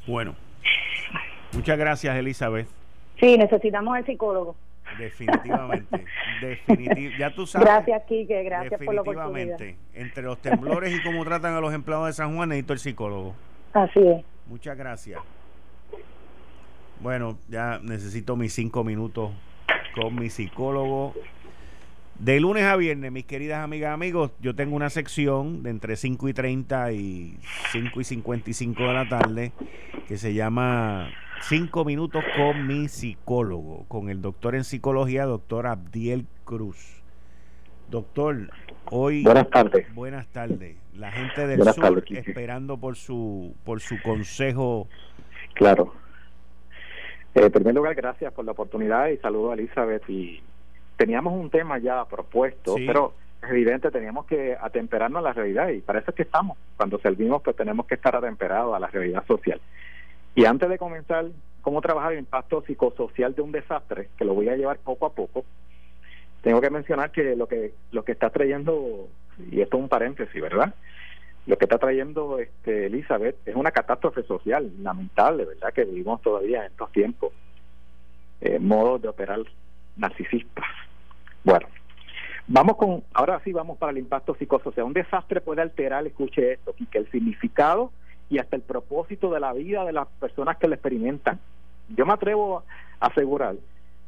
Bueno, 0.05 0.35
muchas 1.53 1.77
gracias 1.77 2.15
Elizabeth. 2.15 2.67
Sí, 3.19 3.37
necesitamos 3.37 3.97
el 3.97 4.05
psicólogo. 4.05 4.55
Definitivamente, 4.97 6.05
ya 7.19 7.33
tú 7.33 7.45
sabes. 7.45 7.67
Gracias, 7.67 8.03
Quique, 8.07 8.43
gracias 8.43 8.81
por 8.83 8.93
la 8.93 9.01
oportunidad. 9.01 9.57
Entre 9.93 10.23
los 10.23 10.41
temblores 10.41 10.93
y 10.93 11.03
cómo 11.03 11.23
tratan 11.23 11.55
a 11.55 11.61
los 11.61 11.73
empleados 11.73 12.07
de 12.07 12.13
San 12.13 12.35
Juan, 12.35 12.49
necesito 12.49 12.73
el 12.73 12.79
psicólogo. 12.79 13.35
Así 13.73 13.99
es. 13.99 14.25
Muchas 14.47 14.77
gracias. 14.77 15.21
Bueno, 16.99 17.37
ya 17.49 17.79
necesito 17.83 18.35
mis 18.35 18.53
cinco 18.53 18.83
minutos 18.83 19.31
con 19.95 20.15
mi 20.15 20.29
psicólogo. 20.29 21.13
De 22.19 22.39
lunes 22.39 22.63
a 22.63 22.77
viernes, 22.77 23.11
mis 23.11 23.25
queridas 23.25 23.61
amigas 23.61 23.89
y 23.89 23.93
amigos, 23.93 24.31
yo 24.39 24.55
tengo 24.55 24.77
una 24.77 24.89
sección 24.89 25.63
de 25.63 25.69
entre 25.69 25.97
5 25.97 26.29
y 26.29 26.33
30 26.33 26.91
y 26.93 27.37
5 27.73 27.99
y 27.99 28.03
55 28.05 28.83
de 28.83 28.93
la 28.93 29.09
tarde 29.09 29.51
que 30.07 30.17
se 30.17 30.33
llama 30.33 31.11
5 31.41 31.85
minutos 31.85 32.23
con 32.35 32.67
mi 32.67 32.87
psicólogo, 32.87 33.85
con 33.87 34.09
el 34.09 34.21
doctor 34.21 34.55
en 34.55 34.63
psicología, 34.63 35.25
doctor 35.25 35.67
Abdiel 35.67 36.25
Cruz. 36.43 37.03
Doctor, 37.89 38.49
hoy... 38.89 39.23
Buenas 39.23 39.49
tardes. 39.49 39.93
Buenas 39.93 40.27
tardes. 40.27 40.77
La 40.95 41.11
gente 41.11 41.45
del 41.45 41.63
sur 41.73 42.03
esperando 42.09 42.77
por 42.77 42.95
su, 42.95 43.53
por 43.63 43.79
su 43.79 44.01
consejo. 44.01 44.87
Claro. 45.53 45.93
Eh, 47.35 47.43
en 47.43 47.51
primer 47.51 47.75
lugar, 47.75 47.93
gracias 47.95 48.33
por 48.33 48.45
la 48.45 48.53
oportunidad 48.53 49.09
y 49.09 49.17
saludo 49.17 49.51
a 49.51 49.53
Elizabeth 49.53 50.09
y 50.09 50.41
teníamos 50.97 51.33
un 51.33 51.49
tema 51.49 51.77
ya 51.77 52.05
propuesto, 52.05 52.75
pero 52.87 53.13
es 53.43 53.49
evidente, 53.49 53.91
teníamos 53.91 54.25
que 54.25 54.57
atemperarnos 54.59 55.19
a 55.19 55.23
la 55.23 55.33
realidad 55.33 55.69
y 55.69 55.81
para 55.81 55.99
eso 55.99 56.11
es 56.11 56.15
que 56.15 56.23
estamos. 56.23 56.57
Cuando 56.77 56.97
servimos, 56.99 57.41
pues 57.43 57.55
tenemos 57.55 57.85
que 57.85 57.95
estar 57.95 58.15
atemperados 58.15 58.75
a 58.75 58.79
la 58.79 58.87
realidad 58.87 59.25
social. 59.27 59.59
Y 60.35 60.45
antes 60.45 60.69
de 60.69 60.77
comenzar 60.77 61.25
cómo 61.61 61.81
trabajar 61.81 62.13
el 62.13 62.19
impacto 62.19 62.61
psicosocial 62.67 63.33
de 63.33 63.41
un 63.41 63.51
desastre, 63.51 64.09
que 64.17 64.25
lo 64.25 64.33
voy 64.33 64.49
a 64.49 64.55
llevar 64.55 64.77
poco 64.77 65.05
a 65.05 65.13
poco, 65.13 65.45
tengo 66.41 66.61
que 66.61 66.69
mencionar 66.69 67.11
que 67.11 67.35
lo 67.35 67.47
que 67.47 67.73
lo 67.91 68.03
que 68.05 68.11
está 68.11 68.29
trayendo, 68.29 69.07
y 69.49 69.61
esto 69.61 69.77
es 69.77 69.83
un 69.83 69.89
paréntesis, 69.89 70.39
¿verdad? 70.41 70.75
Lo 71.47 71.57
que 71.57 71.65
está 71.65 71.77
trayendo 71.77 72.39
este 72.39 72.87
Elizabeth 72.87 73.35
es 73.47 73.55
una 73.55 73.71
catástrofe 73.71 74.23
social 74.23 74.71
lamentable, 74.81 75.45
¿verdad? 75.45 75.73
Que 75.73 75.85
vivimos 75.85 76.21
todavía 76.21 76.59
en 76.59 76.71
estos 76.71 76.91
tiempos. 76.91 77.31
Eh, 78.41 78.59
modos 78.59 79.01
de 79.01 79.07
operar 79.07 79.39
narcisistas. 79.95 80.65
Bueno, 81.43 81.67
vamos 82.47 82.75
con, 82.75 83.03
ahora 83.13 83.39
sí 83.43 83.53
vamos 83.53 83.77
para 83.77 83.91
el 83.91 83.97
impacto 83.97 84.35
psicosocial. 84.35 84.85
Un 84.85 84.93
desastre 84.93 85.41
puede 85.41 85.61
alterar, 85.61 86.05
escuche 86.05 86.53
esto, 86.53 86.75
que 86.91 86.97
el 86.97 87.09
significado 87.11 87.91
y 88.29 88.39
hasta 88.39 88.55
el 88.55 88.61
propósito 88.61 89.31
de 89.31 89.39
la 89.39 89.53
vida 89.53 89.85
de 89.85 89.93
las 89.93 90.07
personas 90.19 90.57
que 90.57 90.67
lo 90.67 90.73
experimentan. 90.73 91.39
Yo 91.89 92.05
me 92.05 92.13
atrevo 92.13 92.63
a 92.99 93.07
asegurar 93.07 93.55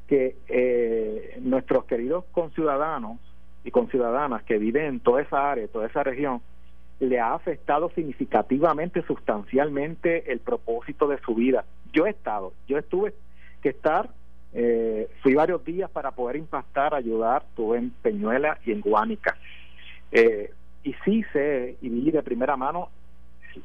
que 0.07 0.35
eh, 0.47 1.37
nuestros 1.41 1.85
queridos 1.85 2.25
conciudadanos 2.31 3.19
y 3.63 3.71
conciudadanas 3.71 4.43
que 4.43 4.57
viven 4.57 4.85
en 4.85 4.99
toda 4.99 5.21
esa 5.21 5.51
área, 5.51 5.67
toda 5.67 5.87
esa 5.87 6.03
región, 6.03 6.41
le 6.99 7.19
ha 7.19 7.33
afectado 7.33 7.91
significativamente, 7.93 9.03
sustancialmente 9.03 10.31
el 10.31 10.39
propósito 10.39 11.07
de 11.07 11.19
su 11.19 11.35
vida. 11.35 11.65
Yo 11.93 12.07
he 12.07 12.11
estado, 12.11 12.53
yo 12.67 12.77
estuve 12.77 13.13
que 13.61 13.69
estar 13.69 14.09
eh, 14.53 15.09
fui 15.21 15.35
varios 15.35 15.63
días 15.63 15.89
para 15.89 16.11
poder 16.11 16.37
impactar, 16.37 16.93
ayudar, 16.93 17.43
estuve 17.49 17.77
en 17.77 17.91
Peñuela 17.91 18.57
y 18.65 18.71
en 18.71 18.81
Guánica. 18.81 19.37
Eh, 20.11 20.51
y 20.83 20.93
sí 21.03 21.23
sé 21.33 21.75
y 21.81 21.89
vi 21.89 22.11
de 22.11 22.23
primera 22.23 22.55
mano 22.55 22.89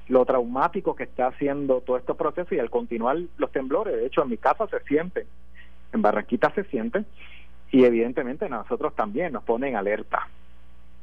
lo 0.08 0.24
traumático 0.24 0.94
que 0.94 1.04
está 1.04 1.28
haciendo 1.28 1.80
todo 1.80 1.96
este 1.96 2.14
proceso 2.14 2.54
y 2.54 2.58
al 2.58 2.70
continuar 2.70 3.18
los 3.36 3.52
temblores, 3.52 3.96
de 3.96 4.06
hecho 4.06 4.22
en 4.22 4.30
mi 4.30 4.36
casa 4.36 4.66
se 4.68 4.80
sienten, 4.80 5.26
en 5.92 6.02
Barranquita 6.02 6.52
se 6.54 6.64
sienten 6.64 7.06
y 7.70 7.84
evidentemente 7.84 8.48
nosotros 8.48 8.94
también 8.94 9.32
nos 9.32 9.44
ponen 9.44 9.76
alerta. 9.76 10.28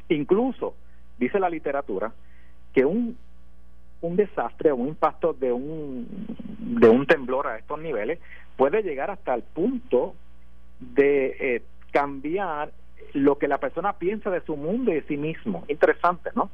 Incluso 0.09 0.75
dice 1.17 1.39
la 1.39 1.49
literatura 1.49 2.11
que 2.73 2.85
un 2.85 3.17
un 4.01 4.15
desastre, 4.15 4.71
un 4.71 4.87
impacto 4.87 5.33
de 5.33 5.51
un 5.51 6.07
de 6.59 6.87
un 6.87 7.05
temblor 7.05 7.47
a 7.47 7.57
estos 7.57 7.79
niveles 7.79 8.19
puede 8.55 8.81
llegar 8.81 9.11
hasta 9.11 9.33
el 9.33 9.43
punto 9.43 10.15
de 10.79 11.35
eh, 11.39 11.61
cambiar 11.91 12.71
lo 13.13 13.37
que 13.37 13.47
la 13.47 13.57
persona 13.57 13.93
piensa 13.93 14.29
de 14.29 14.41
su 14.41 14.55
mundo 14.55 14.91
y 14.91 14.95
de 14.95 15.03
sí 15.03 15.17
mismo. 15.17 15.65
Interesante, 15.67 16.29
¿no? 16.35 16.49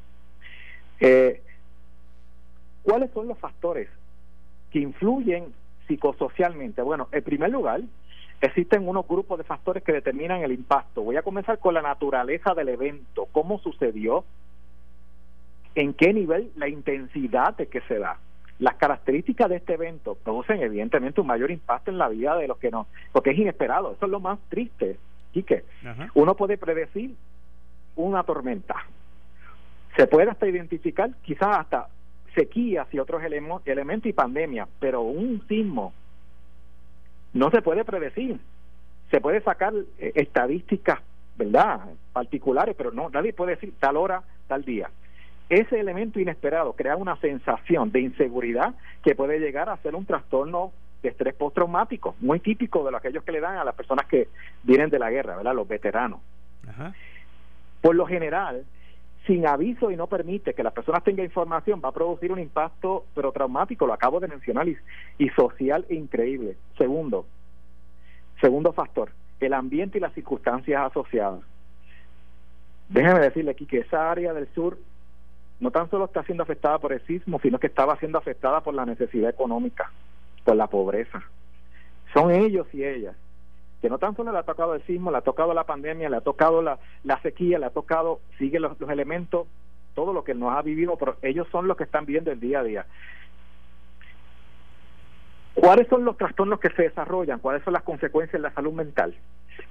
Eh, 1.00 1.42
¿Cuáles 2.86 3.12
son 3.12 3.28
los 3.28 3.38
factores 3.40 3.90
que 4.72 4.80
influyen 4.80 5.54
psicosocialmente? 5.88 6.82
Bueno, 6.82 7.10
en 7.12 7.24
primer 7.24 7.50
lugar, 7.50 7.82
existen 8.40 8.88
unos 8.88 9.08
grupos 9.08 9.40
de 9.40 9.44
factores 9.44 9.84
que 9.84 9.92
determinan 9.92 10.42
el 10.44 10.52
impacto. 10.52 11.02
Voy 11.02 11.18
a 11.18 11.24
comenzar 11.24 11.60
con 11.60 11.74
la 11.74 11.82
naturaleza 11.82 12.54
del 12.54 12.70
evento, 12.70 13.28
cómo 13.32 13.60
sucedió, 13.60 14.24
en 15.74 15.94
qué 15.94 16.14
nivel, 16.14 16.52
la 16.56 16.70
intensidad 16.70 17.58
de 17.58 17.68
que 17.68 17.82
se 17.82 18.00
da 18.00 18.20
las 18.60 18.76
características 18.76 19.50
de 19.50 19.58
este 19.58 19.74
evento 19.74 20.16
producen 20.16 20.62
evidentemente 20.62 21.20
un 21.20 21.28
mayor 21.28 21.52
impacto 21.52 21.92
en 21.92 21.98
la 21.98 22.08
vida 22.08 22.38
de 22.38 22.48
los 22.48 22.58
que 22.58 22.72
no, 22.72 22.88
porque 23.12 23.32
es 23.32 23.38
inesperado, 23.38 23.94
eso 23.94 24.06
es 24.06 24.12
lo 24.12 24.20
más 24.20 24.40
triste, 24.48 24.98
Quique. 25.34 25.66
Uno 26.14 26.36
puede 26.36 26.58
predecir 26.58 27.16
una 27.98 28.24
tormenta. 28.24 28.76
Se 29.98 30.08
puede 30.08 30.30
hasta 30.30 30.48
identificar 30.48 31.10
quizás 31.24 31.58
hasta 31.58 31.88
sequías 32.36 32.88
y 32.94 33.00
otros 33.00 33.24
elementos 33.24 34.06
y 34.06 34.14
pandemia, 34.14 34.68
pero 34.80 35.02
un 35.02 35.42
sismo 35.48 35.94
no 37.34 37.50
se 37.50 37.62
puede 37.62 37.84
predecir. 37.84 38.40
Se 39.12 39.22
puede 39.22 39.42
sacar 39.42 39.74
eh, 40.00 40.12
estadísticas, 40.16 41.00
¿verdad? 41.38 41.82
Particulares, 42.14 42.76
pero 42.78 42.92
no, 42.92 43.10
nadie 43.10 43.34
puede 43.34 43.56
decir 43.56 43.74
tal 43.80 43.98
hora, 43.98 44.24
tal 44.48 44.64
día. 44.64 44.90
Ese 45.50 45.80
elemento 45.80 46.20
inesperado 46.20 46.74
crea 46.74 46.96
una 46.96 47.18
sensación 47.18 47.92
de 47.92 48.02
inseguridad 48.02 48.74
que 49.04 49.16
puede 49.16 49.40
llegar 49.40 49.70
a 49.70 49.78
ser 49.78 49.96
un 49.96 50.06
trastorno 50.06 50.72
de 51.04 51.10
estrés 51.10 51.36
postraumático, 51.36 52.16
muy 52.20 52.40
típico 52.40 52.84
de 52.90 52.98
aquellos 52.98 53.24
que 53.24 53.32
le 53.32 53.40
dan 53.40 53.58
a 53.58 53.64
las 53.64 53.76
personas 53.76 54.08
que 54.08 54.28
vienen 54.64 54.90
de 54.90 54.98
la 54.98 55.12
guerra, 55.12 55.36
¿verdad? 55.36 55.54
Los 55.54 55.68
veteranos. 55.68 56.20
Por 57.82 57.96
lo 57.96 58.08
general, 58.08 58.66
sin 59.26 59.48
aviso 59.48 59.92
y 59.92 59.96
no 59.96 60.08
permite 60.08 60.54
que 60.54 60.64
las 60.64 60.74
personas 60.74 61.04
tengan 61.04 61.26
información, 61.26 61.82
va 61.84 61.90
a 61.90 61.94
producir 61.94 62.32
un 62.32 62.40
impacto 62.40 63.06
pero 63.14 63.32
traumático, 63.32 63.88
lo 63.88 63.94
acabo 63.94 64.20
de 64.20 64.28
mencionar, 64.28 64.68
y, 64.68 65.30
social 65.30 65.86
increíble. 65.90 66.58
Segundo, 66.78 67.26
segundo 68.40 68.74
factor, 68.74 69.12
el 69.40 69.54
ambiente 69.54 69.98
y 69.98 70.02
las 70.02 70.14
circunstancias 70.14 70.82
asociadas. 70.86 71.42
Déjeme 72.90 73.20
decirle 73.20 73.52
aquí 73.52 73.66
que 73.66 73.80
esa 73.80 74.12
área 74.12 74.34
del 74.34 74.48
sur 74.54 74.78
no 75.60 75.72
tan 75.72 75.90
solo 75.90 76.06
está 76.06 76.24
siendo 76.24 76.44
afectada 76.44 76.78
por 76.80 76.94
el 76.94 77.02
sismo, 77.08 77.40
sino 77.40 77.60
que 77.60 77.68
estaba 77.68 77.98
siendo 77.98 78.18
afectada 78.18 78.62
por 78.62 78.74
la 78.74 78.86
necesidad 78.86 79.30
económica, 79.30 79.92
por 80.44 80.56
la 80.56 80.68
pobreza. 80.68 81.24
Son 82.14 82.32
ellos 82.32 82.68
y 82.74 82.84
ellas 82.84 83.16
que 83.82 83.90
no 83.90 83.98
tan 83.98 84.16
solo 84.16 84.32
le 84.32 84.40
ha 84.40 84.44
tocado 84.44 84.74
el 84.74 84.84
sismo, 84.84 85.12
le 85.12 85.18
ha 85.18 85.22
tocado 85.22 85.54
la 85.54 85.66
pandemia, 85.66 86.10
le 86.10 86.18
ha 86.18 86.22
tocado 86.22 86.62
la, 86.62 86.80
la 87.04 87.22
sequía, 87.22 87.60
le 87.60 87.68
ha 87.68 87.72
tocado, 87.72 88.20
sigue 88.38 88.60
los, 88.60 88.80
elementos, 88.90 89.48
todo 89.94 90.14
lo 90.14 90.24
que 90.24 90.34
nos 90.34 90.54
ha 90.54 90.62
vivido, 90.62 90.96
pero 90.98 91.18
ellos 91.22 91.48
son 91.52 91.68
los 91.68 91.78
que 91.78 91.84
están 91.84 92.06
viendo 92.06 92.32
el 92.32 92.40
día 92.40 92.60
a 92.60 92.64
día. 92.64 92.86
¿Cuáles 95.54 95.88
son 95.88 96.04
los 96.04 96.18
trastornos 96.18 96.60
que 96.60 96.70
se 96.72 96.84
desarrollan? 96.84 97.40
¿Cuáles 97.40 97.64
son 97.64 97.74
las 97.74 97.84
consecuencias 97.84 98.36
en 98.36 98.42
la 98.42 98.54
salud 98.54 98.74
mental? 98.74 99.16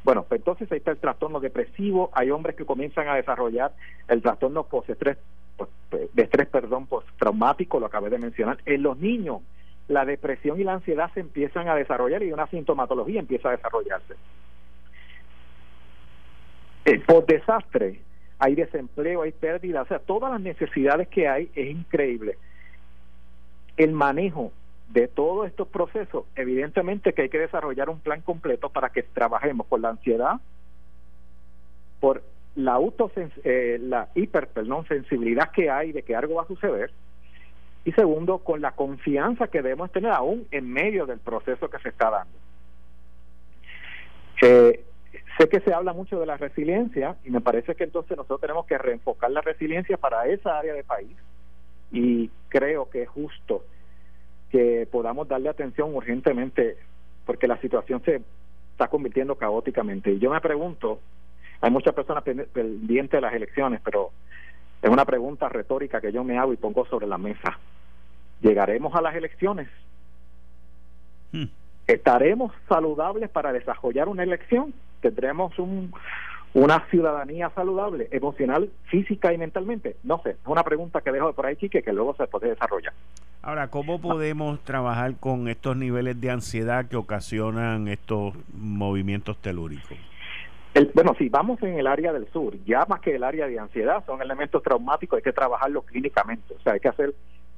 Bueno, 0.03 0.25
pues 0.25 0.41
entonces 0.41 0.71
ahí 0.73 0.79
está 0.79 0.93
el 0.93 0.99
trastorno 0.99 1.41
depresivo, 1.41 2.11
hay 2.15 2.31
hombres 2.31 2.57
que 2.57 2.65
comienzan 2.65 3.09
a 3.09 3.17
desarrollar 3.17 3.73
el 4.09 4.23
trastorno 4.23 4.65
postestrés, 4.65 5.19
de 5.91 6.23
estrés, 6.23 6.49
perdón, 6.49 6.87
postraumático, 6.87 7.79
lo 7.79 7.87
acabé 7.87 8.11
de 8.11 8.19
mencionar. 8.19 8.59
En 8.65 8.83
los 8.83 8.99
niños 8.99 9.43
la 9.89 10.05
depresión 10.05 10.61
y 10.61 10.65
la 10.65 10.75
ansiedad 10.75 11.11
se 11.15 11.21
empiezan 11.21 11.69
a 11.69 11.75
desarrollar 11.75 12.23
y 12.23 12.33
una 12.33 12.47
sintomatología 12.47 13.21
empieza 13.21 13.49
a 13.49 13.57
desarrollarse. 13.57 14.15
Eh, 16.87 17.01
por 17.07 17.27
desastre, 17.27 18.01
hay 18.39 18.55
desempleo, 18.55 19.23
hay 19.23 19.33
pérdida, 19.33 19.83
o 19.83 19.87
sea, 19.87 19.99
todas 19.99 20.31
las 20.31 20.41
necesidades 20.41 21.09
que 21.09 21.29
hay 21.29 21.51
es 21.55 21.71
increíble. 21.71 22.37
El 23.77 23.93
manejo 23.93 24.53
de 24.89 25.09
todos 25.09 25.47
estos 25.47 25.69
procesos, 25.69 26.25
evidentemente 26.37 27.13
que 27.13 27.23
hay 27.23 27.29
que 27.29 27.39
desarrollar 27.39 27.89
un 27.89 28.01
plan 28.01 28.21
completo 28.21 28.69
para 28.69 28.91
que 28.91 29.03
trabajemos 29.03 29.67
por 29.67 29.81
la 29.81 29.91
ansiedad, 29.91 30.41
por 32.01 32.23
la 32.55 32.79
eh, 33.45 33.79
la 33.81 34.09
hiper 34.15 34.49
sensibilidad 34.87 35.51
que 35.51 35.71
hay 35.71 35.93
de 35.93 36.03
que 36.03 36.15
algo 36.15 36.35
va 36.35 36.43
a 36.43 36.47
suceder, 36.47 36.91
y 37.85 37.93
segundo, 37.93 38.39
con 38.39 38.61
la 38.61 38.73
confianza 38.73 39.49
que 39.49 39.63
debemos 39.63 39.93
tener 39.93 40.11
aún 40.11 40.47
en 40.51 40.73
medio 40.73 41.07
del 41.07 41.19
proceso 41.19 41.69
que 41.69 41.79
se 41.79 41.91
está 41.91 42.11
dando. 42.11 42.39
Eh, 44.43 44.85
sé 45.39 45.49
que 45.49 45.61
se 45.61 45.73
habla 45.73 45.93
mucho 45.93 46.19
de 46.19 46.27
la 46.27 46.37
resiliencia 46.37 47.17
y 47.25 47.31
me 47.31 47.41
parece 47.41 47.75
que 47.75 47.85
entonces 47.85 48.17
nosotros 48.17 48.41
tenemos 48.41 48.67
que 48.67 48.79
reenfocar 48.79 49.31
la 49.31 49.41
resiliencia 49.41 49.97
para 49.97 50.27
esa 50.27 50.59
área 50.59 50.75
de 50.75 50.85
país 50.85 51.17
y 51.93 52.31
creo 52.49 52.91
que 52.91 53.03
es 53.03 53.09
justo 53.09 53.65
que 54.51 54.89
podamos 54.91 55.29
darle 55.29 55.49
atención 55.49 55.95
urgentemente 55.95 56.77
porque 57.25 57.47
la 57.47 57.61
situación 57.61 58.03
se 58.05 58.23
está 58.73 58.89
convirtiendo 58.89 59.37
caóticamente. 59.37 60.11
Y 60.13 60.19
yo 60.19 60.31
me 60.31 60.41
pregunto, 60.41 61.01
hay 61.61 61.71
muchas 61.71 61.95
personas 61.95 62.25
pendientes 62.25 63.19
de 63.19 63.21
las 63.21 63.35
elecciones, 63.35 63.81
pero 63.85 64.11
es 64.83 64.91
una 64.91 65.05
pregunta 65.05 65.49
retórica 65.49 66.01
que 66.01 66.13
yo 66.13 66.25
me 66.25 66.39
hago 66.39 66.53
y 66.53 66.57
pongo 66.57 66.85
sobre 66.87 67.07
la 67.07 67.19
mesa. 67.19 67.59
¿Llegaremos 68.45 68.95
a 68.95 69.01
las 69.01 69.15
elecciones? 69.15 69.69
Hmm. 71.33 71.47
¿Estaremos 71.87 72.53
saludables 72.69 73.31
para 73.31 73.55
desarrollar 73.55 74.07
una 74.07 74.23
elección? 74.23 74.75
¿Tendremos 75.01 75.59
un, 75.59 75.95
una 76.53 76.87
ciudadanía 76.91 77.51
saludable, 77.55 78.07
emocional, 78.11 78.69
física 78.91 79.33
y 79.33 79.39
mentalmente? 79.39 79.97
No 80.03 80.21
sé, 80.23 80.33
es 80.33 80.47
una 80.47 80.63
pregunta 80.63 81.01
que 81.01 81.11
dejo 81.11 81.33
por 81.33 81.47
ahí, 81.47 81.57
Chique, 81.57 81.83
que 81.83 81.93
luego 81.95 82.15
se 82.17 82.27
puede 82.27 82.51
desarrollar. 82.51 82.93
Ahora, 83.41 83.69
¿cómo 83.69 83.99
podemos 83.99 84.61
trabajar 84.61 85.15
con 85.19 85.49
estos 85.49 85.79
niveles 85.79 86.21
de 86.21 86.31
ansiedad 86.31 86.87
que 86.87 86.97
ocasionan 86.97 87.89
estos 87.89 88.35
movimientos 88.53 89.39
telúricos? 89.39 89.97
bueno, 90.93 91.15
si 91.17 91.29
vamos 91.29 91.63
en 91.63 91.79
el 91.79 91.87
área 91.87 92.13
del 92.13 92.27
sur, 92.33 92.53
ya 92.67 92.85
más 92.89 93.01
que 93.01 93.15
el 93.15 93.23
área 93.23 93.47
de 93.47 93.59
ansiedad, 93.59 94.05
son 94.07 94.21
elementos 94.21 94.61
traumáticos, 94.63 95.17
hay 95.17 95.23
que 95.23 95.33
trabajarlos 95.33 95.85
clínicamente, 95.85 96.53
o 96.53 96.61
sea, 96.61 96.73
hay 96.73 96.81
que 96.81 96.89
hacer 96.89 97.15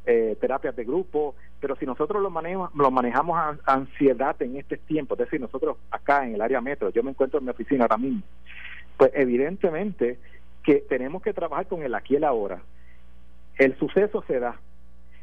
eh, 0.07 0.37
terapias 0.41 0.77
de 0.77 0.85
grupo, 0.85 1.35
pero 1.61 1.77
si 1.77 1.85
nosotros 1.85 2.23
lo 2.23 2.31
manejamos, 2.31 2.75
lo 2.75 2.91
manejamos 2.91 3.39
a, 3.39 3.59
ansiedad 3.67 4.41
en 4.41 4.57
este 4.57 4.77
tiempo, 4.77 5.15
es 5.15 5.21
decir, 5.21 5.41
nosotros 5.41 5.77
acá 5.91 6.25
en 6.25 6.35
el 6.35 6.41
área 6.41 6.61
metro, 6.61 6.91
yo 6.91 7.03
me 7.03 7.11
encuentro 7.11 7.39
en 7.39 7.45
mi 7.45 7.51
oficina 7.51 7.85
ahora 7.85 7.99
mismo, 7.99 8.23
pues 8.97 9.11
evidentemente 9.15 10.19
que 10.63 10.77
tenemos 10.89 11.23
que 11.23 11.33
trabajar 11.33 11.67
con 11.67 11.83
el 11.83 11.95
aquí 11.95 12.15
y 12.15 12.17
el 12.17 12.25
ahora. 12.25 12.61
El 13.57 13.79
suceso 13.79 14.23
se 14.27 14.39
da. 14.39 14.61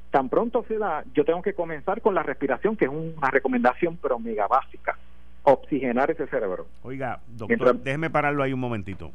Tan 0.10 0.30
pronto 0.30 0.64
se 0.68 0.78
da, 0.78 1.04
yo 1.14 1.26
tengo 1.26 1.42
que 1.42 1.54
comenzar 1.54 2.02
con 2.02 2.14
la 2.14 2.24
respiración, 2.24 2.78
que 2.78 2.86
es 2.86 2.92
una 2.92 3.30
recomendación 3.30 3.98
pero 4.02 4.20
mega 4.20 4.48
básica 4.48 4.98
oxigenar 5.44 6.10
ese 6.12 6.28
cerebro. 6.28 6.68
Oiga, 6.84 7.20
doctor, 7.28 7.78
déjeme 7.80 8.10
pararlo 8.10 8.44
ahí 8.44 8.54
un 8.54 8.60
momentito. 8.60 9.12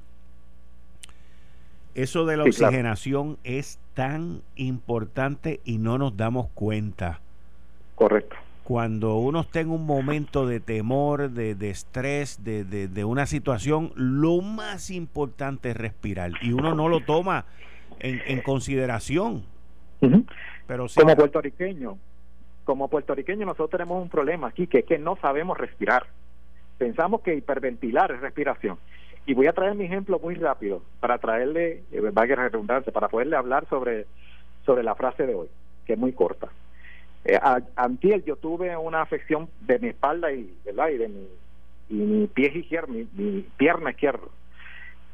Eso 1.99 2.27
de 2.27 2.37
la 2.37 2.45
oxigenación 2.45 3.39
es 3.43 3.81
tan 3.95 4.43
importante 4.55 5.59
y 5.65 5.79
no 5.79 5.99
nos 5.99 6.17
damos 6.17 6.47
cuenta. 6.55 7.19
Correcto. 7.97 8.37
Cuando 8.63 9.17
uno 9.17 9.41
está 9.41 9.59
en 9.59 9.71
un 9.71 9.85
momento 9.85 10.47
de 10.47 10.61
temor, 10.61 11.31
de, 11.31 11.71
estrés, 11.71 12.45
de, 12.45 12.63
de, 12.65 13.05
una 13.05 13.27
situación, 13.27 13.91
lo 13.97 14.41
más 14.43 14.93
importante 14.93 15.71
es 15.71 15.77
respirar 15.77 16.31
y 16.41 16.53
uno 16.53 16.77
no 16.77 16.89
lo 16.89 17.01
toma 17.01 17.47
en, 17.99 18.43
consideración. 18.43 19.43
Pero 20.69 20.87
Como 20.95 21.17
puertorriqueño, 21.17 21.99
como 22.63 22.87
puertorriqueño 22.87 23.45
nosotros 23.45 23.71
tenemos 23.71 24.01
un 24.01 24.09
problema 24.09 24.47
aquí, 24.47 24.69
que 24.69 24.81
es 24.81 24.85
que 24.85 24.99
no 24.99 25.17
sabemos 25.17 25.59
respirar. 25.59 26.07
Pensamos 26.79 27.23
que 27.23 27.35
hiperventilar 27.35 28.13
es 28.13 28.21
respiración. 28.21 28.79
Y 29.29 29.35
voy 29.35 29.47
a 29.47 29.53
traer 29.53 29.75
mi 29.75 29.85
ejemplo 29.85 30.19
muy 30.19 30.37
rápido 30.37 30.83
para 31.01 31.19
traerle, 31.19 31.83
eh, 31.93 32.01
la 32.01 32.25
redundancia, 32.25 32.91
para 32.91 33.09
poderle 33.09 33.37
hablar 33.37 33.69
sobre, 33.69 34.07
sobre 34.65 34.83
la 34.83 34.95
frase 34.95 35.27
de 35.27 35.35
hoy, 35.35 35.49
que 35.85 35.93
es 35.93 35.99
muy 35.99 36.15
corta. 36.15 36.49
Eh, 37.27 37.39
yo 38.25 38.37
tuve 38.37 38.75
una 38.75 39.03
afección 39.03 39.51
de 39.61 39.79
mi 39.81 39.89
espalda 39.89 40.33
y, 40.33 40.57
¿verdad? 40.65 40.89
y 40.89 40.97
de 40.97 41.09
mi, 41.09 41.29
y 41.91 41.95
mi 41.95 42.27
pie 42.27 42.53
izquierdo, 42.55 42.91
mi, 42.91 43.07
mi 43.13 43.43
pierna 43.59 43.91
izquierda. 43.91 44.29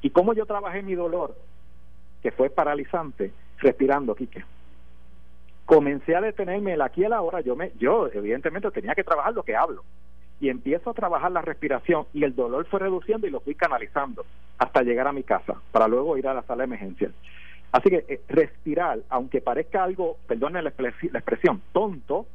Y 0.01 0.11
cómo 0.11 0.33
yo 0.33 0.47
trabajé 0.47 0.83
mi 0.83 0.95
dolor, 0.95 1.37
que 2.23 2.31
fue 2.31 2.51
paralizante, 2.51 3.33
respirando, 3.59 4.15
Quique 4.15 4.45
comencé 5.65 6.15
a 6.15 6.21
detenerme 6.21 6.75
el 6.75 6.83
aquí 6.83 7.01
y 7.01 7.05
el 7.05 7.13
ahora, 7.13 7.41
yo, 7.41 7.57
me, 7.57 7.73
yo 7.79 8.09
evidentemente 8.13 8.71
tenía 8.71 8.95
que 8.95 9.03
trabajar 9.03 9.33
lo 9.33 9.43
que 9.43 9.57
hablo. 9.57 9.83
Y 10.45 10.51
empiezo 10.51 10.91
a 10.91 10.93
trabajar 10.93 11.33
la 11.33 11.41
respiración 11.41 12.05
y 12.13 12.23
el 12.23 12.37
dolor 12.37 12.67
fue 12.67 12.79
reduciendo 12.79 13.27
y 13.27 13.31
lo 13.31 13.41
fui 13.41 13.55
canalizando 13.55 14.27
hasta 14.59 14.83
llegar 14.83 15.07
a 15.07 15.13
mi 15.13 15.23
casa, 15.23 15.55
para 15.73 15.89
luego 15.89 16.19
ir 16.19 16.29
a 16.29 16.35
la 16.35 16.43
sala 16.43 16.59
de 16.59 16.65
emergencia. 16.67 17.11
Así 17.73 17.89
que 17.89 18.05
eh, 18.07 18.21
respirar, 18.29 18.99
aunque 19.09 19.41
parezca 19.41 19.83
algo, 19.83 20.19
perdone 20.27 20.61
la, 20.61 20.69
expresión, 20.69 21.63
tonto, 21.73 22.27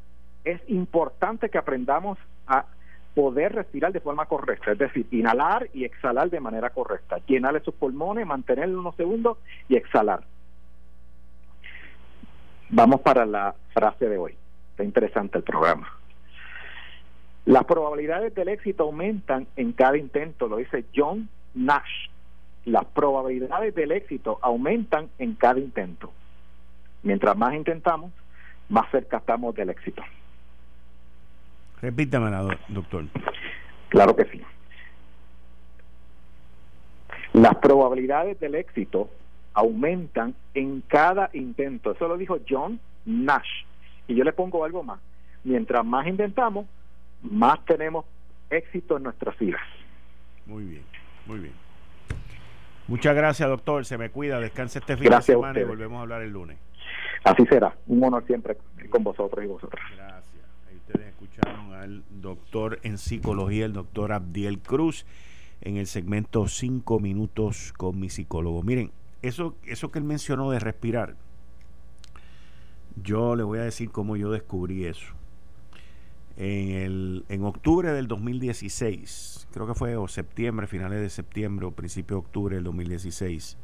es 0.43 0.59
importante 0.69 1.49
que 1.49 1.59
aprendamos 1.59 2.17
a 2.47 2.65
poder 3.13 3.53
respirar 3.53 3.93
de 3.93 3.99
forma 3.99 4.25
correcta, 4.25 4.71
es 4.71 4.79
decir, 4.79 5.05
inhalar 5.11 5.69
y 5.71 5.85
exhalar 5.85 6.31
de 6.31 6.39
manera 6.39 6.71
correcta, 6.71 7.19
llenarle 7.27 7.59
sus 7.59 7.75
pulmones, 7.75 8.25
mantenerlo 8.25 8.79
unos 8.79 8.95
segundos 8.95 9.37
y 9.67 9.75
exhalar. 9.75 10.23
Vamos 12.69 13.01
para 13.01 13.27
la 13.27 13.53
frase 13.71 14.09
de 14.09 14.17
hoy. 14.17 14.35
Está 14.71 14.83
interesante 14.83 15.37
el 15.37 15.43
programa. 15.43 15.99
Las 17.49 17.63
probabilidades 17.63 18.35
del 18.35 18.47
éxito 18.47 18.83
aumentan 18.83 19.47
en 19.55 19.71
cada 19.71 19.97
intento, 19.97 20.47
lo 20.47 20.57
dice 20.57 20.85
John 20.95 21.27
Nash. 21.55 22.07
Las 22.65 22.85
probabilidades 22.85 23.73
del 23.73 23.91
éxito 23.91 24.37
aumentan 24.43 25.09
en 25.17 25.33
cada 25.33 25.59
intento. 25.59 26.11
Mientras 27.01 27.35
más 27.35 27.55
intentamos, 27.55 28.11
más 28.69 28.87
cerca 28.91 29.17
estamos 29.17 29.55
del 29.55 29.71
éxito. 29.71 30.03
Repítamela, 31.81 32.55
doctor. 32.67 33.05
Claro 33.87 34.15
que 34.15 34.25
sí. 34.25 34.43
Las 37.33 37.55
probabilidades 37.55 38.39
del 38.39 38.53
éxito 38.53 39.09
aumentan 39.55 40.35
en 40.53 40.81
cada 40.81 41.31
intento. 41.33 41.93
Eso 41.93 42.07
lo 42.07 42.15
dijo 42.15 42.37
John 42.47 42.79
Nash. 43.05 43.63
Y 44.07 44.13
yo 44.13 44.23
le 44.23 44.33
pongo 44.33 44.63
algo 44.63 44.83
más. 44.83 44.99
Mientras 45.43 45.83
más 45.83 46.05
intentamos, 46.05 46.67
más 47.21 47.63
tenemos 47.65 48.05
éxito 48.49 48.97
en 48.97 49.03
nuestras 49.03 49.37
vidas. 49.37 49.61
Muy 50.45 50.63
bien, 50.63 50.83
muy 51.25 51.39
bien. 51.39 51.53
Muchas 52.87 53.15
gracias, 53.15 53.47
doctor. 53.47 53.85
Se 53.85 53.97
me 53.97 54.09
cuida. 54.09 54.39
Descanse 54.39 54.79
este 54.79 54.97
fin 54.97 55.11
de 55.11 55.21
semana 55.21 55.59
y 55.59 55.63
volvemos 55.63 55.99
a 55.99 56.01
hablar 56.01 56.23
el 56.23 56.31
lunes. 56.31 56.57
Así 57.23 57.45
será. 57.45 57.75
Un 57.87 58.03
honor 58.03 58.25
siempre 58.25 58.57
con 58.89 59.03
vosotros 59.03 59.45
y 59.45 59.47
vosotras. 59.47 59.85
Gracias. 59.95 60.43
Ahí 60.67 60.75
ustedes 60.75 61.07
escucharon 61.07 61.73
al 61.73 62.03
doctor 62.09 62.79
en 62.81 62.97
psicología, 62.97 63.65
el 63.65 63.73
doctor 63.73 64.11
Abdiel 64.11 64.59
Cruz, 64.59 65.05
en 65.61 65.77
el 65.77 65.85
segmento 65.85 66.47
5 66.47 66.99
minutos 66.99 67.73
con 67.77 67.99
mi 67.99 68.09
psicólogo. 68.09 68.63
Miren, 68.63 68.91
eso, 69.21 69.55
eso 69.65 69.91
que 69.91 69.99
él 69.99 70.05
mencionó 70.05 70.49
de 70.49 70.59
respirar, 70.59 71.15
yo 72.95 73.35
le 73.35 73.43
voy 73.43 73.59
a 73.59 73.63
decir 73.63 73.91
cómo 73.91 74.15
yo 74.15 74.31
descubrí 74.31 74.85
eso. 74.85 75.13
En, 76.39 76.69
el, 76.69 77.25
en 77.27 77.43
octubre 77.43 77.91
del 77.91 78.07
2016, 78.07 79.49
creo 79.51 79.67
que 79.67 79.73
fue 79.73 79.97
o 79.97 80.07
septiembre, 80.07 80.67
finales 80.67 81.01
de 81.01 81.09
septiembre 81.09 81.65
o 81.65 81.71
principio 81.71 82.15
de 82.15 82.19
octubre 82.19 82.55
del 82.55 82.63
2016, 82.63 83.57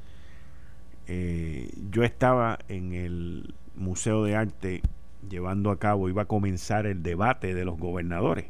eh, 1.07 1.71
yo 1.89 2.03
estaba 2.03 2.59
en 2.67 2.91
el 2.91 3.53
Museo 3.75 4.25
de 4.25 4.35
Arte 4.35 4.81
llevando 5.29 5.71
a 5.71 5.79
cabo, 5.79 6.09
iba 6.09 6.23
a 6.23 6.25
comenzar 6.25 6.85
el 6.85 7.01
debate 7.01 7.53
de 7.53 7.63
los 7.63 7.79
gobernadores. 7.79 8.47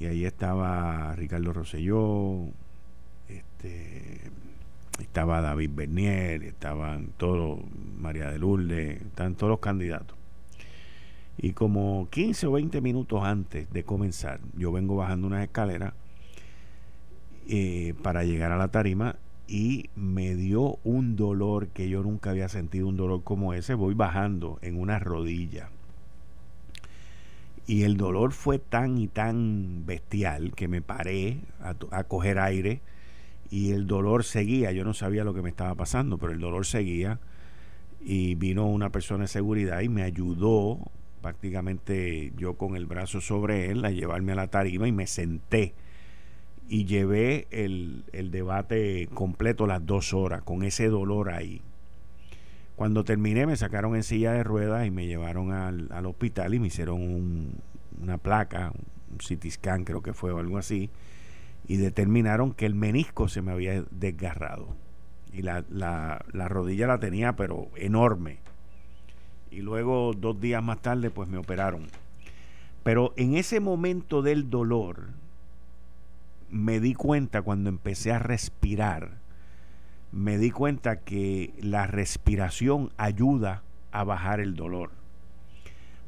Y 0.00 0.06
ahí 0.06 0.24
estaba 0.24 1.14
Ricardo 1.14 1.52
Rosselló, 1.52 2.48
este, 3.28 4.22
estaba 4.98 5.40
David 5.40 5.70
Bernier, 5.72 6.42
estaban 6.42 7.12
todos, 7.16 7.60
María 7.96 8.28
de 8.32 8.40
Lourdes, 8.40 9.02
estaban 9.02 9.36
todos 9.36 9.50
los 9.50 9.60
candidatos. 9.60 10.17
Y 11.38 11.52
como 11.52 12.08
15 12.10 12.48
o 12.48 12.52
20 12.52 12.80
minutos 12.80 13.22
antes 13.22 13.70
de 13.72 13.84
comenzar, 13.84 14.40
yo 14.54 14.72
vengo 14.72 14.96
bajando 14.96 15.28
unas 15.28 15.44
escaleras 15.44 15.94
eh, 17.48 17.94
para 18.02 18.24
llegar 18.24 18.50
a 18.50 18.58
la 18.58 18.68
tarima 18.68 19.16
y 19.46 19.88
me 19.96 20.34
dio 20.34 20.78
un 20.84 21.16
dolor 21.16 21.68
que 21.68 21.88
yo 21.88 22.02
nunca 22.02 22.30
había 22.30 22.48
sentido 22.48 22.86
un 22.86 22.96
dolor 22.96 23.22
como 23.24 23.54
ese. 23.54 23.74
Voy 23.74 23.94
bajando 23.94 24.58
en 24.60 24.78
una 24.78 24.98
rodilla. 24.98 25.70
Y 27.66 27.84
el 27.84 27.96
dolor 27.96 28.32
fue 28.32 28.58
tan 28.58 28.98
y 28.98 29.08
tan 29.08 29.86
bestial 29.86 30.54
que 30.54 30.68
me 30.68 30.82
paré 30.82 31.40
a, 31.60 32.04
coger 32.04 32.38
aire 32.38 32.80
y 33.50 33.70
el 33.70 33.86
dolor 33.86 34.24
seguía. 34.24 34.72
Yo 34.72 34.84
no 34.84 34.92
sabía 34.92 35.24
lo 35.24 35.34
que 35.34 35.42
me 35.42 35.50
estaba 35.50 35.74
pasando, 35.74 36.18
pero 36.18 36.32
el 36.32 36.40
dolor 36.40 36.66
seguía. 36.66 37.18
Y 38.00 38.34
vino 38.34 38.66
una 38.66 38.90
persona 38.90 39.24
de 39.24 39.28
seguridad 39.28 39.80
y 39.80 39.88
me 39.88 40.02
ayudó 40.02 40.78
prácticamente 41.20 42.32
yo 42.36 42.54
con 42.54 42.76
el 42.76 42.86
brazo 42.86 43.20
sobre 43.20 43.70
él 43.70 43.84
a 43.84 43.90
llevarme 43.90 44.32
a 44.32 44.36
la 44.36 44.48
tarima 44.48 44.88
y 44.88 44.92
me 44.92 45.06
senté 45.06 45.74
y 46.68 46.84
llevé 46.84 47.48
el, 47.50 48.04
debate 48.30 49.08
completo 49.14 49.66
las 49.66 49.84
dos 49.84 50.12
horas 50.12 50.42
con 50.42 50.62
ese 50.62 50.88
dolor 50.88 51.30
ahí. 51.30 51.62
Cuando 52.76 53.04
terminé 53.04 53.46
me 53.46 53.56
sacaron 53.56 53.96
en 53.96 54.02
silla 54.02 54.32
de 54.32 54.44
ruedas 54.44 54.86
y 54.86 54.90
me 54.90 55.06
llevaron 55.06 55.52
al, 55.52 56.06
hospital 56.06 56.54
y 56.54 56.60
me 56.60 56.68
hicieron 56.68 57.60
una 58.00 58.18
placa, 58.18 58.72
un 59.10 59.18
CT 59.18 59.84
creo 59.84 60.02
que 60.02 60.12
fue 60.12 60.30
o 60.30 60.38
algo 60.38 60.58
así, 60.58 60.90
y 61.66 61.76
determinaron 61.76 62.52
que 62.52 62.66
el 62.66 62.74
menisco 62.74 63.28
se 63.28 63.42
me 63.42 63.50
había 63.50 63.82
desgarrado. 63.90 64.76
Y 65.32 65.42
la, 65.42 65.64
la, 65.70 66.24
la 66.32 66.48
rodilla 66.48 66.86
la 66.86 67.00
tenía 67.00 67.34
pero 67.34 67.68
enorme. 67.76 68.38
Y 69.50 69.62
luego 69.62 70.12
dos 70.16 70.40
días 70.40 70.62
más 70.62 70.80
tarde 70.82 71.10
pues 71.10 71.28
me 71.28 71.38
operaron. 71.38 71.86
Pero 72.82 73.12
en 73.16 73.34
ese 73.34 73.60
momento 73.60 74.22
del 74.22 74.50
dolor, 74.50 75.08
me 76.50 76.80
di 76.80 76.94
cuenta 76.94 77.42
cuando 77.42 77.68
empecé 77.68 78.12
a 78.12 78.18
respirar, 78.18 79.18
me 80.12 80.38
di 80.38 80.50
cuenta 80.50 81.00
que 81.00 81.52
la 81.60 81.86
respiración 81.86 82.90
ayuda 82.96 83.62
a 83.92 84.04
bajar 84.04 84.40
el 84.40 84.54
dolor. 84.54 84.90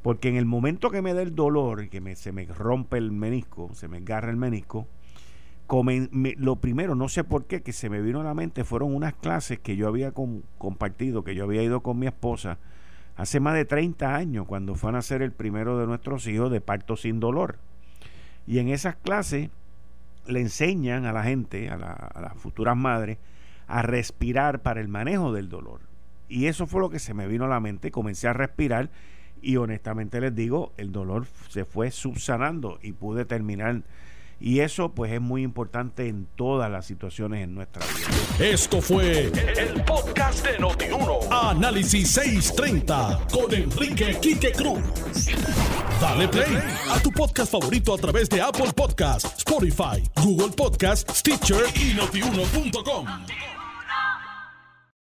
Porque 0.03 0.29
en 0.29 0.37
el 0.37 0.47
momento 0.47 0.91
que 0.91 1.03
me 1.03 1.13
da 1.13 1.21
el 1.21 1.35
dolor, 1.35 1.89
que 1.91 2.01
me, 2.01 2.17
se 2.17 2.33
me 2.33 2.47
rompe 2.47 2.97
el 2.97 3.13
menisco, 3.13 3.71
se 3.75 3.87
me 3.89 3.99
agarra 3.99 4.31
el 4.31 4.37
menisco, 4.37 4.87
lo 6.39 6.57
primero, 6.57 6.95
no 6.95 7.09
sé 7.09 7.23
por 7.23 7.45
qué, 7.45 7.63
que 7.63 7.73
se 7.73 7.91
me 7.91 8.01
vino 8.01 8.21
a 8.21 8.25
la 8.25 8.35
mente 8.35 8.65
fueron 8.65 8.95
unas 8.95 9.15
clases 9.15 9.61
que 9.61 9.77
yo 9.77 9.87
había 9.87 10.13
compartido, 10.13 11.23
que 11.23 11.35
yo 11.35 11.45
había 11.45 11.63
ido 11.63 11.81
con 11.81 11.99
mi 11.99 12.07
esposa 12.07 12.59
hace 13.21 13.39
más 13.39 13.55
de 13.55 13.67
30 13.67 14.17
años, 14.17 14.47
cuando 14.47 14.75
fue 14.75 14.89
a 14.89 14.93
nacer 14.95 15.21
el 15.21 15.31
primero 15.31 15.79
de 15.79 15.87
nuestros 15.87 16.27
hijos 16.27 16.51
de 16.51 16.63
parto 16.63 16.97
sin 16.97 17.21
dolor. 17.21 17.59
Y 18.47 18.61
en 18.61 18.69
esas 18.69 18.97
clases 18.97 19.51
le 20.27 20.41
enseñan 20.41 21.05
a 21.05 21.13
la 21.13 21.23
gente, 21.23 21.69
a, 21.69 21.77
las 21.77 22.35
futuras 22.39 22.79
madres, 22.79 23.19
a 23.69 23.83
respirar 23.83 24.63
para 24.63 24.81
el 24.81 24.89
manejo 24.89 25.35
del 25.35 25.51
dolor. 25.51 25.81
Y 26.31 26.47
eso 26.47 26.67
fue 26.67 26.81
lo 26.81 26.89
que 26.89 26.99
se 26.99 27.13
me 27.13 27.27
vino 27.27 27.45
a 27.45 27.49
la 27.49 27.61
mente. 27.61 27.91
Comencé 27.91 28.27
a 28.27 28.33
respirar 28.33 28.89
y 29.43 29.57
honestamente 29.57 30.19
les 30.23 30.35
digo, 30.35 30.73
el 30.79 30.91
dolor 30.91 31.27
se 31.51 31.67
fue 31.67 31.91
subsanando 31.91 32.79
y 32.83 32.93
pude 32.93 33.27
terminar. 33.27 33.83
Y 34.41 34.61
eso 34.61 34.93
pues 34.93 35.13
es 35.13 35.21
muy 35.21 35.43
importante 35.43 36.09
en 36.09 36.27
todas 36.35 36.71
las 36.71 36.87
situaciones 36.87 37.45
en 37.45 37.55
nuestra 37.55 37.85
vida. 37.87 38.47
Esto 38.51 38.81
fue 38.81 39.27
el, 39.27 39.85
podcast 39.85 40.47
de 40.47 40.59
Notiuno. 40.59 41.19
Análisis 41.31 42.11
630 42.13 43.27
con 43.31 43.53
Enrique 43.55 44.17
Quique 44.21 44.53
Cruz. 44.53 44.81
Dale 46.01 46.27
play 46.29 46.59
a 46.91 46.99
tu 47.01 47.11
podcast 47.13 47.53
favorito 47.53 47.95
a 47.95 47.99
través 47.99 48.31
de 48.31 48.41
Apple 48.41 48.73
Podcasts, 48.75 49.35
Spotify, 49.39 50.03
Google 50.17 50.55
Podcasts, 50.57 51.19
Stitcher 51.19 51.65
y 51.75 51.93
notiuno.com. 51.95 53.07